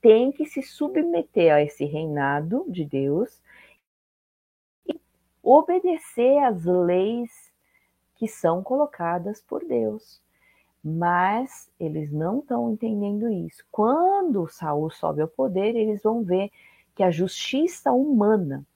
tem 0.00 0.32
que 0.32 0.46
se 0.46 0.62
submeter 0.62 1.52
a 1.52 1.62
esse 1.62 1.84
reinado 1.84 2.64
de 2.68 2.84
Deus 2.84 3.40
e 4.86 4.98
obedecer 5.42 6.38
às 6.38 6.64
leis 6.64 7.52
que 8.14 8.26
são 8.26 8.62
colocadas 8.62 9.40
por 9.42 9.64
Deus. 9.64 10.20
Mas 10.82 11.70
eles 11.78 12.10
não 12.10 12.38
estão 12.38 12.72
entendendo 12.72 13.30
isso. 13.30 13.62
Quando 13.70 14.48
Saul 14.48 14.90
sobe 14.90 15.20
ao 15.20 15.28
poder, 15.28 15.76
eles 15.76 16.02
vão 16.02 16.22
ver 16.22 16.50
que 16.94 17.02
a 17.02 17.10
justiça 17.10 17.92
humana 17.92 18.66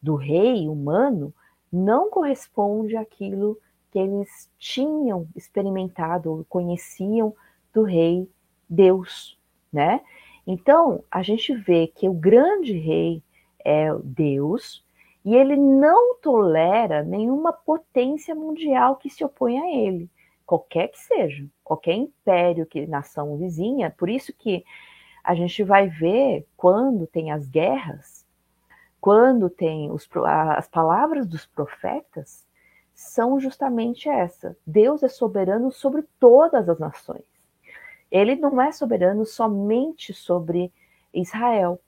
do 0.00 0.14
rei 0.14 0.68
humano 0.68 1.34
não 1.72 2.10
corresponde 2.10 2.96
àquilo 2.96 3.58
que 3.90 3.98
eles 3.98 4.50
tinham 4.58 5.26
experimentado, 5.34 6.44
conheciam 6.48 7.34
do 7.72 7.82
rei 7.82 8.28
Deus, 8.68 9.38
né? 9.72 10.00
Então, 10.46 11.02
a 11.10 11.22
gente 11.22 11.54
vê 11.54 11.86
que 11.86 12.08
o 12.08 12.12
grande 12.12 12.72
rei 12.72 13.22
é 13.64 13.88
Deus 14.02 14.84
e 15.24 15.34
ele 15.34 15.56
não 15.56 16.16
tolera 16.16 17.02
nenhuma 17.02 17.52
potência 17.52 18.34
mundial 18.34 18.96
que 18.96 19.08
se 19.08 19.24
oponha 19.24 19.62
a 19.62 19.70
ele, 19.70 20.10
qualquer 20.44 20.88
que 20.88 20.98
seja, 20.98 21.46
qualquer 21.64 21.94
império, 21.94 22.66
que 22.66 22.86
nação 22.86 23.36
vizinha. 23.38 23.90
Por 23.90 24.08
isso 24.08 24.32
que 24.32 24.64
a 25.24 25.34
gente 25.34 25.64
vai 25.64 25.88
ver 25.88 26.46
quando 26.56 27.06
tem 27.06 27.32
as 27.32 27.48
guerras, 27.48 28.26
quando 29.00 29.48
tem 29.48 29.90
os, 29.90 30.08
as 30.56 30.68
palavras 30.68 31.26
dos 31.26 31.46
profetas, 31.46 32.46
são 32.94 33.40
justamente 33.40 34.08
essa. 34.08 34.56
Deus 34.66 35.02
é 35.02 35.08
soberano 35.08 35.72
sobre 35.72 36.02
todas 36.20 36.68
as 36.68 36.78
nações. 36.78 37.24
Ele 38.10 38.36
não 38.36 38.60
é 38.60 38.70
soberano 38.70 39.26
somente 39.26 40.12
sobre 40.12 40.72
Israel. 41.12 41.80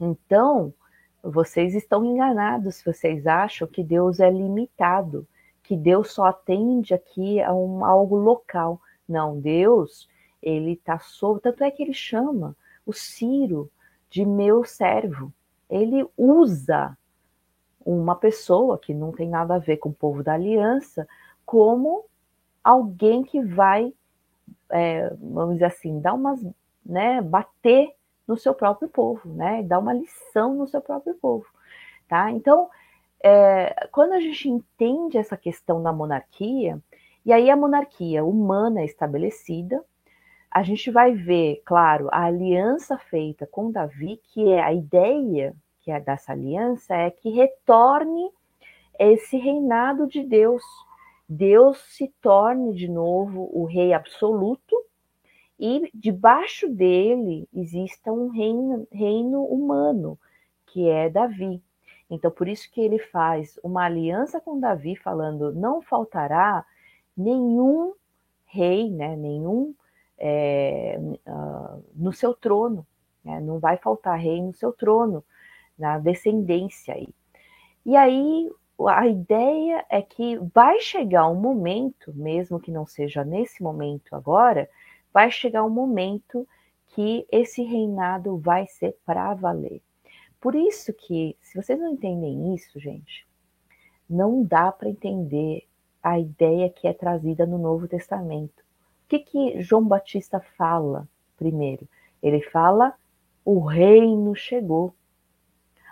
Então, 0.00 0.74
vocês 1.22 1.74
estão 1.74 2.04
enganados 2.04 2.76
se 2.76 2.84
vocês 2.84 3.26
acham 3.26 3.68
que 3.68 3.84
Deus 3.84 4.18
é 4.18 4.30
limitado, 4.30 5.26
que 5.70 5.76
Deus 5.76 6.10
só 6.10 6.24
atende 6.24 6.92
aqui 6.92 7.40
a 7.40 7.54
um, 7.54 7.84
algo 7.84 8.16
local. 8.16 8.80
Não, 9.08 9.38
Deus, 9.38 10.08
ele 10.42 10.72
está 10.72 10.98
sobre. 10.98 11.42
Tanto 11.42 11.62
é 11.62 11.70
que 11.70 11.80
ele 11.80 11.94
chama 11.94 12.56
o 12.84 12.92
Ciro 12.92 13.70
de 14.10 14.26
meu 14.26 14.64
servo. 14.64 15.32
Ele 15.68 16.04
usa 16.16 16.98
uma 17.86 18.16
pessoa 18.16 18.80
que 18.80 18.92
não 18.92 19.12
tem 19.12 19.28
nada 19.28 19.54
a 19.54 19.58
ver 19.58 19.76
com 19.76 19.90
o 19.90 19.94
povo 19.94 20.24
da 20.24 20.34
aliança 20.34 21.06
como 21.46 22.04
alguém 22.64 23.22
que 23.22 23.40
vai 23.40 23.94
é, 24.70 25.08
vamos 25.20 25.54
dizer 25.54 25.66
assim, 25.66 26.00
dar 26.00 26.14
umas, 26.14 26.44
né, 26.84 27.22
bater 27.22 27.94
no 28.26 28.36
seu 28.36 28.52
próprio 28.52 28.88
povo, 28.88 29.32
né, 29.32 29.62
dar 29.62 29.78
uma 29.78 29.92
lição 29.92 30.52
no 30.56 30.66
seu 30.66 30.80
próprio 30.80 31.14
povo, 31.14 31.46
tá? 32.08 32.28
Então, 32.32 32.68
é, 33.22 33.88
quando 33.92 34.12
a 34.12 34.20
gente 34.20 34.48
entende 34.48 35.18
essa 35.18 35.36
questão 35.36 35.82
da 35.82 35.92
monarquia, 35.92 36.80
e 37.24 37.32
aí 37.32 37.50
a 37.50 37.56
monarquia 37.56 38.24
humana 38.24 38.80
é 38.80 38.84
estabelecida, 38.84 39.84
a 40.50 40.62
gente 40.62 40.90
vai 40.90 41.12
ver, 41.14 41.62
claro, 41.64 42.08
a 42.10 42.24
aliança 42.24 42.98
feita 42.98 43.46
com 43.46 43.70
Davi, 43.70 44.20
que 44.32 44.50
é 44.50 44.60
a 44.60 44.72
ideia 44.72 45.54
que 45.80 45.90
é 45.90 45.98
dessa 45.98 46.32
aliança 46.32 46.94
é 46.94 47.10
que 47.10 47.30
retorne 47.30 48.30
esse 48.98 49.36
reinado 49.36 50.06
de 50.06 50.22
Deus, 50.22 50.62
Deus 51.28 51.78
se 51.88 52.08
torne 52.20 52.74
de 52.74 52.88
novo 52.88 53.48
o 53.52 53.64
rei 53.64 53.92
absoluto 53.92 54.76
e 55.58 55.90
debaixo 55.94 56.68
dele 56.68 57.48
exista 57.54 58.12
um 58.12 58.28
reino, 58.28 58.86
reino 58.92 59.42
humano, 59.44 60.18
que 60.66 60.88
é 60.88 61.08
Davi. 61.08 61.62
Então, 62.10 62.30
por 62.30 62.48
isso 62.48 62.68
que 62.70 62.80
ele 62.80 62.98
faz 62.98 63.58
uma 63.62 63.84
aliança 63.84 64.40
com 64.40 64.58
Davi, 64.58 64.96
falando: 64.96 65.52
não 65.54 65.80
faltará 65.80 66.66
nenhum 67.16 67.94
rei, 68.46 68.90
né, 68.90 69.14
nenhum 69.14 69.74
é, 70.18 70.98
uh, 71.26 71.84
no 71.94 72.12
seu 72.12 72.34
trono, 72.34 72.84
né, 73.24 73.40
não 73.40 73.60
vai 73.60 73.76
faltar 73.76 74.18
rei 74.18 74.42
no 74.42 74.52
seu 74.52 74.72
trono, 74.72 75.24
na 75.78 75.98
descendência 75.98 76.94
aí. 76.94 77.08
E 77.86 77.96
aí 77.96 78.50
a 78.88 79.06
ideia 79.06 79.84
é 79.88 80.02
que 80.02 80.36
vai 80.52 80.80
chegar 80.80 81.28
um 81.28 81.34
momento, 81.34 82.12
mesmo 82.14 82.58
que 82.58 82.70
não 82.70 82.86
seja 82.86 83.24
nesse 83.24 83.62
momento 83.62 84.16
agora, 84.16 84.68
vai 85.12 85.30
chegar 85.30 85.64
um 85.64 85.70
momento 85.70 86.46
que 86.88 87.26
esse 87.30 87.62
reinado 87.62 88.36
vai 88.38 88.66
ser 88.66 88.96
para 89.04 89.32
valer. 89.34 89.80
Por 90.40 90.54
isso 90.54 90.92
que, 90.92 91.36
se 91.42 91.60
vocês 91.60 91.78
não 91.78 91.92
entendem 91.92 92.54
isso, 92.54 92.80
gente, 92.80 93.28
não 94.08 94.42
dá 94.42 94.72
para 94.72 94.88
entender 94.88 95.66
a 96.02 96.18
ideia 96.18 96.70
que 96.70 96.88
é 96.88 96.92
trazida 96.92 97.46
no 97.46 97.58
Novo 97.58 97.86
Testamento. 97.86 98.60
O 99.04 99.08
que, 99.08 99.18
que 99.18 99.60
João 99.60 99.86
Batista 99.86 100.40
fala 100.40 101.06
primeiro? 101.36 101.86
Ele 102.22 102.40
fala: 102.40 102.94
o 103.44 103.60
reino 103.60 104.34
chegou. 104.34 104.94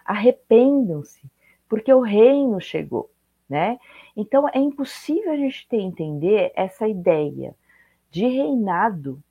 Arrependam-se, 0.04 1.30
porque 1.68 1.92
o 1.92 2.00
reino 2.00 2.58
chegou, 2.60 3.10
né? 3.48 3.78
Então 4.16 4.48
é 4.48 4.58
impossível 4.58 5.32
a 5.32 5.36
gente 5.36 5.68
ter 5.68 5.80
entender 5.80 6.50
essa 6.56 6.88
ideia 6.88 7.54
de 8.10 8.26
reinado, 8.26 9.22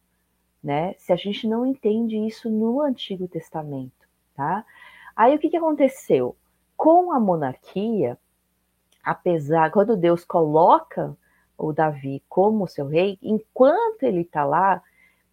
né? 0.63 0.93
Se 0.99 1.11
a 1.11 1.15
gente 1.15 1.47
não 1.47 1.65
entende 1.65 2.15
isso 2.18 2.47
no 2.47 2.82
Antigo 2.82 3.28
Testamento, 3.28 4.07
tá? 4.36 4.63
Aí 5.18 5.36
o 5.36 5.39
que, 5.39 5.49
que 5.49 5.57
aconteceu? 5.57 6.36
Com 6.78 7.11
a 7.11 7.20
monarquia, 7.20 8.20
apesar, 9.03 9.72
quando 9.72 9.97
Deus 9.97 10.24
coloca 10.24 11.18
o 11.57 11.74
Davi 11.74 12.22
como 12.30 12.68
seu 12.68 12.86
rei, 12.86 13.18
enquanto 13.20 14.03
ele 14.03 14.22
está 14.22 14.45
lá, 14.45 14.80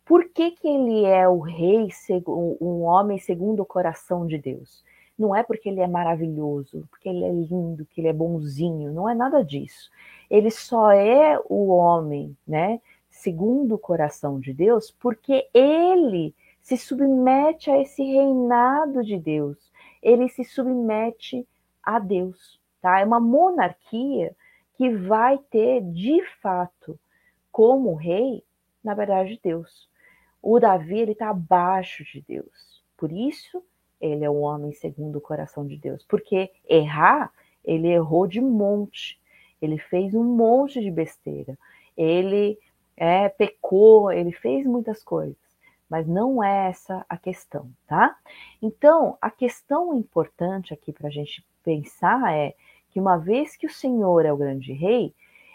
por 0.03 0.27
que, 0.31 0.53
que 0.53 0.67
ele 0.67 1.05
é 1.05 1.29
o 1.29 1.39
rei, 1.39 1.89
um 2.27 2.85
homem 2.85 3.19
segundo 3.19 3.61
o 3.61 3.67
coração 3.67 4.27
de 4.27 4.39
Deus? 4.39 4.83
Não 5.19 5.37
é 5.37 5.43
porque 5.43 5.69
ele 5.69 5.81
é 5.81 5.87
maravilhoso, 5.87 6.89
porque 6.91 7.11
ele 7.11 7.23
é 7.23 7.31
lindo, 7.31 7.85
que 7.85 8.01
ele 8.01 8.09
é 8.09 8.13
bonzinho, 8.13 8.91
não 8.91 9.07
é 9.07 9.15
nada 9.15 9.45
disso. 9.45 9.91
Ele 10.31 10.51
só 10.51 10.93
é 10.93 11.39
o 11.47 11.69
homem, 11.69 12.35
né, 12.49 12.81
segundo 13.11 13.75
o 13.75 13.79
coração 13.79 14.41
de 14.41 14.55
Deus, 14.55 14.91
porque 14.99 15.47
ele 15.53 16.35
se 16.63 16.79
submete 16.79 17.71
a 17.71 17.79
esse 17.79 18.03
reinado 18.03 19.05
de 19.05 19.19
Deus. 19.19 19.74
Ele 20.05 20.29
se 20.29 20.45
submete 20.45 21.49
a 21.83 21.99
Deus, 21.99 22.61
tá? 22.81 23.01
É 23.01 23.05
uma 23.05 23.19
monarquia 23.19 24.37
que 24.77 24.91
vai 24.91 25.39
ter 25.51 25.81
de 25.81 26.23
fato 26.41 26.99
como 27.51 27.95
rei, 27.95 28.45
na 28.83 28.95
verdade, 28.95 29.41
Deus. 29.43 29.89
O 30.43 30.61
Davi 30.61 30.99
ele 30.99 31.13
está 31.13 31.31
abaixo 31.31 32.05
de 32.05 32.21
Deus 32.21 32.83
Por 32.99 33.11
isso, 33.11 33.63
ele 34.01 34.25
é 34.25 34.31
um 34.31 34.43
homem 34.43 34.73
segundo 34.73 35.17
o 35.17 35.21
coração 35.21 35.67
de 35.67 35.77
Deus. 35.77 36.05
Porque 36.07 36.51
errar, 36.69 37.33
ele 37.65 37.89
errou 37.89 38.27
de 38.27 38.41
monte. 38.41 39.19
Ele 39.63 39.79
fez 39.79 40.15
um 40.15 40.25
monte 40.25 40.81
de 40.81 40.91
besteira. 40.91 41.57
Ele 41.97 42.59
é, 42.97 43.29
pecou, 43.29 44.13
ele 44.13 44.33
fez 44.33 44.67
muitas 44.67 45.03
coisas. 45.03 45.44
Mas 45.89 46.07
não 46.07 46.43
é 46.43 46.69
essa 46.69 47.05
a 47.09 47.17
questão, 47.17 47.71
tá? 47.87 48.17
Então, 48.61 49.19
a 49.21 49.31
questão 49.31 49.95
importante 49.95 50.73
aqui 50.73 50.93
para 50.93 51.09
a 51.09 51.11
gente 51.11 51.47
pensar 51.63 52.33
é 52.35 52.55
que 52.91 53.01
uma 53.01 53.17
vez 53.17 53.57
que 53.57 53.67
o 53.67 53.73
Senhor 53.73 54.25
é 54.25 54.33
o 54.33 54.37
grande 54.37 54.73
rei, 54.73 55.15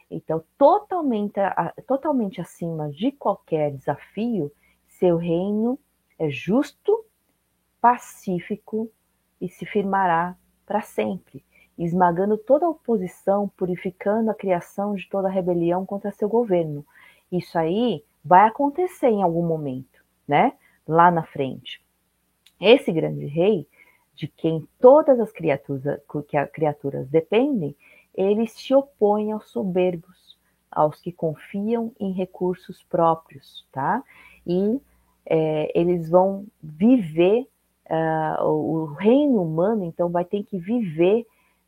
então 0.09 0.43
totalmente, 0.57 1.39
totalmente 1.87 2.41
acima 2.41 2.89
de 2.89 3.11
qualquer 3.11 3.71
desafio, 3.71 4.51
seu 4.87 5.17
reino 5.17 5.79
é 6.17 6.29
justo, 6.29 7.05
pacífico 7.79 8.91
e 9.39 9.47
se 9.47 9.65
firmará 9.65 10.35
para 10.65 10.81
sempre, 10.81 11.43
esmagando 11.77 12.37
toda 12.37 12.65
a 12.65 12.69
oposição, 12.69 13.47
purificando 13.55 14.29
a 14.29 14.35
criação 14.35 14.93
de 14.93 15.07
toda 15.09 15.29
a 15.29 15.31
rebelião 15.31 15.85
contra 15.85 16.11
seu 16.11 16.27
governo. 16.27 16.85
Isso 17.31 17.57
aí 17.57 18.03
vai 18.23 18.47
acontecer 18.47 19.07
em 19.07 19.23
algum 19.23 19.45
momento, 19.45 19.98
né? 20.29 20.53
Lá 20.87 21.09
na 21.09 21.23
frente. 21.23 21.83
Esse 22.61 22.91
grande 22.91 23.25
rei, 23.25 23.67
de 24.13 24.27
quem 24.27 24.67
todas 24.79 25.19
as 25.19 25.31
criaturas, 25.31 25.99
que 26.27 26.37
as 26.37 26.51
criaturas 26.51 27.07
dependem, 27.09 27.75
ele 28.13 28.47
se 28.47 28.73
opõe 28.73 29.31
aos 29.31 29.49
soberbos, 29.49 30.37
aos 30.71 30.99
que 30.99 31.11
confiam 31.11 31.91
em 31.99 32.11
recursos 32.11 32.83
próprios, 32.83 33.65
tá? 33.71 34.03
E 34.45 34.79
é, 35.25 35.71
eles 35.79 36.09
vão 36.09 36.45
viver, 36.61 37.47
uh, 37.89 38.43
o 38.43 38.85
reino 38.85 39.41
humano, 39.41 39.85
então, 39.85 40.09
vai 40.09 40.25
ter 40.25 40.43
que 40.43 40.57
viver 40.57 41.25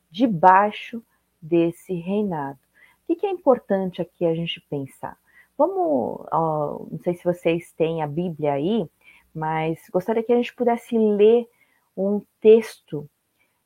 debaixo 0.10 1.02
desse 1.42 1.94
reinado. 1.94 2.60
O 3.08 3.16
que, 3.16 3.26
é 3.26 3.30
importante 3.30 4.02
aqui 4.02 4.26
a 4.26 4.36
gente 4.36 4.62
pensar? 4.70 5.18
Vamos, 5.62 6.22
uh, 6.34 6.88
não 6.90 7.00
sei 7.04 7.14
se 7.14 7.24
vocês 7.24 7.72
têm 7.74 8.02
a 8.02 8.08
Bíblia 8.08 8.54
aí, 8.54 8.90
mas 9.32 9.80
gostaria 9.92 10.24
que 10.24 10.34
a 10.34 10.36
gente 10.36 10.56
pudesse 10.56 10.98
ler 10.98 11.48
um 11.96 12.20
texto, 12.40 13.08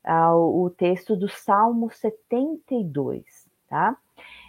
uh, 0.05 0.35
o 0.61 0.69
texto 0.69 1.15
do 1.15 1.29
Salmo 1.29 1.89
72, 1.89 3.23
tá? 3.69 3.95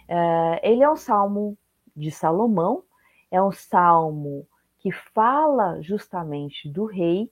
Uh, 0.09 0.59
ele 0.61 0.83
é 0.83 0.91
um 0.91 0.97
salmo 0.97 1.57
de 1.95 2.11
Salomão, 2.11 2.83
é 3.31 3.41
um 3.41 3.53
salmo 3.53 4.45
que 4.79 4.91
fala 4.91 5.81
justamente 5.81 6.67
do 6.67 6.83
rei, 6.83 7.31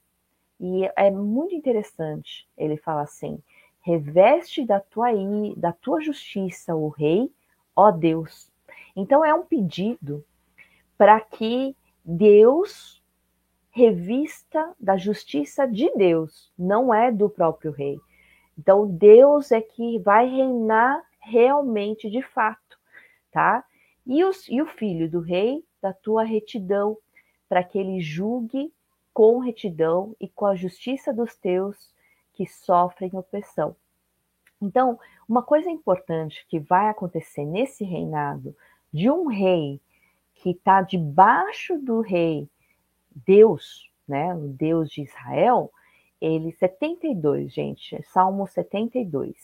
e 0.61 0.89
é 0.95 1.11
muito 1.11 1.53
interessante. 1.53 2.47
Ele 2.57 2.77
fala 2.77 3.01
assim: 3.01 3.37
reveste 3.81 4.65
da 4.65 4.79
tua, 4.79 5.09
da 5.57 5.73
tua 5.73 5.99
justiça 5.99 6.73
o 6.73 6.87
rei, 6.87 7.29
ó 7.75 7.91
Deus. 7.91 8.49
Então 8.95 9.23
é 9.23 9.33
um 9.33 9.45
pedido 9.45 10.23
para 10.97 11.19
que 11.19 11.75
Deus 12.03 13.03
revista 13.71 14.73
da 14.79 14.95
justiça 14.95 15.67
de 15.67 15.91
Deus, 15.97 16.49
não 16.57 16.93
é 16.93 17.11
do 17.11 17.29
próprio 17.29 17.71
rei. 17.71 17.99
Então 18.57 18.87
Deus 18.87 19.51
é 19.51 19.59
que 19.59 19.99
vai 19.99 20.29
reinar 20.29 21.03
realmente 21.19 22.09
de 22.09 22.21
fato, 22.21 22.79
tá? 23.31 23.65
E, 24.05 24.23
os, 24.23 24.47
e 24.47 24.61
o 24.61 24.65
filho 24.65 25.11
do 25.11 25.19
rei 25.19 25.65
da 25.81 25.91
tua 25.91 26.23
retidão, 26.23 26.97
para 27.49 27.63
que 27.63 27.77
ele 27.77 27.99
julgue 27.99 28.73
com 29.13 29.39
retidão 29.39 30.15
e 30.21 30.27
com 30.29 30.45
a 30.45 30.55
justiça 30.55 31.13
dos 31.13 31.35
teus 31.35 31.93
que 32.33 32.45
sofrem 32.45 33.11
opressão. 33.13 33.75
Então, 34.61 34.99
uma 35.27 35.43
coisa 35.43 35.69
importante 35.69 36.45
que 36.47 36.59
vai 36.59 36.87
acontecer 36.87 37.45
nesse 37.45 37.83
reinado 37.83 38.55
de 38.95 39.11
um 39.11 39.27
rei 39.27 39.81
que 40.35 40.51
está 40.51 40.81
debaixo 40.81 41.77
do 41.77 41.99
rei 41.99 42.47
Deus, 43.13 43.91
né, 44.07 44.33
o 44.33 44.47
Deus 44.47 44.89
de 44.89 45.01
Israel, 45.01 45.69
ele 46.21 46.53
72, 46.53 47.53
gente, 47.53 48.01
Salmo 48.03 48.47
72. 48.47 49.35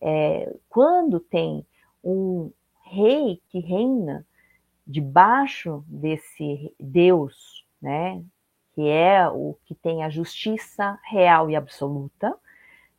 É, 0.00 0.52
quando 0.68 1.20
tem 1.20 1.64
um 2.02 2.50
rei 2.82 3.40
que 3.48 3.60
reina 3.60 4.26
debaixo 4.84 5.84
desse 5.86 6.74
Deus, 6.76 7.64
né, 7.80 8.20
que 8.74 8.88
é 8.88 9.28
o 9.28 9.56
que 9.66 9.74
tem 9.76 10.02
a 10.02 10.10
justiça 10.10 10.98
real 11.04 11.48
e 11.48 11.54
absoluta, 11.54 12.36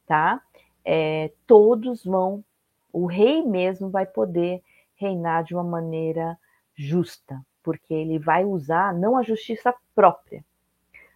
tá? 0.08 0.42
É, 0.86 1.34
todos 1.46 2.06
vão, 2.06 2.46
o 2.94 3.08
rei 3.08 3.42
mesmo 3.42 3.90
vai 3.90 4.06
poder 4.06 4.64
reinar 5.02 5.44
de 5.44 5.56
uma 5.56 5.64
maneira 5.64 6.38
justa, 6.76 7.44
porque 7.64 7.94
ele 7.94 8.20
vai 8.20 8.46
usar 8.46 8.94
não 8.94 9.18
a 9.18 9.24
justiça 9.24 9.74
própria, 9.96 10.46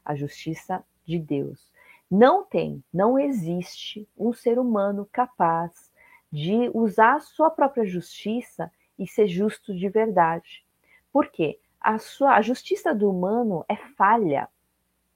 a 0.04 0.16
justiça 0.16 0.84
de 1.06 1.20
Deus. 1.20 1.72
Não 2.10 2.44
tem, 2.44 2.84
não 2.94 3.18
existe 3.18 4.08
um 4.18 4.34
ser 4.34 4.58
humano 4.58 5.08
capaz 5.12 5.92
de 6.32 6.70
usar 6.74 7.16
a 7.16 7.20
sua 7.20 7.50
própria 7.50 7.86
justiça 7.86 8.72
e 8.98 9.08
ser 9.08 9.28
justo 9.28 9.74
de 9.74 9.88
verdade. 9.88 10.66
Por 11.12 11.28
quê? 11.30 11.60
A, 11.80 12.00
sua, 12.00 12.36
a 12.36 12.42
justiça 12.42 12.94
do 12.94 13.10
humano 13.10 13.64
é 13.70 13.76
falha, 13.76 14.50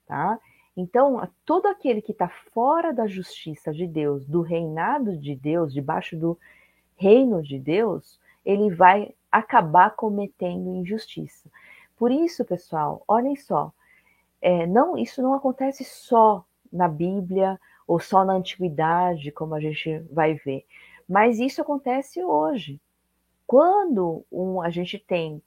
tá? 0.06 0.40
Então, 0.78 1.28
todo 1.46 1.68
aquele 1.68 2.02
que 2.02 2.12
está 2.12 2.30
fora 2.54 2.94
da 2.94 3.08
justiça 3.08 3.74
de 3.74 3.86
Deus, 3.88 4.26
do 4.26 4.42
reinado 4.42 5.18
de 5.18 5.36
Deus, 5.36 5.74
debaixo 5.74 6.16
do 6.16 6.38
reino 6.96 7.42
de 7.42 7.58
Deus, 7.58 8.19
ele 8.46 8.74
vai 8.74 9.14
acabar 9.32 9.96
cometendo 9.96 10.76
injustiça. 10.76 11.50
Por 11.98 12.12
isso, 12.12 12.46
pessoal, 12.46 13.04
olhem 13.08 13.36
só, 13.36 13.72
é, 14.42 14.66
não, 14.66 14.98
isso 14.98 15.22
não 15.22 15.34
acontece 15.34 15.84
só 15.84 16.46
na 16.72 16.88
Bíblia 16.88 17.60
ou 17.88 18.00
só 18.00 18.24
na 18.24 18.34
antiguidade, 18.34 19.32
como 19.32 19.56
a 19.56 19.60
gente 19.60 20.00
vai 20.12 20.36
ver, 20.36 20.66
mas 21.08 21.40
isso 21.40 21.62
acontece 21.62 22.24
hoje. 22.24 22.80
Quando 23.46 24.24
um, 24.32 24.62
a 24.62 24.70
gente 24.70 25.00
tem 25.00 25.42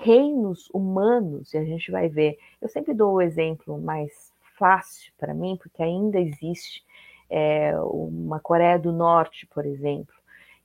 reinos 0.00 0.70
humanos, 0.72 1.52
e 1.52 1.58
a 1.58 1.64
gente 1.64 1.90
vai 1.90 2.08
ver. 2.08 2.38
Eu 2.60 2.68
sempre 2.68 2.94
dou 2.94 3.14
o 3.14 3.20
exemplo 3.20 3.80
mais 3.80 4.32
fácil 4.56 5.12
para 5.18 5.34
mim, 5.34 5.58
porque 5.60 5.82
ainda 5.82 6.20
existe 6.20 6.84
é, 7.28 7.78
uma 7.80 8.40
Coreia 8.40 8.78
do 8.78 8.92
Norte, 8.92 9.46
por 9.46 9.66
exemplo, 9.66 10.14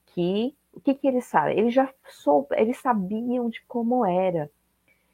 que 0.07 0.55
o 0.73 0.81
que, 0.81 0.93
que 0.93 1.07
eles 1.07 1.25
sabem? 1.25 1.57
Eles 1.57 1.73
já 1.73 1.91
sou, 2.07 2.47
eles 2.51 2.77
sabiam 2.77 3.49
de 3.49 3.61
como 3.67 4.05
era, 4.05 4.49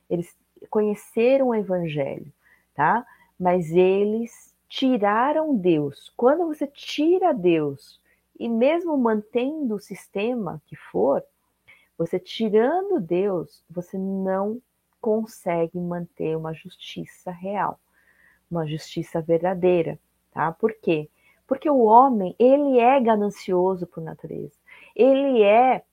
eles 0.09 0.35
conheceram 0.69 1.49
o 1.49 1.55
Evangelho, 1.55 2.31
tá? 2.73 3.05
Mas 3.39 3.71
eles 3.71 4.55
tiraram 4.67 5.55
Deus. 5.55 6.11
Quando 6.15 6.47
você 6.47 6.65
tira 6.65 7.33
Deus 7.33 7.99
e 8.39 8.47
mesmo 8.47 8.97
mantendo 8.97 9.75
o 9.75 9.79
sistema 9.79 10.61
que 10.65 10.75
for, 10.75 11.23
você 11.97 12.19
tirando 12.19 13.01
Deus, 13.01 13.63
você 13.69 13.97
não 13.97 14.61
consegue 15.01 15.77
manter 15.77 16.35
uma 16.37 16.53
justiça 16.53 17.31
real, 17.31 17.79
uma 18.49 18.65
justiça 18.65 19.21
verdadeira, 19.21 19.99
tá? 20.31 20.51
Por 20.51 20.73
quê? 20.73 21.09
Porque 21.45 21.69
o 21.69 21.79
homem, 21.79 22.35
ele 22.37 22.79
é 22.79 22.99
ganancioso 22.99 23.87
por 23.87 24.01
natureza. 24.01 24.58
Ele 24.95 25.41
é 25.43 25.83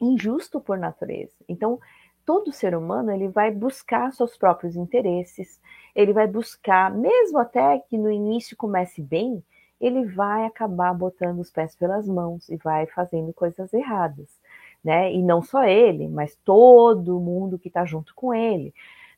injusto 0.00 0.60
por 0.60 0.78
natureza. 0.78 1.34
Então, 1.48 1.78
todo 2.24 2.52
ser 2.52 2.74
humano, 2.74 3.10
ele 3.10 3.28
vai 3.28 3.50
buscar 3.50 4.12
seus 4.12 4.36
próprios 4.36 4.76
interesses, 4.76 5.60
ele 5.94 6.12
vai 6.12 6.26
buscar, 6.26 6.94
mesmo 6.94 7.38
até 7.38 7.78
que 7.80 7.98
no 7.98 8.10
início 8.10 8.56
comece 8.56 9.02
bem, 9.02 9.42
ele 9.80 10.04
vai 10.06 10.44
acabar 10.44 10.92
botando 10.94 11.40
os 11.40 11.50
pés 11.50 11.74
pelas 11.74 12.06
mãos 12.06 12.48
e 12.48 12.56
vai 12.56 12.86
fazendo 12.86 13.32
coisas 13.32 13.72
erradas 13.72 14.40
né? 14.84 15.12
E 15.12 15.22
não 15.22 15.42
só 15.42 15.64
ele, 15.64 16.08
mas 16.08 16.36
todo 16.44 17.20
mundo 17.20 17.58
que 17.58 17.68
está 17.68 17.84
junto 17.84 18.14
com 18.14 18.34
ele, 18.34 18.74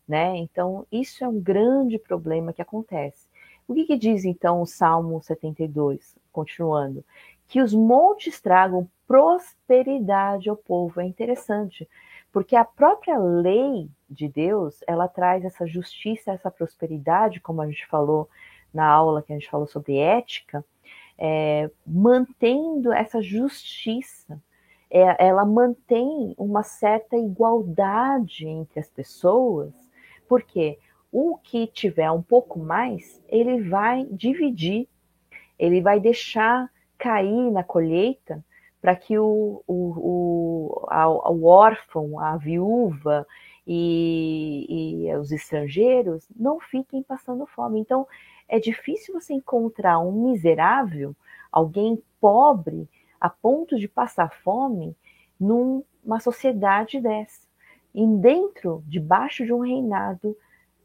né? 0.07 0.36
Então, 0.36 0.86
isso 0.90 1.24
é 1.24 1.28
um 1.28 1.40
grande 1.40 1.98
problema 1.98 2.53
que 2.53 2.62
acontece. 2.62 3.28
O 3.66 3.74
que, 3.74 3.84
que 3.84 3.96
diz 3.96 4.24
então 4.24 4.61
o 4.61 4.66
Salmo 4.66 5.22
72, 5.22 6.16
continuando? 6.32 7.05
Que 7.53 7.61
os 7.61 7.74
montes 7.74 8.40
tragam 8.40 8.88
prosperidade 9.07 10.48
ao 10.48 10.57
povo. 10.57 11.03
É 11.03 11.05
interessante, 11.05 11.86
porque 12.32 12.57
a 12.57 12.64
própria 12.64 13.18
lei 13.18 13.90
de 14.09 14.26
Deus, 14.26 14.80
ela 14.86 15.07
traz 15.07 15.44
essa 15.44 15.66
justiça, 15.66 16.32
essa 16.32 16.50
prosperidade, 16.50 17.40
como 17.40 17.61
a 17.61 17.66
gente 17.66 17.86
falou 17.88 18.26
na 18.72 18.86
aula 18.86 19.20
que 19.20 19.34
a 19.34 19.36
gente 19.38 19.50
falou 19.50 19.66
sobre 19.66 19.98
ética, 19.98 20.64
é, 21.18 21.70
mantendo 21.86 22.90
essa 22.90 23.20
justiça, 23.20 24.40
é, 24.90 25.22
ela 25.22 25.44
mantém 25.44 26.34
uma 26.38 26.62
certa 26.62 27.18
igualdade 27.18 28.48
entre 28.48 28.80
as 28.80 28.88
pessoas, 28.88 29.74
porque 30.26 30.78
o 31.12 31.36
que 31.36 31.66
tiver 31.66 32.11
um 32.11 32.22
pouco 32.22 32.59
mais, 32.59 33.22
ele 33.28 33.61
vai 33.68 34.07
dividir, 34.11 34.88
ele 35.59 35.82
vai 35.82 36.00
deixar 36.00 36.70
cair 37.03 37.50
na 37.50 37.64
colheita 37.64 38.44
para 38.80 38.94
que 38.94 39.18
o, 39.18 39.62
o, 39.66 39.74
o, 39.74 40.86
a, 40.88 41.09
o 41.09 41.44
órfão, 41.44 42.20
a 42.20 42.36
viúva 42.36 43.26
e, 43.66 45.07
e 45.09 45.16
os 45.16 45.32
estrangeiros 45.32 46.28
não 46.34 46.61
fiquem 46.61 47.03
passando 47.03 47.44
fome. 47.44 47.80
Então, 47.80 48.07
é 48.48 48.61
difícil 48.61 49.14
você 49.14 49.34
encontrar 49.34 49.98
um 49.98 50.30
miserável, 50.30 51.14
alguém 51.50 52.00
pobre, 52.20 52.88
a 53.20 53.28
ponto 53.28 53.78
de 53.78 53.88
passar 53.88 54.32
fome 54.44 54.96
numa 55.38 56.20
sociedade 56.20 57.00
dessa. 57.00 57.48
E 57.92 58.07
dentro, 58.07 58.82
debaixo 58.86 59.44
de 59.44 59.53
um 59.53 59.61
reinado 59.61 60.36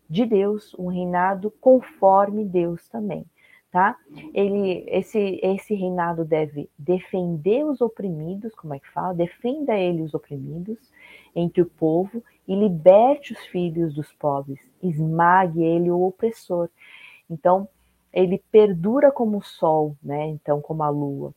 de 0.09 0.25
Deus, 0.25 0.73
um 0.79 0.87
reinado 0.87 1.51
conforme 1.61 2.43
Deus 2.43 2.87
também, 2.89 3.23
tá? 3.71 3.95
Ele, 4.33 4.83
esse, 4.87 5.39
esse 5.43 5.75
reinado 5.75 6.23
deve 6.23 6.69
defender 6.77 7.65
os 7.65 7.81
oprimidos, 7.81 8.53
como 8.55 8.73
é 8.73 8.79
que 8.79 8.89
fala? 8.89 9.13
Defenda 9.13 9.75
ele 9.75 10.01
os 10.01 10.13
oprimidos 10.13 10.77
entre 11.35 11.61
o 11.61 11.65
povo 11.65 12.23
e 12.47 12.55
liberte 12.55 13.33
os 13.33 13.39
filhos 13.47 13.93
dos 13.93 14.11
pobres, 14.13 14.59
esmague 14.81 15.63
ele 15.63 15.91
o 15.91 16.01
opressor. 16.01 16.69
Então, 17.29 17.67
ele 18.11 18.41
perdura 18.51 19.11
como 19.11 19.37
o 19.37 19.43
sol, 19.43 19.95
né? 20.01 20.27
Então, 20.27 20.61
como 20.61 20.81
a 20.81 20.89
lua. 20.89 21.33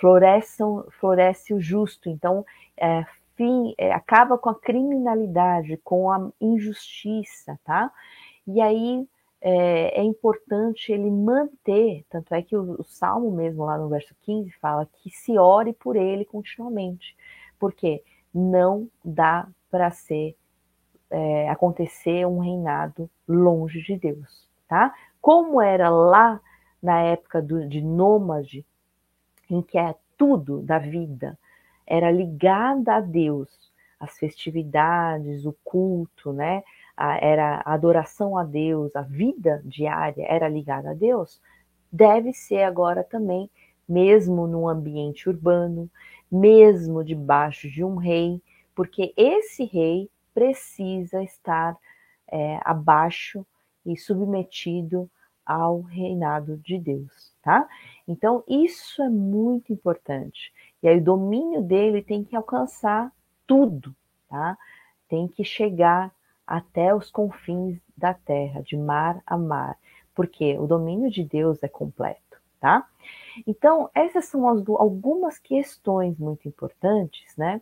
Floresce, 0.00 0.62
floresce 0.98 1.52
o 1.52 1.60
justo. 1.60 2.08
Então, 2.08 2.44
é, 2.76 3.04
fim, 3.36 3.74
é, 3.76 3.92
acaba 3.92 4.38
com 4.38 4.48
a 4.48 4.54
criminalidade, 4.54 5.76
com 5.84 6.10
a 6.10 6.30
injustiça, 6.40 7.58
tá? 7.64 7.92
E 8.46 8.60
aí 8.60 9.06
é, 9.46 10.00
é, 10.00 10.02
importante 10.02 10.90
ele 10.90 11.10
manter, 11.10 12.02
tanto 12.08 12.34
é 12.34 12.40
que 12.40 12.56
o, 12.56 12.80
o, 12.80 12.84
Salmo 12.84 13.30
mesmo, 13.30 13.64
lá 13.64 13.76
no 13.76 13.90
verso 13.90 14.14
15, 14.22 14.50
fala 14.52 14.86
que 14.86 15.10
se 15.10 15.36
ore 15.36 15.74
por 15.74 15.96
ele 15.96 16.24
continuamente, 16.24 17.14
porque 17.58 18.02
não 18.32 18.88
dá 19.04 19.46
para 19.70 19.90
ser 19.90 20.34
é, 21.10 21.50
acontecer 21.50 22.26
um 22.26 22.38
reinado 22.38 23.10
longe 23.28 23.82
de 23.82 23.98
Deus, 23.98 24.48
tá? 24.66 24.94
Como 25.20 25.60
era 25.60 25.90
lá 25.90 26.40
na 26.82 27.02
época 27.02 27.42
do, 27.42 27.68
de 27.68 27.82
nômade, 27.82 28.64
em 29.50 29.60
que 29.60 29.76
é 29.76 29.94
tudo 30.16 30.62
da 30.62 30.78
vida 30.78 31.38
era 31.86 32.10
ligada 32.10 32.94
a 32.94 33.00
Deus, 33.00 33.50
as 34.00 34.16
festividades, 34.16 35.44
o 35.44 35.54
culto, 35.62 36.32
né? 36.32 36.62
A, 36.96 37.16
era 37.18 37.62
a 37.64 37.74
adoração 37.74 38.38
a 38.38 38.44
Deus, 38.44 38.94
a 38.94 39.02
vida 39.02 39.62
diária 39.64 40.24
era 40.28 40.48
ligada 40.48 40.90
a 40.90 40.94
Deus, 40.94 41.40
deve 41.90 42.32
ser 42.32 42.62
agora 42.62 43.02
também, 43.02 43.50
mesmo 43.88 44.46
num 44.46 44.68
ambiente 44.68 45.28
urbano, 45.28 45.90
mesmo 46.30 47.04
debaixo 47.04 47.68
de 47.68 47.84
um 47.84 47.96
rei, 47.96 48.40
porque 48.74 49.12
esse 49.16 49.64
rei 49.64 50.10
precisa 50.32 51.22
estar 51.22 51.76
é, 52.28 52.58
abaixo 52.64 53.46
e 53.86 53.96
submetido 53.96 55.08
ao 55.44 55.82
reinado 55.82 56.56
de 56.56 56.78
Deus, 56.78 57.32
tá? 57.42 57.68
Então, 58.08 58.42
isso 58.48 59.02
é 59.02 59.08
muito 59.08 59.72
importante. 59.72 60.52
E 60.82 60.88
aí 60.88 60.98
o 60.98 61.04
domínio 61.04 61.62
dele 61.62 62.02
tem 62.02 62.24
que 62.24 62.34
alcançar 62.34 63.12
tudo, 63.46 63.94
tá? 64.28 64.56
Tem 65.08 65.28
que 65.28 65.44
chegar 65.44 66.12
até 66.46 66.94
os 66.94 67.10
confins 67.10 67.78
da 67.96 68.14
terra, 68.14 68.62
de 68.62 68.76
mar 68.76 69.22
a 69.26 69.36
mar, 69.36 69.76
porque 70.14 70.56
o 70.58 70.66
domínio 70.66 71.10
de 71.10 71.24
Deus 71.24 71.62
é 71.62 71.68
completo, 71.68 72.38
tá? 72.60 72.86
Então, 73.46 73.90
essas 73.94 74.26
são 74.26 74.48
as, 74.48 74.62
algumas 74.68 75.38
questões 75.38 76.18
muito 76.18 76.46
importantes, 76.46 77.36
né? 77.36 77.60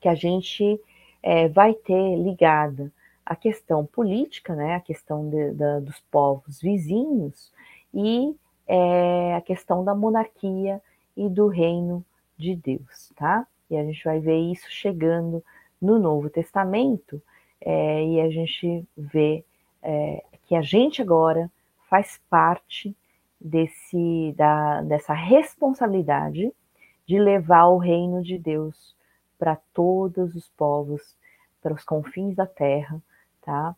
Que 0.00 0.08
a 0.08 0.14
gente 0.14 0.80
é, 1.22 1.48
vai 1.48 1.74
ter 1.74 2.16
ligada 2.16 2.92
à 3.24 3.36
questão 3.36 3.84
política, 3.84 4.54
né? 4.54 4.74
A 4.74 4.80
questão 4.80 5.28
de, 5.28 5.52
de, 5.52 5.80
dos 5.80 6.00
povos 6.10 6.60
vizinhos 6.60 7.52
e 7.92 8.34
é, 8.66 9.34
a 9.34 9.40
questão 9.40 9.84
da 9.84 9.94
monarquia 9.94 10.80
e 11.16 11.28
do 11.28 11.48
reino 11.48 12.04
de 12.36 12.56
Deus, 12.56 13.12
tá? 13.16 13.46
E 13.68 13.76
a 13.76 13.84
gente 13.84 14.02
vai 14.04 14.20
ver 14.20 14.38
isso 14.38 14.70
chegando 14.70 15.42
no 15.80 15.98
Novo 15.98 16.30
Testamento 16.30 17.22
é, 17.64 18.04
e 18.04 18.20
a 18.20 18.30
gente 18.30 18.86
vê 18.96 19.44
é, 19.82 20.24
que 20.46 20.54
a 20.54 20.62
gente 20.62 21.00
agora 21.00 21.50
faz 21.88 22.20
parte 22.28 22.94
desse, 23.40 24.34
da, 24.36 24.82
dessa 24.82 25.12
responsabilidade 25.12 26.52
de 27.06 27.18
levar 27.18 27.66
o 27.66 27.78
reino 27.78 28.22
de 28.22 28.38
Deus 28.38 28.94
para 29.38 29.56
todos 29.74 30.34
os 30.34 30.48
povos, 30.50 31.16
para 31.60 31.74
os 31.74 31.84
confins 31.84 32.36
da 32.36 32.46
terra, 32.46 33.02
tá? 33.40 33.74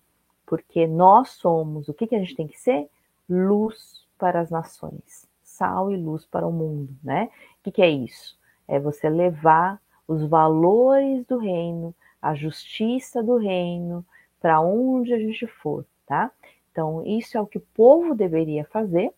Porque 0.46 0.86
nós 0.86 1.30
somos, 1.30 1.88
o 1.88 1.94
que, 1.94 2.06
que 2.06 2.14
a 2.14 2.18
gente 2.18 2.36
tem 2.36 2.46
que 2.46 2.60
ser? 2.60 2.88
Luz 3.28 4.06
para 4.18 4.40
as 4.40 4.50
nações, 4.50 5.26
sal 5.42 5.90
e 5.90 5.96
luz 5.96 6.26
para 6.26 6.46
o 6.46 6.52
mundo, 6.52 6.94
né? 7.02 7.30
O 7.60 7.64
que, 7.64 7.72
que 7.72 7.82
é 7.82 7.88
isso? 7.88 8.38
é 8.66 8.78
você 8.78 9.08
levar 9.08 9.80
os 10.06 10.22
valores 10.24 11.24
do 11.26 11.38
reino, 11.38 11.94
a 12.24 12.34
justiça 12.34 13.22
do 13.22 13.36
reino, 13.36 14.04
para 14.40 14.58
onde 14.58 15.12
a 15.12 15.18
gente 15.18 15.46
for, 15.46 15.84
tá? 16.06 16.30
Então, 16.72 17.04
isso 17.06 17.36
é 17.36 17.40
o 17.40 17.46
que 17.46 17.58
o 17.58 17.66
povo 17.74 18.14
deveria 18.14 18.64
fazer, 18.64 19.12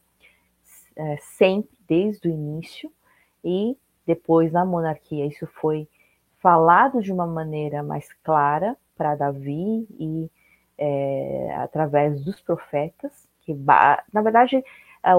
é, 0.96 1.16
sempre, 1.18 1.70
desde 1.86 2.28
o 2.28 2.30
início, 2.32 2.92
e 3.44 3.76
depois 4.04 4.50
na 4.50 4.64
monarquia 4.64 5.24
isso 5.24 5.46
foi 5.46 5.88
falado 6.38 7.00
de 7.00 7.12
uma 7.12 7.26
maneira 7.26 7.80
mais 7.80 8.12
clara 8.24 8.76
para 8.96 9.14
Davi 9.14 9.86
e 10.00 10.28
é, 10.76 11.54
através 11.58 12.24
dos 12.24 12.40
profetas, 12.40 13.12
que 13.42 13.54
na 13.54 14.22
verdade 14.22 14.64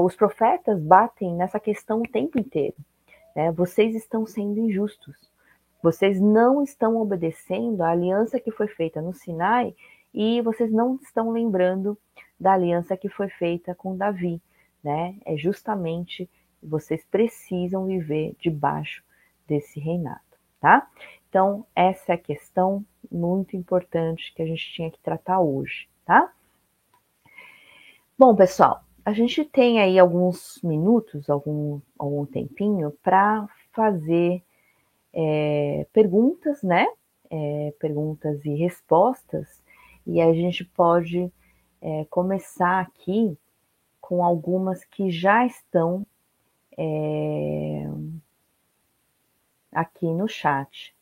os 0.04 0.14
profetas 0.14 0.78
batem 0.82 1.34
nessa 1.34 1.60
questão 1.60 2.02
o 2.02 2.12
tempo 2.12 2.38
inteiro. 2.38 2.76
Né? 3.34 3.50
Vocês 3.54 3.96
estão 3.96 4.26
sendo 4.26 4.60
injustos. 4.60 5.16
Vocês 5.82 6.20
não 6.20 6.64
estão 6.64 6.98
obedecendo 6.98 7.82
à 7.82 7.92
aliança 7.92 8.40
que 8.40 8.52
foi 8.52 8.68
feita 8.68 9.02
no 9.02 9.14
Sinai 9.14 9.76
e 10.14 10.42
vocês 10.42 10.72
não 10.72 10.96
estão 10.96 11.32
lembrando 11.32 11.98
da 12.40 12.54
aliança 12.54 12.98
que 12.98 13.10
foi 13.10 13.30
feita 13.30 13.76
com 13.76 13.96
Davi. 13.96 14.42
Né? 14.84 15.16
É 15.26 15.38
justamente 15.38 16.30
vocês 16.62 17.06
precisam 17.06 17.86
viver 17.86 18.36
debaixo 18.40 19.04
desse 19.48 19.80
reinado, 19.80 20.22
tá? 20.60 20.88
Então, 21.30 21.66
essa 21.76 22.14
é 22.14 22.16
a 22.16 22.18
questão 22.18 22.86
muito 23.12 23.56
importante 23.56 24.34
que 24.34 24.42
a 24.42 24.46
gente 24.46 24.72
tinha 24.74 24.92
que 24.92 25.00
tratar 25.00 25.40
hoje, 25.40 25.88
tá? 26.06 26.32
Bom, 28.18 28.36
pessoal, 28.36 28.84
a 29.06 29.14
gente 29.14 29.46
tem 29.46 29.80
aí 29.80 30.00
alguns 30.00 30.60
minutos, 30.64 31.30
algum, 31.30 31.80
algum 31.98 32.26
tempinho, 32.26 32.92
para 33.04 33.48
fazer 33.72 34.42
é, 35.14 35.86
perguntas, 35.94 36.62
né? 36.64 36.86
É, 37.30 37.74
perguntas 37.80 38.46
e 38.46 38.56
respostas, 38.56 39.62
e 40.06 40.22
a 40.22 40.32
gente 40.34 40.64
pode 40.64 41.32
é, 41.82 42.06
começar 42.06 42.80
aqui 42.80 43.38
com 44.00 44.24
algumas 44.24 44.86
que 44.86 45.12
já 45.12 45.46
estão 45.46 46.06
é, 46.78 47.86
aqui 49.72 50.06
no 50.06 50.28
chat. 50.28 50.96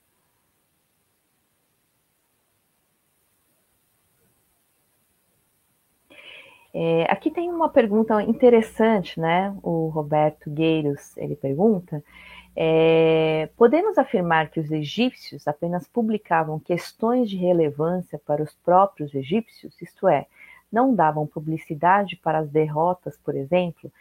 É, 6.78 7.03
aqui 7.10 7.32
tem 7.32 7.49
uma 7.49 7.70
pergunta 7.70 8.22
interessante, 8.24 9.18
né? 9.18 9.56
O 9.64 9.88
Roberto 9.88 10.49
Gueiros 10.49 11.16
ele 11.16 11.36
pergunta: 11.36 12.03
é, 12.56 13.49
podemos 13.58 13.97
afirmar 13.97 14.49
que 14.49 14.60
os 14.60 14.72
egípcios 14.72 15.47
apenas 15.47 15.88
publicavam 15.88 16.60
questões 16.60 17.30
de 17.30 17.36
relevância 17.36 18.18
para 18.26 18.41
os 18.41 18.53
próprios 18.56 19.14
egípcios, 19.14 19.82
isto 19.82 20.08
é, 20.08 20.26
não 20.72 20.95
davam 20.95 21.28
publicidade 21.28 22.16
para 22.16 22.39
as 22.39 22.49
derrotas, 22.49 23.18
por 23.18 23.36
exemplo? 23.36 23.91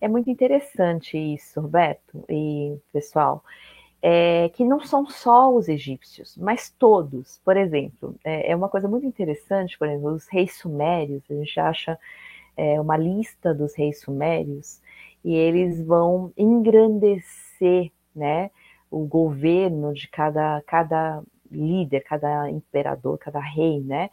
É 0.00 0.08
muito 0.08 0.30
interessante 0.30 1.18
isso, 1.18 1.60
Roberto 1.60 2.24
e 2.28 2.78
pessoal. 2.92 3.42
É, 4.00 4.48
que 4.50 4.64
não 4.64 4.80
são 4.80 5.06
só 5.08 5.52
os 5.52 5.68
egípcios, 5.68 6.36
mas 6.36 6.70
todos. 6.70 7.40
Por 7.44 7.56
exemplo, 7.56 8.14
é, 8.24 8.52
é, 8.52 8.56
uma 8.56 8.68
coisa 8.68 8.88
muito 8.88 9.06
interessante, 9.06 9.76
por 9.76 9.88
exemplo, 9.88 10.12
os 10.12 10.28
reis 10.28 10.56
sumérios, 10.56 11.24
a 11.28 11.34
gente 11.34 11.58
acha 11.58 11.98
é, 12.56 12.80
uma 12.80 12.96
lista 12.96 13.52
dos 13.52 13.74
reis 13.74 14.00
sumérios 14.00 14.80
e 15.24 15.34
eles 15.34 15.84
vão 15.84 16.32
engrandecer, 16.36 17.90
né, 18.18 18.50
o 18.90 19.06
governo 19.06 19.94
de 19.94 20.08
cada, 20.08 20.62
cada 20.66 21.22
líder, 21.50 22.00
cada 22.00 22.50
imperador, 22.50 23.18
cada 23.18 23.40
rei, 23.40 23.80
né, 23.80 24.10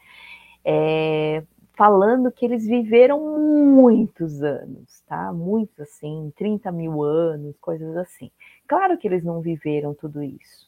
é, 0.63 1.43
falando 1.77 2.31
que 2.31 2.45
eles 2.45 2.65
viveram 2.65 3.19
muitos 3.19 4.41
anos, 4.41 5.01
tá? 5.07 5.31
Muitos 5.33 5.79
assim, 5.81 6.31
30 6.35 6.71
mil 6.71 7.03
anos, 7.03 7.55
coisas 7.59 7.95
assim. 7.97 8.31
Claro 8.67 8.97
que 8.97 9.07
eles 9.07 9.23
não 9.23 9.41
viveram 9.41 9.93
tudo 9.93 10.23
isso, 10.23 10.67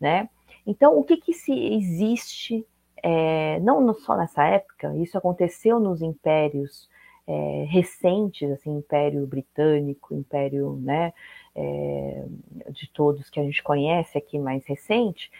né? 0.00 0.28
Então, 0.66 0.98
o 0.98 1.04
que 1.04 1.16
que 1.16 1.32
se 1.32 1.52
existe, 1.52 2.66
é, 3.02 3.60
não 3.60 3.94
só 3.94 4.16
nessa 4.16 4.44
época, 4.44 4.94
isso 4.96 5.16
aconteceu 5.16 5.78
nos 5.80 6.02
impérios 6.02 6.88
é, 7.26 7.64
recentes, 7.68 8.50
assim, 8.50 8.76
Império 8.76 9.26
Britânico, 9.26 10.14
Império, 10.14 10.78
né, 10.82 11.12
é, 11.54 12.26
de 12.70 12.88
todos 12.90 13.30
que 13.30 13.40
a 13.40 13.42
gente 13.42 13.62
conhece 13.62 14.16
aqui 14.18 14.38
mais 14.38 14.64
recente, 14.66 15.30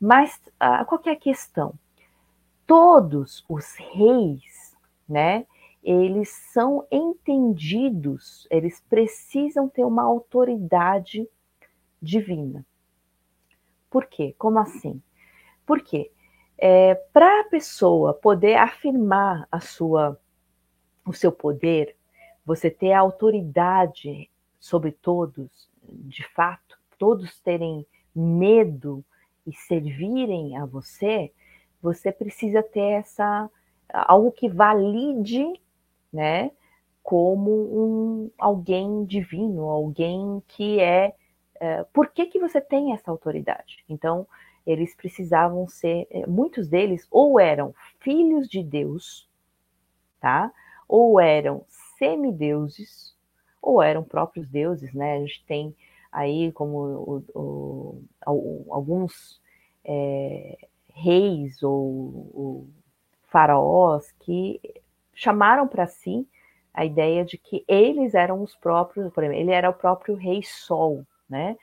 mas 0.00 0.40
ah, 0.58 0.84
qual 0.84 1.00
é 1.06 1.10
a 1.10 1.16
questão? 1.16 1.74
todos 2.66 3.44
os 3.48 3.74
reis, 3.76 4.76
né, 5.08 5.46
eles 5.82 6.30
são 6.52 6.86
entendidos, 6.90 8.46
eles 8.50 8.80
precisam 8.88 9.68
ter 9.68 9.84
uma 9.84 10.02
autoridade 10.02 11.28
divina. 12.00 12.64
Por 13.90 14.06
quê? 14.06 14.34
Como 14.38 14.58
assim? 14.58 15.00
Porque 15.66 16.10
é, 16.56 16.94
para 16.94 17.40
a 17.40 17.44
pessoa 17.44 18.14
poder 18.14 18.56
afirmar 18.56 19.46
a 19.52 19.60
sua, 19.60 20.18
o 21.06 21.12
seu 21.12 21.30
poder, 21.30 21.94
você 22.46 22.70
ter 22.70 22.92
a 22.92 23.00
autoridade 23.00 24.30
sobre 24.64 24.92
todos, 24.92 25.68
de 25.82 26.26
fato, 26.30 26.78
todos 26.98 27.38
terem 27.40 27.86
medo 28.16 29.04
e 29.46 29.52
servirem 29.52 30.56
a 30.56 30.64
você, 30.64 31.30
você 31.82 32.10
precisa 32.10 32.62
ter 32.62 32.92
essa 32.92 33.50
algo 33.92 34.32
que 34.32 34.48
valide, 34.48 35.60
né, 36.10 36.50
como 37.02 37.50
um 37.50 38.30
alguém 38.38 39.04
divino, 39.04 39.64
alguém 39.64 40.42
que 40.48 40.80
é, 40.80 41.14
é 41.60 41.84
por 41.92 42.08
que 42.08 42.24
que 42.24 42.40
você 42.40 42.58
tem 42.58 42.94
essa 42.94 43.10
autoridade? 43.10 43.84
Então, 43.86 44.26
eles 44.66 44.96
precisavam 44.96 45.68
ser, 45.68 46.06
é, 46.08 46.26
muitos 46.26 46.70
deles 46.70 47.06
ou 47.10 47.38
eram 47.38 47.74
filhos 48.00 48.48
de 48.48 48.62
Deus, 48.62 49.28
tá? 50.18 50.50
Ou 50.88 51.20
eram 51.20 51.66
semideuses, 51.98 53.13
ou 53.64 53.82
eram 53.82 54.02
próprios 54.02 54.48
deuses, 54.48 54.92
né? 54.92 55.14
A 55.16 55.20
gente 55.20 55.44
tem 55.46 55.74
aí 56.12 56.52
como 56.52 57.24
o, 57.34 58.02
o, 58.26 58.66
alguns 58.70 59.40
é, 59.84 60.56
reis 60.92 61.62
ou, 61.62 62.30
ou 62.34 62.68
faraós 63.24 64.12
que 64.20 64.60
chamaram 65.14 65.66
para 65.66 65.86
si 65.86 66.28
a 66.72 66.84
ideia 66.84 67.24
de 67.24 67.38
que 67.38 67.64
eles 67.66 68.14
eram 68.14 68.42
os 68.42 68.54
próprios, 68.54 69.12
por 69.12 69.24
exemplo, 69.24 69.40
ele 69.40 69.52
era 69.52 69.70
o 69.70 69.74
próprio 69.74 70.14
rei 70.14 70.42
Sol, 70.42 71.06
né? 71.28 71.56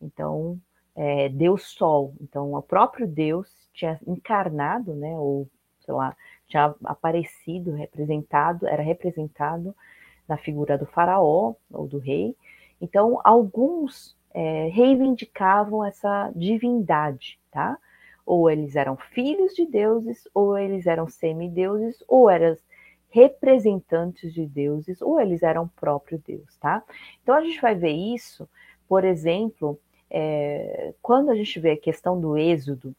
Então, 0.00 0.58
é, 0.96 1.28
Deus 1.28 1.64
Sol. 1.68 2.14
Então, 2.20 2.54
o 2.54 2.62
próprio 2.62 3.06
Deus 3.06 3.48
tinha 3.72 4.00
encarnado, 4.06 4.94
né? 4.94 5.14
Ou, 5.18 5.48
sei 5.80 5.94
lá, 5.94 6.16
tinha 6.48 6.74
aparecido, 6.84 7.72
representado, 7.72 8.66
era 8.66 8.82
representado 8.82 9.74
na 10.28 10.36
figura 10.36 10.78
do 10.78 10.86
faraó 10.86 11.54
ou 11.70 11.86
do 11.86 11.98
rei. 11.98 12.36
Então, 12.80 13.20
alguns 13.24 14.16
é, 14.32 14.68
reivindicavam 14.68 15.84
essa 15.84 16.30
divindade, 16.34 17.38
tá? 17.50 17.78
ou 18.26 18.50
eles 18.50 18.74
eram 18.74 18.96
filhos 18.96 19.54
de 19.54 19.66
deuses, 19.66 20.26
ou 20.32 20.56
eles 20.56 20.86
eram 20.86 21.06
semideuses, 21.06 22.02
ou 22.08 22.30
eram 22.30 22.56
representantes 23.10 24.32
de 24.32 24.46
deuses, 24.46 25.00
ou 25.00 25.20
eles 25.20 25.42
eram 25.42 25.68
próprio 25.68 26.20
Deus, 26.26 26.56
tá? 26.56 26.82
Então 27.22 27.34
a 27.34 27.42
gente 27.42 27.60
vai 27.60 27.74
ver 27.74 27.92
isso, 27.92 28.48
por 28.88 29.04
exemplo, 29.04 29.78
é, 30.10 30.94
quando 31.00 31.30
a 31.30 31.36
gente 31.36 31.60
vê 31.60 31.72
a 31.72 31.80
questão 31.80 32.20
do 32.20 32.36
êxodo, 32.36 32.94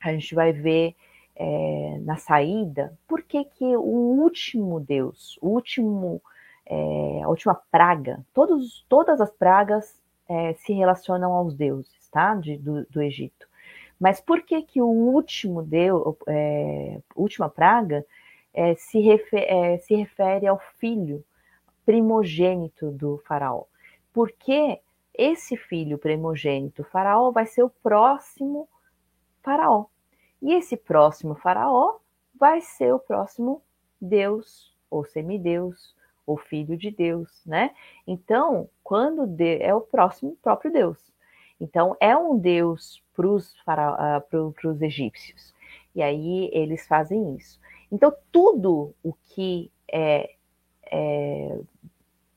a 0.00 0.12
gente 0.12 0.34
vai 0.34 0.52
ver 0.52 0.94
é, 1.36 1.98
na 2.00 2.16
saída, 2.16 2.96
por 3.06 3.22
que, 3.22 3.44
que 3.44 3.76
o 3.76 3.80
último 3.80 4.80
Deus, 4.80 5.38
o 5.40 5.50
último, 5.50 6.20
é, 6.68 7.22
a 7.22 7.28
última 7.28 7.54
praga, 7.54 8.24
todos, 8.34 8.84
todas 8.88 9.20
as 9.20 9.30
pragas 9.30 9.98
é, 10.28 10.52
se 10.54 10.74
relacionam 10.74 11.32
aos 11.32 11.54
deuses, 11.54 12.08
tá? 12.10 12.34
De, 12.34 12.58
do, 12.58 12.84
do 12.86 13.02
Egito. 13.02 13.48
Mas 13.98 14.20
por 14.20 14.42
que 14.42 14.62
que 14.62 14.80
o 14.80 14.86
último 14.86 15.62
deu, 15.62 16.16
é, 16.28 17.00
última 17.16 17.48
praga 17.48 18.04
é, 18.52 18.74
se, 18.74 19.00
refer, 19.00 19.46
é, 19.48 19.78
se 19.78 19.94
refere 19.94 20.46
ao 20.46 20.58
filho 20.78 21.24
primogênito 21.86 22.90
do 22.90 23.18
faraó? 23.26 23.64
Porque 24.12 24.80
esse 25.14 25.56
filho 25.56 25.98
primogênito 25.98 26.84
faraó 26.84 27.30
vai 27.30 27.46
ser 27.46 27.62
o 27.62 27.70
próximo 27.70 28.68
faraó. 29.42 29.86
E 30.40 30.54
esse 30.54 30.76
próximo 30.76 31.34
faraó 31.34 31.96
vai 32.38 32.60
ser 32.60 32.92
o 32.94 33.00
próximo 33.00 33.62
Deus, 34.00 34.72
ou 34.88 35.04
semideus, 35.04 35.96
ou 36.28 36.36
filho 36.36 36.76
de 36.76 36.90
Deus, 36.90 37.30
né? 37.46 37.70
Então, 38.06 38.68
quando 38.84 39.26
de, 39.26 39.62
é 39.62 39.74
o 39.74 39.80
próximo 39.80 40.36
próprio 40.42 40.70
Deus. 40.70 40.98
Então, 41.58 41.96
é 41.98 42.14
um 42.14 42.38
Deus 42.38 43.02
para 43.16 43.26
os 43.26 43.50
uh, 43.50 44.82
egípcios. 44.82 45.54
E 45.94 46.02
aí 46.02 46.50
eles 46.52 46.86
fazem 46.86 47.34
isso. 47.34 47.58
Então, 47.90 48.14
tudo 48.30 48.94
o 49.02 49.14
que 49.14 49.70
é, 49.90 50.34
é 50.92 51.58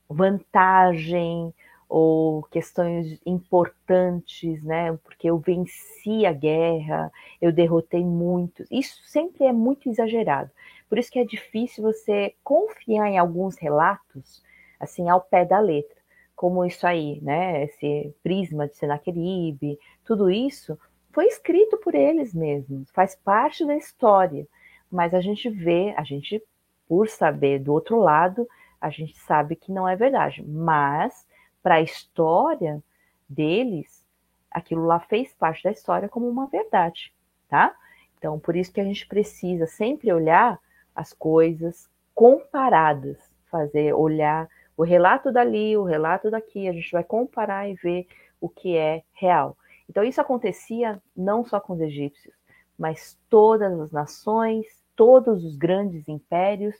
vantagem 0.08 1.52
ou 1.86 2.42
questões 2.44 3.20
importantes, 3.26 4.62
né? 4.62 4.98
Porque 5.04 5.28
eu 5.28 5.36
venci 5.38 6.24
a 6.24 6.32
guerra, 6.32 7.12
eu 7.40 7.52
derrotei 7.52 8.02
muitos. 8.02 8.66
Isso 8.70 9.02
sempre 9.04 9.44
é 9.44 9.52
muito 9.52 9.90
exagerado. 9.90 10.50
Por 10.92 10.98
isso 10.98 11.10
que 11.10 11.18
é 11.18 11.24
difícil 11.24 11.82
você 11.82 12.34
confiar 12.44 13.08
em 13.08 13.16
alguns 13.16 13.56
relatos 13.56 14.42
assim 14.78 15.08
ao 15.08 15.22
pé 15.22 15.42
da 15.42 15.58
letra 15.58 15.96
como 16.36 16.66
isso 16.66 16.86
aí, 16.86 17.18
né? 17.22 17.64
Esse 17.64 18.14
prisma 18.22 18.68
de 18.68 18.76
Senaqueribe, 18.76 19.78
tudo 20.04 20.30
isso 20.30 20.78
foi 21.10 21.28
escrito 21.28 21.78
por 21.78 21.94
eles 21.94 22.34
mesmos, 22.34 22.90
faz 22.90 23.14
parte 23.14 23.64
da 23.64 23.74
história. 23.74 24.46
Mas 24.90 25.14
a 25.14 25.22
gente 25.22 25.48
vê, 25.48 25.94
a 25.96 26.04
gente, 26.04 26.42
por 26.86 27.08
saber 27.08 27.58
do 27.58 27.72
outro 27.72 27.98
lado, 27.98 28.46
a 28.78 28.90
gente 28.90 29.16
sabe 29.20 29.56
que 29.56 29.72
não 29.72 29.88
é 29.88 29.96
verdade. 29.96 30.44
Mas, 30.46 31.26
para 31.62 31.76
a 31.76 31.80
história 31.80 32.84
deles, 33.26 34.04
aquilo 34.50 34.84
lá 34.84 35.00
fez 35.00 35.32
parte 35.32 35.64
da 35.64 35.70
história 35.70 36.06
como 36.06 36.28
uma 36.28 36.48
verdade, 36.48 37.14
tá? 37.48 37.74
Então, 38.18 38.38
por 38.38 38.54
isso 38.54 38.70
que 38.70 38.80
a 38.80 38.84
gente 38.84 39.06
precisa 39.06 39.66
sempre 39.66 40.12
olhar 40.12 40.60
as 40.94 41.12
coisas 41.12 41.88
comparadas, 42.14 43.18
fazer, 43.50 43.92
olhar 43.94 44.48
o 44.76 44.82
relato 44.82 45.30
dali, 45.30 45.76
o 45.76 45.84
relato 45.84 46.30
daqui, 46.30 46.68
a 46.68 46.72
gente 46.72 46.90
vai 46.90 47.04
comparar 47.04 47.68
e 47.68 47.74
ver 47.74 48.06
o 48.40 48.48
que 48.48 48.76
é 48.76 49.02
real. 49.12 49.56
Então, 49.88 50.02
isso 50.02 50.20
acontecia 50.20 51.00
não 51.16 51.44
só 51.44 51.60
com 51.60 51.74
os 51.74 51.80
egípcios, 51.80 52.34
mas 52.78 53.18
todas 53.28 53.78
as 53.78 53.92
nações, 53.92 54.66
todos 54.96 55.44
os 55.44 55.56
grandes 55.56 56.08
impérios, 56.08 56.74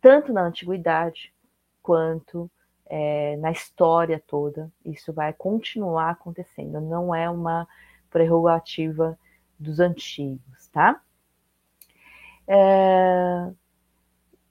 tanto 0.00 0.32
na 0.32 0.42
antiguidade 0.42 1.32
quanto 1.82 2.50
é, 2.86 3.36
na 3.36 3.50
história 3.50 4.22
toda. 4.26 4.70
Isso 4.84 5.12
vai 5.12 5.32
continuar 5.32 6.10
acontecendo, 6.10 6.80
não 6.80 7.14
é 7.14 7.30
uma 7.30 7.66
prerrogativa 8.10 9.18
dos 9.58 9.80
antigos, 9.80 10.68
tá? 10.68 11.00
É, 12.48 13.50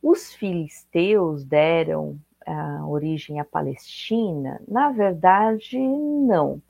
os 0.02 0.32
filisteus 0.34 1.44
deram 1.44 2.20
a 2.46 2.86
origem 2.88 3.40
à 3.40 3.46
Palestina? 3.46 4.62
Na 4.68 4.92
verdade, 4.92 5.78
não. 5.78 6.62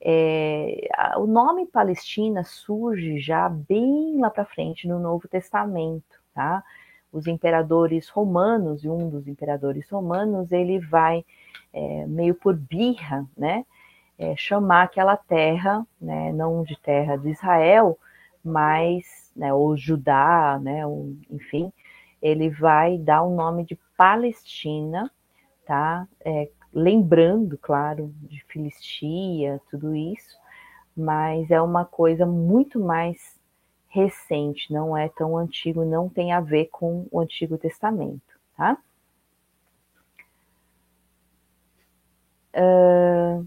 É, 0.00 0.88
o 1.16 1.26
nome 1.26 1.66
Palestina 1.66 2.44
surge 2.44 3.18
já 3.18 3.48
bem 3.48 4.18
lá 4.18 4.28
para 4.28 4.44
frente 4.44 4.86
no 4.86 4.98
Novo 4.98 5.26
Testamento, 5.28 6.20
tá? 6.34 6.62
Os 7.12 7.26
imperadores 7.26 8.08
romanos, 8.08 8.84
e 8.84 8.88
um 8.88 9.08
dos 9.08 9.26
imperadores 9.26 9.88
romanos, 9.88 10.52
ele 10.52 10.78
vai 10.80 11.24
é, 11.72 12.06
meio 12.06 12.34
por 12.34 12.54
birra, 12.54 13.26
né? 13.36 13.64
É, 14.18 14.34
chamar 14.36 14.82
aquela 14.84 15.16
terra, 15.16 15.86
né, 16.00 16.32
não 16.32 16.62
de 16.64 16.78
terra 16.80 17.16
de 17.16 17.28
Israel, 17.30 17.98
mas, 18.46 19.30
né, 19.34 19.52
ou 19.52 19.76
Judá, 19.76 20.58
né, 20.62 20.82
enfim, 21.30 21.72
ele 22.22 22.48
vai 22.48 22.96
dar 22.96 23.22
o 23.22 23.34
nome 23.34 23.64
de 23.64 23.76
Palestina, 23.96 25.10
tá? 25.66 26.06
É, 26.24 26.48
lembrando, 26.72 27.58
claro, 27.58 28.14
de 28.22 28.44
Filistia, 28.44 29.60
tudo 29.70 29.94
isso, 29.94 30.38
mas 30.96 31.50
é 31.50 31.60
uma 31.60 31.84
coisa 31.84 32.24
muito 32.24 32.78
mais 32.78 33.36
recente, 33.88 34.72
não 34.72 34.96
é 34.96 35.08
tão 35.08 35.36
antigo, 35.36 35.84
não 35.84 36.08
tem 36.08 36.32
a 36.32 36.40
ver 36.40 36.66
com 36.66 37.06
o 37.10 37.20
Antigo 37.20 37.58
Testamento, 37.58 38.38
tá? 38.56 38.78
Uh, 42.54 43.46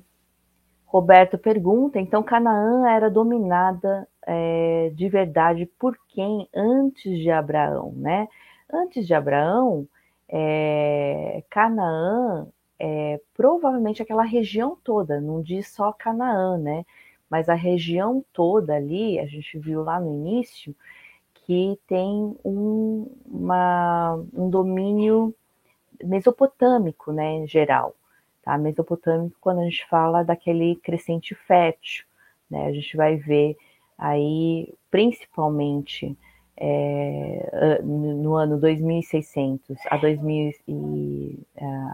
Roberto 0.86 1.38
pergunta, 1.38 2.00
então 2.00 2.24
Canaã 2.24 2.88
era 2.90 3.10
dominada 3.12 4.08
é, 4.32 4.92
de 4.94 5.10
verdade 5.10 5.66
por 5.80 5.98
quem 6.08 6.48
antes 6.54 7.18
de 7.18 7.32
Abraão, 7.32 7.94
né? 7.96 8.28
Antes 8.72 9.08
de 9.08 9.14
Abraão, 9.16 9.88
é, 10.28 11.44
Canaã 11.50 12.48
é 12.78 13.20
provavelmente 13.34 14.04
aquela 14.04 14.24
região 14.24 14.78
toda, 14.84 15.20
não 15.20 15.42
diz 15.42 15.70
só 15.70 15.92
Canaã, 15.92 16.60
né? 16.60 16.86
Mas 17.28 17.50
a 17.50 17.56
região 17.56 18.24
toda 18.32 18.76
ali, 18.76 19.20
a 19.20 19.26
gente 19.26 19.58
viu 19.58 19.84
lá 19.84 20.00
no 20.00 20.14
início, 20.14 20.76
que 21.34 21.80
tem 21.88 22.38
um, 22.46 23.12
uma, 23.26 24.16
um 24.34 24.48
domínio 24.48 25.34
mesopotâmico, 26.04 27.12
né, 27.12 27.32
em 27.34 27.48
geral. 27.48 27.96
Tá? 28.44 28.58
Mesopotâmico, 28.58 29.36
quando 29.42 29.62
a 29.62 29.64
gente 29.64 29.86
fala 29.88 30.24
daquele 30.24 30.76
crescente 30.76 31.34
fértil, 31.34 32.06
né, 32.50 32.68
a 32.68 32.72
gente 32.72 32.96
vai 32.96 33.16
ver 33.16 33.58
aí, 34.00 34.74
principalmente 34.90 36.18
é, 36.56 37.82
no 37.84 38.36
ano 38.36 38.60
2600 38.60 39.78
a 39.90 39.98
2000 39.98 40.54
e, 40.68 41.40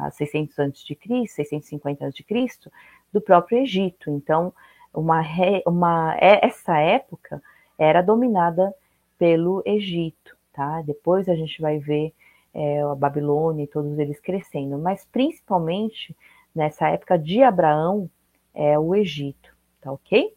a 0.01 0.11
600 0.11 0.59
a.C., 0.59 1.27
650 1.27 2.05
a.C., 2.05 2.71
do 3.11 3.19
próprio 3.19 3.59
Egito. 3.59 4.09
Então, 4.09 4.53
uma, 4.93 5.21
uma, 5.65 6.15
é, 6.19 6.45
essa 6.45 6.77
época 6.77 7.41
era 7.77 8.01
dominada 8.01 8.73
pelo 9.17 9.61
Egito, 9.65 10.37
tá? 10.53 10.81
Depois 10.81 11.27
a 11.27 11.35
gente 11.35 11.61
vai 11.61 11.79
ver 11.79 12.13
é, 12.53 12.81
a 12.81 12.95
Babilônia 12.95 13.63
e 13.63 13.67
todos 13.67 13.97
eles 13.99 14.19
crescendo, 14.19 14.77
mas 14.77 15.05
principalmente 15.11 16.15
nessa 16.53 16.89
época 16.89 17.19
de 17.19 17.43
Abraão 17.43 18.09
é 18.53 18.79
o 18.79 18.95
Egito, 18.95 19.53
tá 19.81 19.91
ok? 19.91 20.33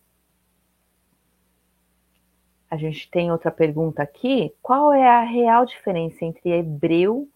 A 2.71 2.77
gente 2.77 3.11
tem 3.11 3.33
outra 3.33 3.51
pergunta 3.51 4.03
aqui. 4.03 4.55
Qual 4.63 4.93
é 4.93 5.07
a 5.07 5.23
real 5.23 5.65
diferença 5.65 6.25
entre 6.25 6.51
hebreu, 6.51 7.29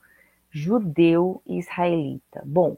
judeu 0.50 1.42
e 1.46 1.58
israelita? 1.58 2.42
Bom, 2.44 2.76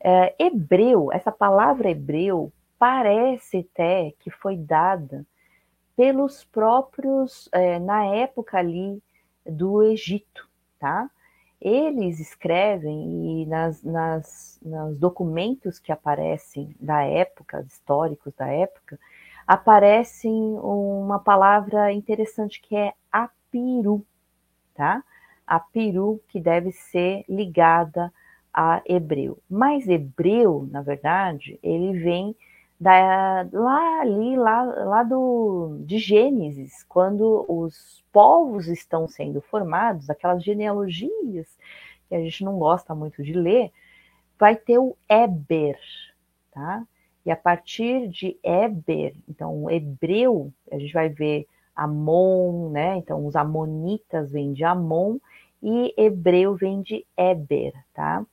é, 0.00 0.34
hebreu, 0.38 1.12
essa 1.12 1.30
palavra 1.30 1.90
hebreu, 1.90 2.52
parece 2.78 3.58
até 3.70 4.12
que 4.18 4.30
foi 4.30 4.56
dada 4.56 5.24
pelos 5.96 6.44
próprios, 6.44 7.48
é, 7.52 7.78
na 7.78 8.04
época 8.06 8.58
ali 8.58 9.00
do 9.46 9.82
Egito, 9.84 10.48
tá? 10.80 11.08
Eles 11.60 12.18
escrevem 12.18 13.42
e 13.42 13.46
nas, 13.46 13.84
nas, 13.84 14.58
nos 14.60 14.98
documentos 14.98 15.78
que 15.78 15.92
aparecem 15.92 16.74
da 16.80 17.04
época, 17.04 17.64
históricos 17.68 18.34
da 18.34 18.48
época, 18.48 18.98
aparece 19.52 20.26
uma 20.28 21.18
palavra 21.18 21.92
interessante 21.92 22.58
que 22.58 22.74
é 22.74 22.94
apiru, 23.12 24.02
tá? 24.74 25.04
Apiru 25.46 26.22
que 26.28 26.40
deve 26.40 26.72
ser 26.72 27.22
ligada 27.28 28.10
a 28.50 28.80
hebreu. 28.86 29.38
Mas 29.50 29.86
hebreu, 29.86 30.66
na 30.70 30.80
verdade, 30.80 31.58
ele 31.62 31.98
vem 31.98 32.34
da, 32.80 33.46
lá 33.52 34.00
ali, 34.00 34.36
lá, 34.36 34.62
lá 34.62 35.02
do, 35.02 35.76
de 35.84 35.98
Gênesis, 35.98 36.82
quando 36.84 37.44
os 37.46 38.02
povos 38.10 38.68
estão 38.68 39.06
sendo 39.06 39.42
formados, 39.42 40.08
aquelas 40.08 40.42
genealogias 40.42 41.46
que 42.08 42.14
a 42.14 42.20
gente 42.20 42.42
não 42.42 42.58
gosta 42.58 42.94
muito 42.94 43.22
de 43.22 43.34
ler, 43.34 43.70
vai 44.38 44.56
ter 44.56 44.78
o 44.78 44.96
Eber, 45.06 45.78
tá? 46.50 46.86
E 47.24 47.30
a 47.30 47.36
partir 47.36 48.08
de 48.08 48.36
Eber, 48.42 49.14
então 49.28 49.70
hebreu, 49.70 50.52
a 50.70 50.78
gente 50.78 50.92
vai 50.92 51.08
ver 51.08 51.46
Amon, 51.74 52.70
né? 52.70 52.96
Então 52.96 53.24
os 53.26 53.36
amonitas 53.36 54.30
vêm 54.30 54.52
de 54.52 54.64
Amon 54.64 55.18
e 55.62 55.94
hebreu 55.96 56.56
vem 56.56 56.82
de 56.82 57.06
Eber, 57.16 57.72
tá? 57.94 58.26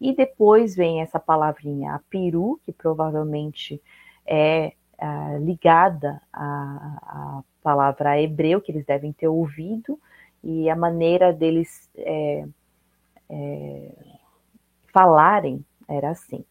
E 0.00 0.14
depois 0.14 0.76
vem 0.76 1.00
essa 1.00 1.18
palavrinha 1.18 1.94
apiru, 1.94 2.60
que 2.64 2.72
provavelmente 2.72 3.80
é 4.26 4.72
uh, 5.00 5.42
ligada 5.42 6.20
à, 6.32 6.98
à, 7.02 7.42
palavra 7.62 8.20
hebreu, 8.20 8.60
que 8.60 8.70
eles 8.70 8.84
devem 8.84 9.12
ter 9.12 9.28
ouvido, 9.28 9.98
e 10.44 10.68
a 10.68 10.76
maneira 10.76 11.32
deles 11.32 11.90
é, 11.96 12.46
é, 13.28 13.92
falarem 14.92 15.64
era 15.88 16.10
assim. 16.10 16.44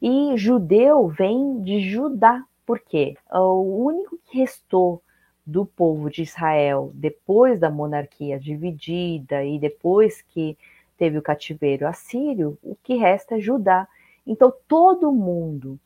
E 0.00 0.36
judeu 0.36 1.08
vem 1.08 1.62
de 1.62 1.80
Judá, 1.90 2.44
porque 2.64 3.16
o 3.30 3.84
único 3.84 4.18
que 4.24 4.38
restou 4.38 5.02
do 5.44 5.66
povo 5.66 6.08
de 6.08 6.22
Israel 6.22 6.90
depois 6.94 7.58
da 7.60 7.68
monarquia 7.68 8.38
dividida 8.38 9.44
e 9.44 9.58
depois 9.58 10.22
que 10.22 10.56
teve 10.96 11.18
o 11.18 11.22
cativeiro 11.22 11.86
assírio, 11.86 12.56
o 12.62 12.76
que 12.76 12.94
resta 12.94 13.36
é 13.36 13.40
Judá. 13.40 13.86
Então 14.26 14.52
todo 14.68 15.12
mundo 15.12 15.78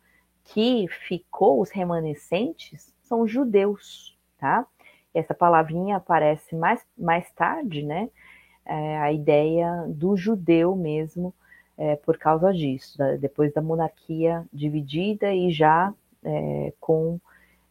que 0.45 0.87
ficou, 0.89 1.61
os 1.61 1.71
remanescentes, 1.71 2.95
são 3.03 3.27
judeus, 3.27 4.17
tá? 4.39 4.67
Essa 5.13 5.33
palavrinha 5.33 5.97
aparece 5.97 6.55
mais, 6.55 6.85
mais 6.97 7.31
tarde, 7.33 7.83
né? 7.83 8.11
É, 8.67 8.99
a 8.99 9.13
ideia 9.13 9.87
do 9.89 10.17
judeu 10.17 10.77
mesmo, 10.77 11.35
é, 11.77 11.97
por 11.97 12.19
causa 12.19 12.53
disso, 12.53 12.97
da, 12.99 13.17
depois 13.17 13.53
da 13.53 13.63
monarquia 13.63 14.45
dividida 14.53 15.33
e 15.33 15.51
já 15.51 15.93
é, 16.25 16.73
com 16.81 17.21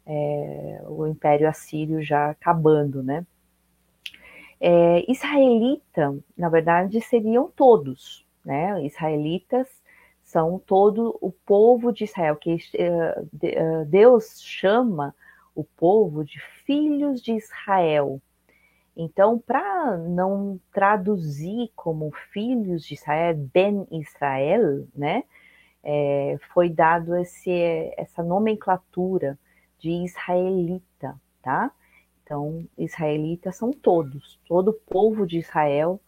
é, 0.05 0.81
o 0.87 1.07
Império 1.07 1.47
Assírio 1.47 2.01
já 2.01 2.29
acabando, 2.29 3.01
né? 3.01 3.25
É, 4.59 5.11
israelita, 5.11 6.17
na 6.37 6.47
verdade, 6.47 7.01
seriam 7.01 7.51
todos, 7.53 8.25
né? 8.45 8.83
Israelitas 8.85 9.67
são 10.23 10.57
todo 10.57 11.17
o 11.21 11.31
povo 11.31 11.91
de 11.91 12.05
Israel, 12.05 12.35
que 12.37 12.55
uh, 12.55 13.85
Deus 13.85 14.41
chama 14.41 15.13
o 15.53 15.63
povo 15.63 16.23
de 16.23 16.39
filhos 16.65 17.21
de 17.21 17.33
Israel. 17.33 18.21
Então, 18.95 19.39
para 19.39 19.97
não 19.97 20.59
traduzir 20.71 21.71
como 21.75 22.11
filhos 22.31 22.85
de 22.85 22.93
Israel, 22.93 23.35
Ben 23.35 23.87
Israel, 23.91 24.87
né, 24.95 25.23
é, 25.83 26.37
foi 26.53 26.69
dado 26.69 27.15
esse, 27.15 27.51
essa 27.97 28.23
nomenclatura 28.23 29.37
de 29.79 29.89
israelita, 29.89 31.19
tá? 31.41 31.71
Então, 32.23 32.65
israelitas 32.77 33.57
são 33.57 33.71
todos, 33.71 34.39
todo 34.47 34.69
o 34.69 34.73
povo 34.73 35.25
de 35.25 35.39
Israel 35.39 35.99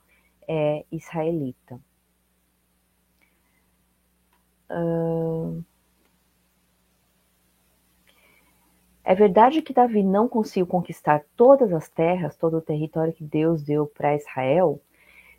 é 0.48 0.86
israelita. 0.92 1.80
Uh... 4.70 5.64
É 9.06 9.14
verdade 9.14 9.62
que 9.62 9.72
Davi 9.72 10.02
não 10.02 10.28
conseguiu 10.28 10.66
conquistar 10.66 11.24
todas 11.38 11.72
as 11.72 11.88
terras, 11.88 12.36
todo 12.36 12.58
o 12.58 12.62
território 12.62 13.14
que 13.14 13.24
Deus 13.24 13.62
deu 13.62 13.86
para 13.86 14.16
Israel? 14.16 14.82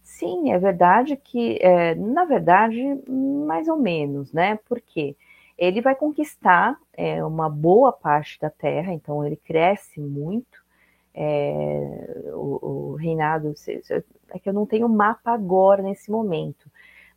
Sim, 0.04 0.52
é 0.52 0.58
verdade 0.58 1.16
que, 1.16 1.58
é, 1.60 1.96
na 1.96 2.24
verdade, 2.24 2.80
mais 3.08 3.66
ou 3.66 3.76
menos, 3.76 4.32
né? 4.32 4.56
Porque 4.68 5.16
ele 5.58 5.80
vai 5.80 5.96
conquistar 5.96 6.78
é, 6.92 7.24
uma 7.24 7.50
boa 7.50 7.90
parte 7.90 8.38
da 8.38 8.48
terra, 8.48 8.92
então 8.92 9.26
ele 9.26 9.36
cresce 9.36 10.00
muito. 10.00 10.64
É, 11.12 12.30
o, 12.34 12.92
o, 12.92 12.94
reinado, 12.94 13.52
é 14.30 14.38
que 14.38 14.48
eu 14.48 14.52
não 14.52 14.64
tenho 14.66 14.88
mapa 14.88 15.32
agora 15.32 15.82
nesse 15.82 16.08
momento, 16.10 16.70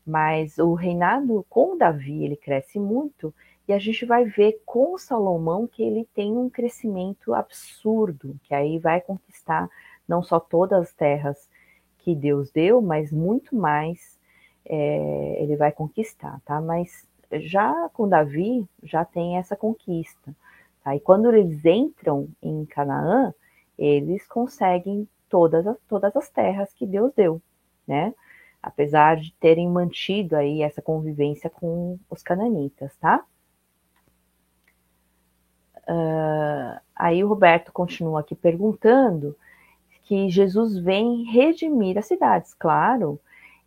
mas 0.05 0.57
o 0.57 0.73
reinado 0.73 1.45
com 1.47 1.77
Davi 1.77 2.23
ele 2.23 2.37
cresce 2.37 2.79
muito 2.79 3.33
e 3.69 3.73
a 3.73 3.77
gente 3.77 4.03
vai 4.03 4.25
ver 4.25 4.63
com 4.65 4.97
Salomão 4.97 5.67
que 5.67 5.83
ele 5.83 6.03
tem 6.15 6.35
um 6.35 6.49
crescimento 6.49 7.35
absurdo, 7.35 8.35
que 8.41 8.55
aí 8.55 8.79
vai 8.79 8.99
conquistar 8.99 9.69
não 10.07 10.23
só 10.23 10.39
todas 10.39 10.81
as 10.81 10.91
terras 10.91 11.47
que 11.99 12.15
Deus 12.15 12.49
deu, 12.49 12.81
mas 12.81 13.11
muito 13.11 13.55
mais 13.55 14.17
é, 14.65 15.35
ele 15.39 15.55
vai 15.55 15.71
conquistar, 15.71 16.41
tá? 16.43 16.59
Mas 16.59 17.07
já 17.31 17.87
com 17.93 18.09
Davi 18.09 18.67
já 18.81 19.05
tem 19.05 19.37
essa 19.37 19.55
conquista, 19.55 20.35
tá? 20.83 20.95
E 20.95 20.99
quando 20.99 21.31
eles 21.31 21.63
entram 21.63 22.27
em 22.41 22.65
Canaã, 22.65 23.31
eles 23.77 24.25
conseguem 24.25 25.07
todas 25.29 25.67
as, 25.67 25.77
todas 25.87 26.15
as 26.15 26.27
terras 26.27 26.73
que 26.73 26.87
Deus 26.87 27.13
deu, 27.13 27.39
né? 27.87 28.15
Apesar 28.63 29.17
de 29.17 29.31
terem 29.33 29.69
mantido 29.69 30.35
aí 30.35 30.63
essa 30.63 30.81
convivência 30.81 31.51
com 31.51 31.99
os 32.09 32.23
cananitas, 32.23 32.95
tá? 32.95 33.23
Uh, 35.89 36.79
Aí 36.99 37.23
o 37.23 37.29
Roberto 37.29 37.71
continua 37.71 38.19
aqui 38.19 38.35
perguntando 38.35 39.33
que 40.03 40.29
Jesus 40.29 40.77
vem 40.77 41.23
redimir 41.23 41.97
as 41.97 42.07
cidades, 42.07 42.53
claro, 42.53 43.17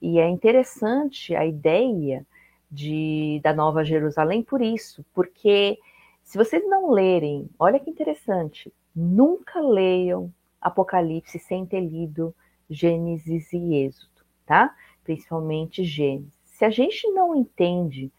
e 0.03 0.19
é 0.19 0.29
interessante 0.29 1.35
a 1.35 1.47
ideia 1.47 2.27
de, 2.71 3.41
da 3.43 3.55
Nova 3.55 3.83
Jerusalém 3.83 4.43
por 4.43 4.61
isso, 4.61 5.03
porque 5.15 5.79
se 6.23 6.37
vocês 6.37 6.63
não 6.69 6.91
lerem, 6.91 7.49
olha 7.59 7.81
que 7.81 7.89
interessante, 7.89 8.71
nunca 8.95 9.61
leiam 9.61 10.31
Apocalipse 10.61 11.39
sem 11.39 11.65
ter 11.65 11.81
lido 11.81 12.35
Gênesis 12.69 13.51
e 13.55 13.77
Êxodo, 13.77 14.27
tá? 14.45 14.75
Principalmente 15.05 15.85
Gênesis. 15.85 16.39
Se 16.45 16.67
a 16.67 16.71
gente 16.71 17.11
não 17.13 17.35
entende 17.35 18.13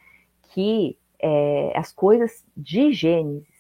que 0.54 0.98
é, 1.20 1.72
as 1.78 1.92
coisas 1.94 2.44
de 2.58 2.92
Gênesis 2.92 3.53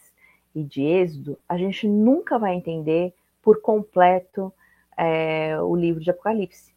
e 0.55 0.63
de 0.63 0.84
Êxodo, 0.84 1.38
a 1.47 1.57
gente 1.57 1.88
nunca 1.88 2.38
vai 2.38 2.55
entender 2.55 3.13
por 3.41 3.61
completo 3.61 4.53
é, 4.97 5.59
o 5.61 5.75
livro 5.75 6.01
de 6.01 6.09
Apocalipse. 6.09 6.73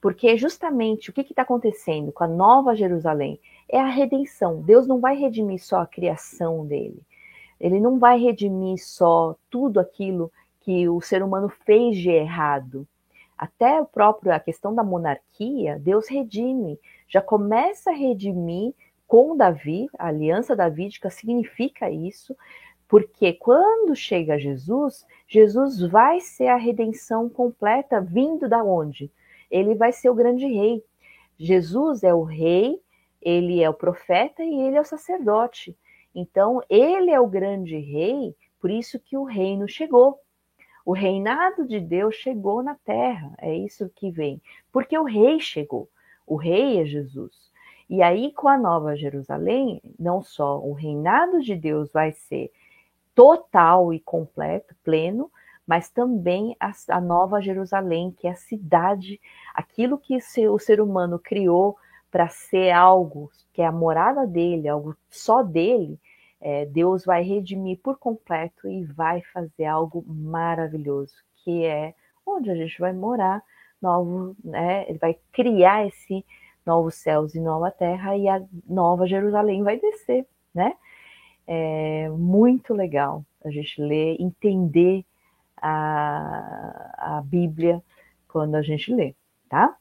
Porque 0.00 0.36
justamente 0.36 1.10
o 1.10 1.12
que 1.12 1.20
está 1.22 1.42
acontecendo 1.42 2.12
com 2.12 2.24
a 2.24 2.28
Nova 2.28 2.74
Jerusalém 2.74 3.40
é 3.68 3.80
a 3.80 3.88
redenção. 3.88 4.62
Deus 4.62 4.86
não 4.86 5.00
vai 5.00 5.16
redimir 5.16 5.62
só 5.62 5.80
a 5.80 5.86
criação 5.86 6.66
dele. 6.66 7.00
Ele 7.60 7.80
não 7.80 7.98
vai 7.98 8.18
redimir 8.18 8.78
só 8.78 9.34
tudo 9.50 9.80
aquilo 9.80 10.30
que 10.60 10.88
o 10.88 11.00
ser 11.00 11.22
humano 11.22 11.48
fez 11.48 11.96
de 11.96 12.10
errado. 12.10 12.86
Até 13.36 13.80
o 13.80 13.86
próprio 13.86 14.32
a 14.32 14.40
questão 14.40 14.74
da 14.74 14.82
monarquia, 14.82 15.78
Deus 15.78 16.08
redime, 16.08 16.78
já 17.08 17.20
começa 17.20 17.90
a 17.90 17.94
redimir 17.94 18.74
com 19.06 19.36
Davi, 19.36 19.88
a 19.98 20.08
aliança 20.08 20.54
davídica 20.54 21.08
significa 21.08 21.90
isso, 21.90 22.36
porque 22.88 23.34
quando 23.34 23.94
chega 23.94 24.38
Jesus, 24.38 25.06
Jesus 25.26 25.78
vai 25.82 26.20
ser 26.20 26.46
a 26.48 26.56
redenção 26.56 27.28
completa 27.28 28.00
vindo 28.00 28.48
da 28.48 28.64
onde? 28.64 29.12
Ele 29.50 29.74
vai 29.74 29.92
ser 29.92 30.08
o 30.08 30.14
grande 30.14 30.46
rei. 30.46 30.82
Jesus 31.38 32.02
é 32.02 32.14
o 32.14 32.22
rei, 32.22 32.80
ele 33.20 33.62
é 33.62 33.68
o 33.68 33.74
profeta 33.74 34.42
e 34.42 34.60
ele 34.62 34.76
é 34.76 34.80
o 34.80 34.86
sacerdote. 34.86 35.76
Então, 36.14 36.62
ele 36.68 37.10
é 37.10 37.20
o 37.20 37.28
grande 37.28 37.76
rei, 37.76 38.34
por 38.58 38.70
isso 38.70 38.98
que 38.98 39.18
o 39.18 39.24
reino 39.24 39.68
chegou. 39.68 40.18
O 40.84 40.92
reinado 40.92 41.66
de 41.66 41.78
Deus 41.78 42.14
chegou 42.14 42.62
na 42.62 42.74
terra, 42.74 43.34
é 43.38 43.54
isso 43.54 43.90
que 43.94 44.10
vem. 44.10 44.40
Porque 44.72 44.98
o 44.98 45.04
rei 45.04 45.38
chegou. 45.38 45.90
O 46.26 46.36
rei 46.36 46.80
é 46.80 46.86
Jesus. 46.86 47.48
E 47.90 48.02
aí, 48.02 48.32
com 48.32 48.48
a 48.48 48.56
Nova 48.56 48.96
Jerusalém, 48.96 49.82
não 49.98 50.22
só 50.22 50.58
o 50.58 50.72
reinado 50.72 51.40
de 51.40 51.54
Deus 51.54 51.92
vai 51.92 52.12
ser 52.12 52.50
total 53.18 53.92
e 53.92 53.98
completo, 53.98 54.76
pleno, 54.84 55.28
mas 55.66 55.90
também 55.90 56.56
a, 56.60 56.70
a 56.90 57.00
Nova 57.00 57.42
Jerusalém, 57.42 58.12
que 58.12 58.28
é 58.28 58.30
a 58.30 58.36
cidade, 58.36 59.20
aquilo 59.52 59.98
que 59.98 60.16
o 60.48 60.58
ser 60.60 60.80
humano 60.80 61.18
criou 61.18 61.76
para 62.12 62.28
ser 62.28 62.70
algo 62.70 63.28
que 63.52 63.60
é 63.60 63.66
a 63.66 63.72
morada 63.72 64.24
dele, 64.24 64.68
algo 64.68 64.96
só 65.10 65.42
dele, 65.42 65.98
é, 66.40 66.64
Deus 66.66 67.04
vai 67.04 67.24
redimir 67.24 67.80
por 67.82 67.98
completo 67.98 68.68
e 68.68 68.84
vai 68.84 69.20
fazer 69.32 69.64
algo 69.64 70.04
maravilhoso, 70.06 71.14
que 71.42 71.64
é 71.64 71.94
onde 72.24 72.48
a 72.52 72.54
gente 72.54 72.78
vai 72.78 72.92
morar, 72.92 73.42
novo, 73.82 74.36
né? 74.44 74.88
Ele 74.88 74.98
vai 74.98 75.18
criar 75.32 75.84
esse 75.84 76.24
novos 76.64 76.94
céus 76.94 77.34
e 77.34 77.40
nova 77.40 77.68
terra 77.72 78.16
e 78.16 78.28
a 78.28 78.40
nova 78.64 79.08
Jerusalém 79.08 79.64
vai 79.64 79.76
descer, 79.76 80.24
né? 80.54 80.76
É 81.50 82.10
muito 82.10 82.74
legal 82.74 83.24
a 83.42 83.50
gente 83.50 83.80
ler, 83.80 84.16
entender 84.20 85.02
a, 85.56 87.16
a 87.16 87.22
Bíblia 87.22 87.82
quando 88.28 88.54
a 88.54 88.62
gente 88.62 88.92
lê, 88.92 89.14
tá? 89.48 89.74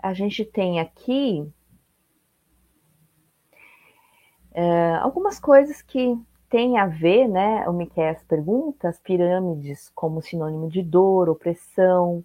A 0.00 0.12
gente 0.14 0.44
tem 0.44 0.78
aqui 0.78 1.50
é, 4.52 4.94
algumas 4.96 5.40
coisas 5.40 5.82
que 5.82 6.16
têm 6.48 6.78
a 6.78 6.86
ver, 6.86 7.26
né? 7.26 7.68
O 7.68 7.72
Miquel 7.72 8.16
pergunta, 8.28 8.88
as 8.88 8.98
pirâmides 8.98 9.90
como 9.94 10.22
sinônimo 10.22 10.68
de 10.68 10.82
dor, 10.82 11.28
opressão, 11.28 12.24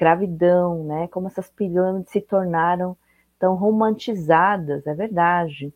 escravidão, 0.00 0.84
né? 0.84 1.08
Como 1.08 1.26
essas 1.26 1.50
pirâmides 1.50 2.10
se 2.10 2.22
tornaram 2.22 2.96
tão 3.38 3.54
romantizadas, 3.54 4.86
é 4.86 4.94
verdade. 4.94 5.72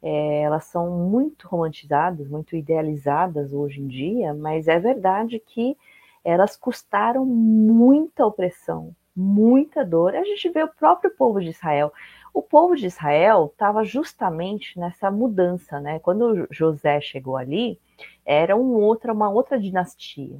É, 0.00 0.42
elas 0.42 0.64
são 0.66 0.90
muito 0.90 1.48
romantizadas, 1.48 2.28
muito 2.28 2.54
idealizadas 2.54 3.52
hoje 3.52 3.80
em 3.80 3.88
dia, 3.88 4.32
mas 4.32 4.68
é 4.68 4.78
verdade 4.78 5.40
que 5.40 5.76
elas 6.24 6.56
custaram 6.56 7.26
muita 7.26 8.24
opressão, 8.24 8.94
muita 9.16 9.84
dor. 9.84 10.14
A 10.14 10.22
gente 10.22 10.48
vê 10.50 10.62
o 10.62 10.68
próprio 10.68 11.10
povo 11.10 11.40
de 11.40 11.48
Israel. 11.48 11.92
O 12.32 12.42
povo 12.42 12.76
de 12.76 12.86
Israel 12.86 13.50
estava 13.52 13.84
justamente 13.84 14.78
nessa 14.78 15.10
mudança, 15.10 15.80
né? 15.80 15.98
Quando 15.98 16.46
José 16.50 17.00
chegou 17.00 17.36
ali, 17.36 17.78
era 18.24 18.56
um 18.56 18.74
outra, 18.74 19.12
uma 19.12 19.30
outra 19.30 19.58
dinastia. 19.58 20.38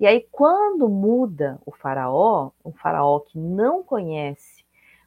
E 0.00 0.06
aí, 0.06 0.26
quando 0.32 0.88
muda 0.88 1.60
o 1.66 1.70
faraó, 1.70 2.52
um 2.64 2.72
faraó 2.72 3.20
que 3.20 3.38
não 3.38 3.82
conhece 3.82 4.64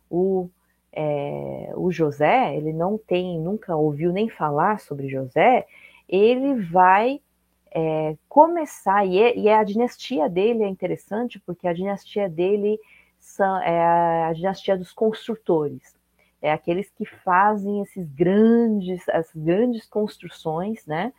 o, 0.08 0.48
é, 0.92 1.72
o 1.76 1.92
José, 1.92 2.56
ele 2.56 2.72
não 2.72 2.96
tem, 2.96 3.40
nunca 3.40 3.76
ouviu 3.76 4.14
nem 4.14 4.30
falar 4.30 4.80
sobre 4.80 5.10
José, 5.10 5.66
ele 6.08 6.62
vai 6.62 7.20
é, 7.72 8.16
começar, 8.30 9.04
e, 9.04 9.20
é, 9.20 9.36
e 9.36 9.48
é 9.48 9.56
a 9.56 9.64
dinastia 9.64 10.30
dele 10.30 10.64
é 10.64 10.68
interessante, 10.68 11.40
porque 11.40 11.68
a 11.68 11.74
dinastia 11.74 12.30
dele 12.30 12.80
são, 13.18 13.60
é 13.64 14.26
a 14.26 14.34
dinastia 14.34 14.78
dos 14.78 14.94
construtores, 14.94 15.96
é 16.40 16.52
aqueles 16.52 16.92
que 16.92 17.06
fazem 17.06 17.82
esses 17.82 18.08
grandes, 18.12 19.10
as 19.10 19.32
grandes 19.34 19.88
construções, 19.88 20.86
né? 20.86 21.12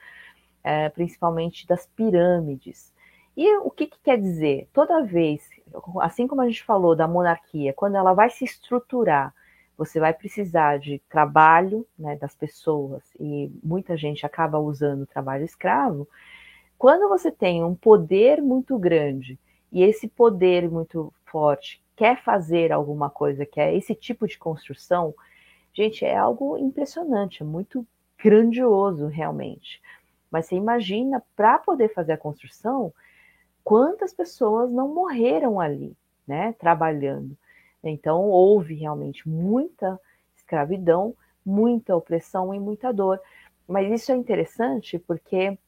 É, 0.62 0.88
principalmente 0.90 1.66
das 1.66 1.86
pirâmides. 1.86 2.93
E 3.36 3.56
o 3.58 3.70
que, 3.70 3.86
que, 3.86 3.98
quer 4.02 4.18
dizer? 4.18 4.68
Toda 4.72 5.02
vez, 5.02 5.48
assim 6.00 6.26
como 6.26 6.40
a 6.40 6.46
gente 6.46 6.62
falou 6.62 6.94
da 6.94 7.08
monarquia, 7.08 7.72
quando 7.72 7.96
ela 7.96 8.12
vai 8.12 8.30
se 8.30 8.44
estruturar, 8.44 9.34
você 9.76 9.98
vai 9.98 10.14
precisar 10.14 10.78
de 10.78 11.00
trabalho 11.08 11.84
né, 11.98 12.16
das 12.16 12.34
pessoas, 12.34 13.02
e 13.18 13.50
muita 13.62 13.96
gente 13.96 14.24
acaba 14.24 14.58
usando 14.58 15.06
trabalho 15.06 15.44
escravo. 15.44 16.08
Quando 16.78 17.08
você 17.08 17.30
tem 17.30 17.64
um 17.64 17.74
poder 17.74 18.40
muito 18.40 18.78
grande 18.78 19.38
e 19.72 19.82
esse 19.82 20.06
poder 20.06 20.70
muito 20.70 21.12
forte 21.24 21.82
quer 21.96 22.22
fazer 22.22 22.72
alguma 22.72 23.10
coisa, 23.10 23.44
que 23.44 23.60
é 23.60 23.74
esse 23.74 23.94
tipo 23.94 24.26
de 24.28 24.38
construção, 24.38 25.14
gente, 25.72 26.04
é 26.04 26.16
algo 26.16 26.56
impressionante, 26.56 27.42
é 27.42 27.46
muito 27.46 27.86
grandioso 28.18 29.06
realmente. 29.06 29.80
Mas 30.30 30.46
você 30.46 30.56
imagina, 30.56 31.22
para 31.36 31.58
poder 31.58 31.92
fazer 31.92 32.12
a 32.12 32.18
construção, 32.18 32.92
quantas 33.64 34.12
pessoas 34.12 34.70
não 34.70 34.94
morreram 34.94 35.58
ali, 35.58 35.96
né, 36.26 36.52
trabalhando. 36.58 37.36
Então, 37.82 38.22
houve 38.22 38.74
realmente 38.74 39.28
muita 39.28 39.98
escravidão, 40.36 41.16
muita 41.44 41.96
opressão 41.96 42.54
e 42.54 42.60
muita 42.60 42.92
dor. 42.92 43.20
Mas 43.66 43.90
isso 43.90 44.12
é 44.12 44.14
interessante 44.14 44.98
porque 44.98 45.58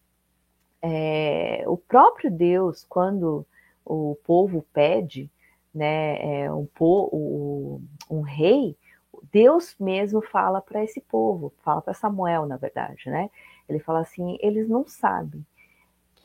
é, 0.82 1.64
o 1.66 1.76
próprio 1.76 2.30
Deus, 2.30 2.84
quando 2.84 3.46
o 3.84 4.16
povo 4.24 4.64
pede 4.72 5.30
né, 5.74 6.42
é, 6.44 6.52
um, 6.52 6.66
po, 6.66 7.80
um 8.10 8.20
rei, 8.20 8.76
Deus 9.32 9.74
mesmo 9.80 10.22
fala 10.22 10.60
para 10.60 10.84
esse 10.84 11.00
povo, 11.00 11.52
fala 11.62 11.82
para 11.82 11.94
Samuel, 11.94 12.46
na 12.46 12.56
verdade, 12.56 13.08
né? 13.08 13.30
Ele 13.68 13.78
fala 13.80 14.00
assim: 14.00 14.38
eles 14.40 14.68
não 14.68 14.86
sabem 14.86 15.44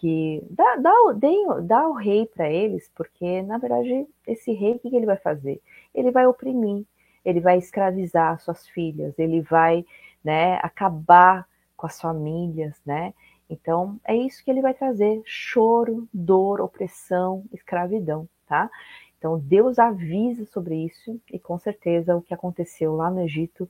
que 0.01 0.43
dá, 0.49 0.77
dá, 0.77 0.91
dá, 1.13 1.59
dá 1.61 1.87
o 1.87 1.93
rei 1.93 2.25
para 2.25 2.49
eles, 2.49 2.89
porque 2.95 3.43
na 3.43 3.59
verdade 3.59 4.07
esse 4.25 4.51
rei 4.51 4.71
o 4.73 4.79
que, 4.79 4.89
que 4.89 4.95
ele 4.95 5.05
vai 5.05 5.17
fazer? 5.17 5.61
Ele 5.93 6.09
vai 6.09 6.25
oprimir, 6.25 6.83
ele 7.23 7.39
vai 7.39 7.59
escravizar 7.59 8.39
suas 8.39 8.67
filhas, 8.67 9.17
ele 9.19 9.41
vai 9.41 9.85
né, 10.23 10.55
acabar 10.63 11.47
com 11.77 11.85
as 11.85 12.01
famílias, 12.01 12.81
né? 12.83 13.13
Então 13.47 13.99
é 14.03 14.15
isso 14.15 14.43
que 14.43 14.49
ele 14.49 14.59
vai 14.61 14.73
trazer: 14.73 15.21
choro, 15.23 16.09
dor, 16.11 16.61
opressão, 16.61 17.45
escravidão, 17.53 18.27
tá? 18.47 18.71
Então 19.19 19.37
Deus 19.37 19.77
avisa 19.77 20.47
sobre 20.47 20.83
isso 20.83 21.21
e 21.31 21.37
com 21.37 21.59
certeza 21.59 22.15
o 22.15 22.23
que 22.23 22.33
aconteceu 22.33 22.95
lá 22.95 23.11
no 23.11 23.21
Egito 23.21 23.69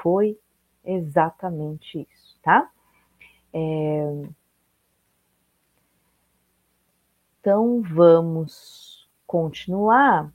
foi 0.00 0.38
exatamente 0.84 2.06
isso, 2.08 2.38
tá? 2.40 2.70
É, 3.52 4.22
Então 7.46 7.80
vamos 7.80 9.08
continuar. 9.24 10.32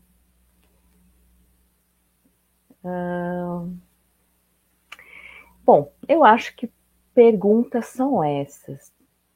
Bom, 5.65 5.91
eu 6.07 6.23
acho 6.23 6.55
que 6.55 6.71
perguntas 7.13 7.87
são 7.87 8.23
essas, 8.23 8.93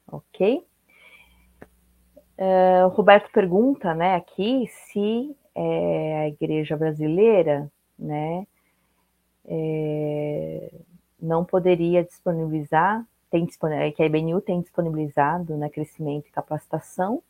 ok? 0.09 0.65
Uh, 2.37 2.85
o 2.85 2.87
Roberto 2.87 3.29
pergunta, 3.33 3.93
né, 3.93 4.15
aqui 4.15 4.67
se 4.69 5.35
é, 5.53 6.19
a 6.19 6.27
igreja 6.29 6.77
brasileira, 6.77 7.69
né, 7.99 8.47
é, 9.43 10.71
não 11.21 11.43
poderia 11.43 12.05
disponibilizar, 12.05 13.05
tem, 13.29 13.45
que 13.45 14.01
a 14.01 14.05
IBNU 14.05 14.39
tem 14.39 14.61
disponibilizado, 14.61 15.57
né, 15.57 15.67
crescimento 15.67 16.29
e 16.29 16.31
capacitação 16.31 17.21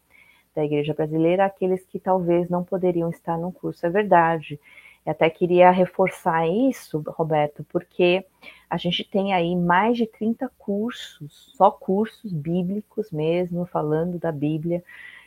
da 0.56 0.64
igreja 0.64 0.94
brasileira, 0.94 1.46
aqueles 1.46 1.86
que 1.86 2.00
talvez 2.00 2.50
não 2.50 2.64
poderiam 2.64 3.10
estar 3.10 3.38
no 3.38 3.52
curso. 3.52 3.86
É 3.86 3.90
verdade. 3.90 4.60
Eu 5.06 5.12
até 5.12 5.30
queria 5.30 5.70
reforçar 5.70 6.48
isso, 6.48 7.04
Roberto, 7.08 7.64
porque 7.66 8.26
a 8.70 8.78
gente 8.78 9.04
tem 9.04 9.34
aí 9.34 9.56
mais 9.56 9.98
de 9.98 10.08
30 10.08 10.50
cursos, 10.58 11.54
só 11.56 11.70
cursos 11.70 12.34
bíblicos 12.34 13.12
mesmo, 13.12 13.66
falando 13.66 14.18
da 14.18 14.32
Bíblia, 14.32 14.84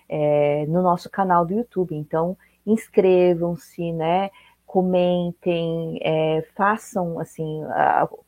é, 0.08 0.66
no 0.66 0.82
nosso 0.82 1.08
canal 1.08 1.46
do 1.46 1.54
YouTube. 1.54 1.94
Então, 1.94 2.36
inscrevam-se, 2.66 3.92
né? 3.92 4.30
Comentem, 4.66 5.98
é, 6.02 6.44
façam 6.54 7.18
assim, 7.20 7.62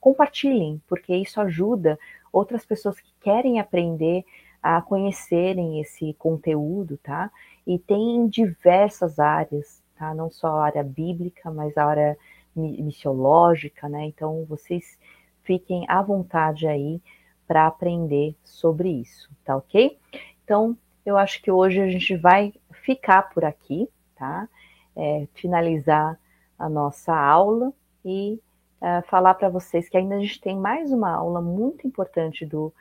compartilhem, 0.00 0.80
porque 0.86 1.14
isso 1.14 1.40
ajuda 1.40 1.98
outras 2.32 2.64
pessoas 2.64 2.98
que 3.00 3.12
querem 3.20 3.58
aprender 3.58 4.24
a 4.62 4.80
conhecerem 4.82 5.80
esse 5.80 6.12
conteúdo, 6.14 6.98
tá? 6.98 7.30
E 7.66 7.78
tem 7.78 8.26
diversas 8.28 9.18
áreas, 9.18 9.82
tá? 9.96 10.14
Não 10.14 10.30
só 10.30 10.48
a 10.48 10.64
área 10.64 10.82
bíblica, 10.82 11.50
mas 11.50 11.76
a 11.76 11.84
área 11.84 12.18
missiológica, 12.54 13.88
né? 13.88 14.04
Então 14.06 14.44
vocês 14.44 14.98
fiquem 15.42 15.84
à 15.88 16.02
vontade 16.02 16.66
aí 16.66 17.00
para 17.46 17.66
aprender 17.66 18.36
sobre 18.44 18.90
isso, 18.90 19.30
tá 19.44 19.56
ok? 19.56 19.98
Então 20.44 20.76
eu 21.04 21.16
acho 21.16 21.42
que 21.42 21.50
hoje 21.50 21.80
a 21.80 21.88
gente 21.88 22.16
vai 22.16 22.52
ficar 22.82 23.30
por 23.30 23.44
aqui, 23.44 23.88
tá? 24.14 24.48
É, 24.94 25.26
finalizar 25.34 26.18
a 26.58 26.68
nossa 26.68 27.16
aula 27.16 27.72
e 28.04 28.38
é, 28.80 29.02
falar 29.02 29.34
para 29.34 29.48
vocês 29.48 29.88
que 29.88 29.96
ainda 29.96 30.16
a 30.16 30.18
gente 30.18 30.40
tem 30.40 30.56
mais 30.56 30.92
uma 30.92 31.10
aula 31.10 31.40
muito 31.40 31.86
importante 31.86 32.44
do 32.44 32.72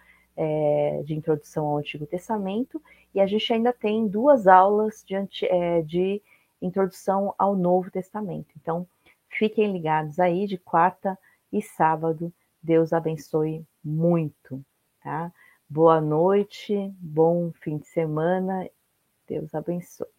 é, 0.41 1.03
de 1.03 1.13
introdução 1.13 1.67
ao 1.67 1.77
Antigo 1.77 2.07
Testamento 2.07 2.81
e 3.13 3.19
a 3.19 3.27
gente 3.27 3.51
ainda 3.51 3.73
tem 3.73 4.07
duas 4.07 4.47
aulas 4.47 5.03
de, 5.05 5.15
é, 5.45 5.81
de 5.81 6.21
introdução 6.61 7.35
ao 7.37 7.57
Novo 7.57 7.91
Testamento. 7.91 8.47
Então, 8.55 8.87
fiquem 9.27 9.69
ligados 9.73 10.17
aí 10.17 10.47
de 10.47 10.57
quarta 10.57 11.19
e 11.51 11.61
sábado. 11.61 12.31
Deus 12.63 12.93
abençoe 12.93 13.65
muito, 13.83 14.63
tá? 15.03 15.29
Boa 15.67 15.99
noite, 15.99 16.89
bom 16.97 17.51
fim 17.61 17.77
de 17.77 17.87
semana. 17.87 18.69
Deus 19.27 19.53
abençoe. 19.53 20.18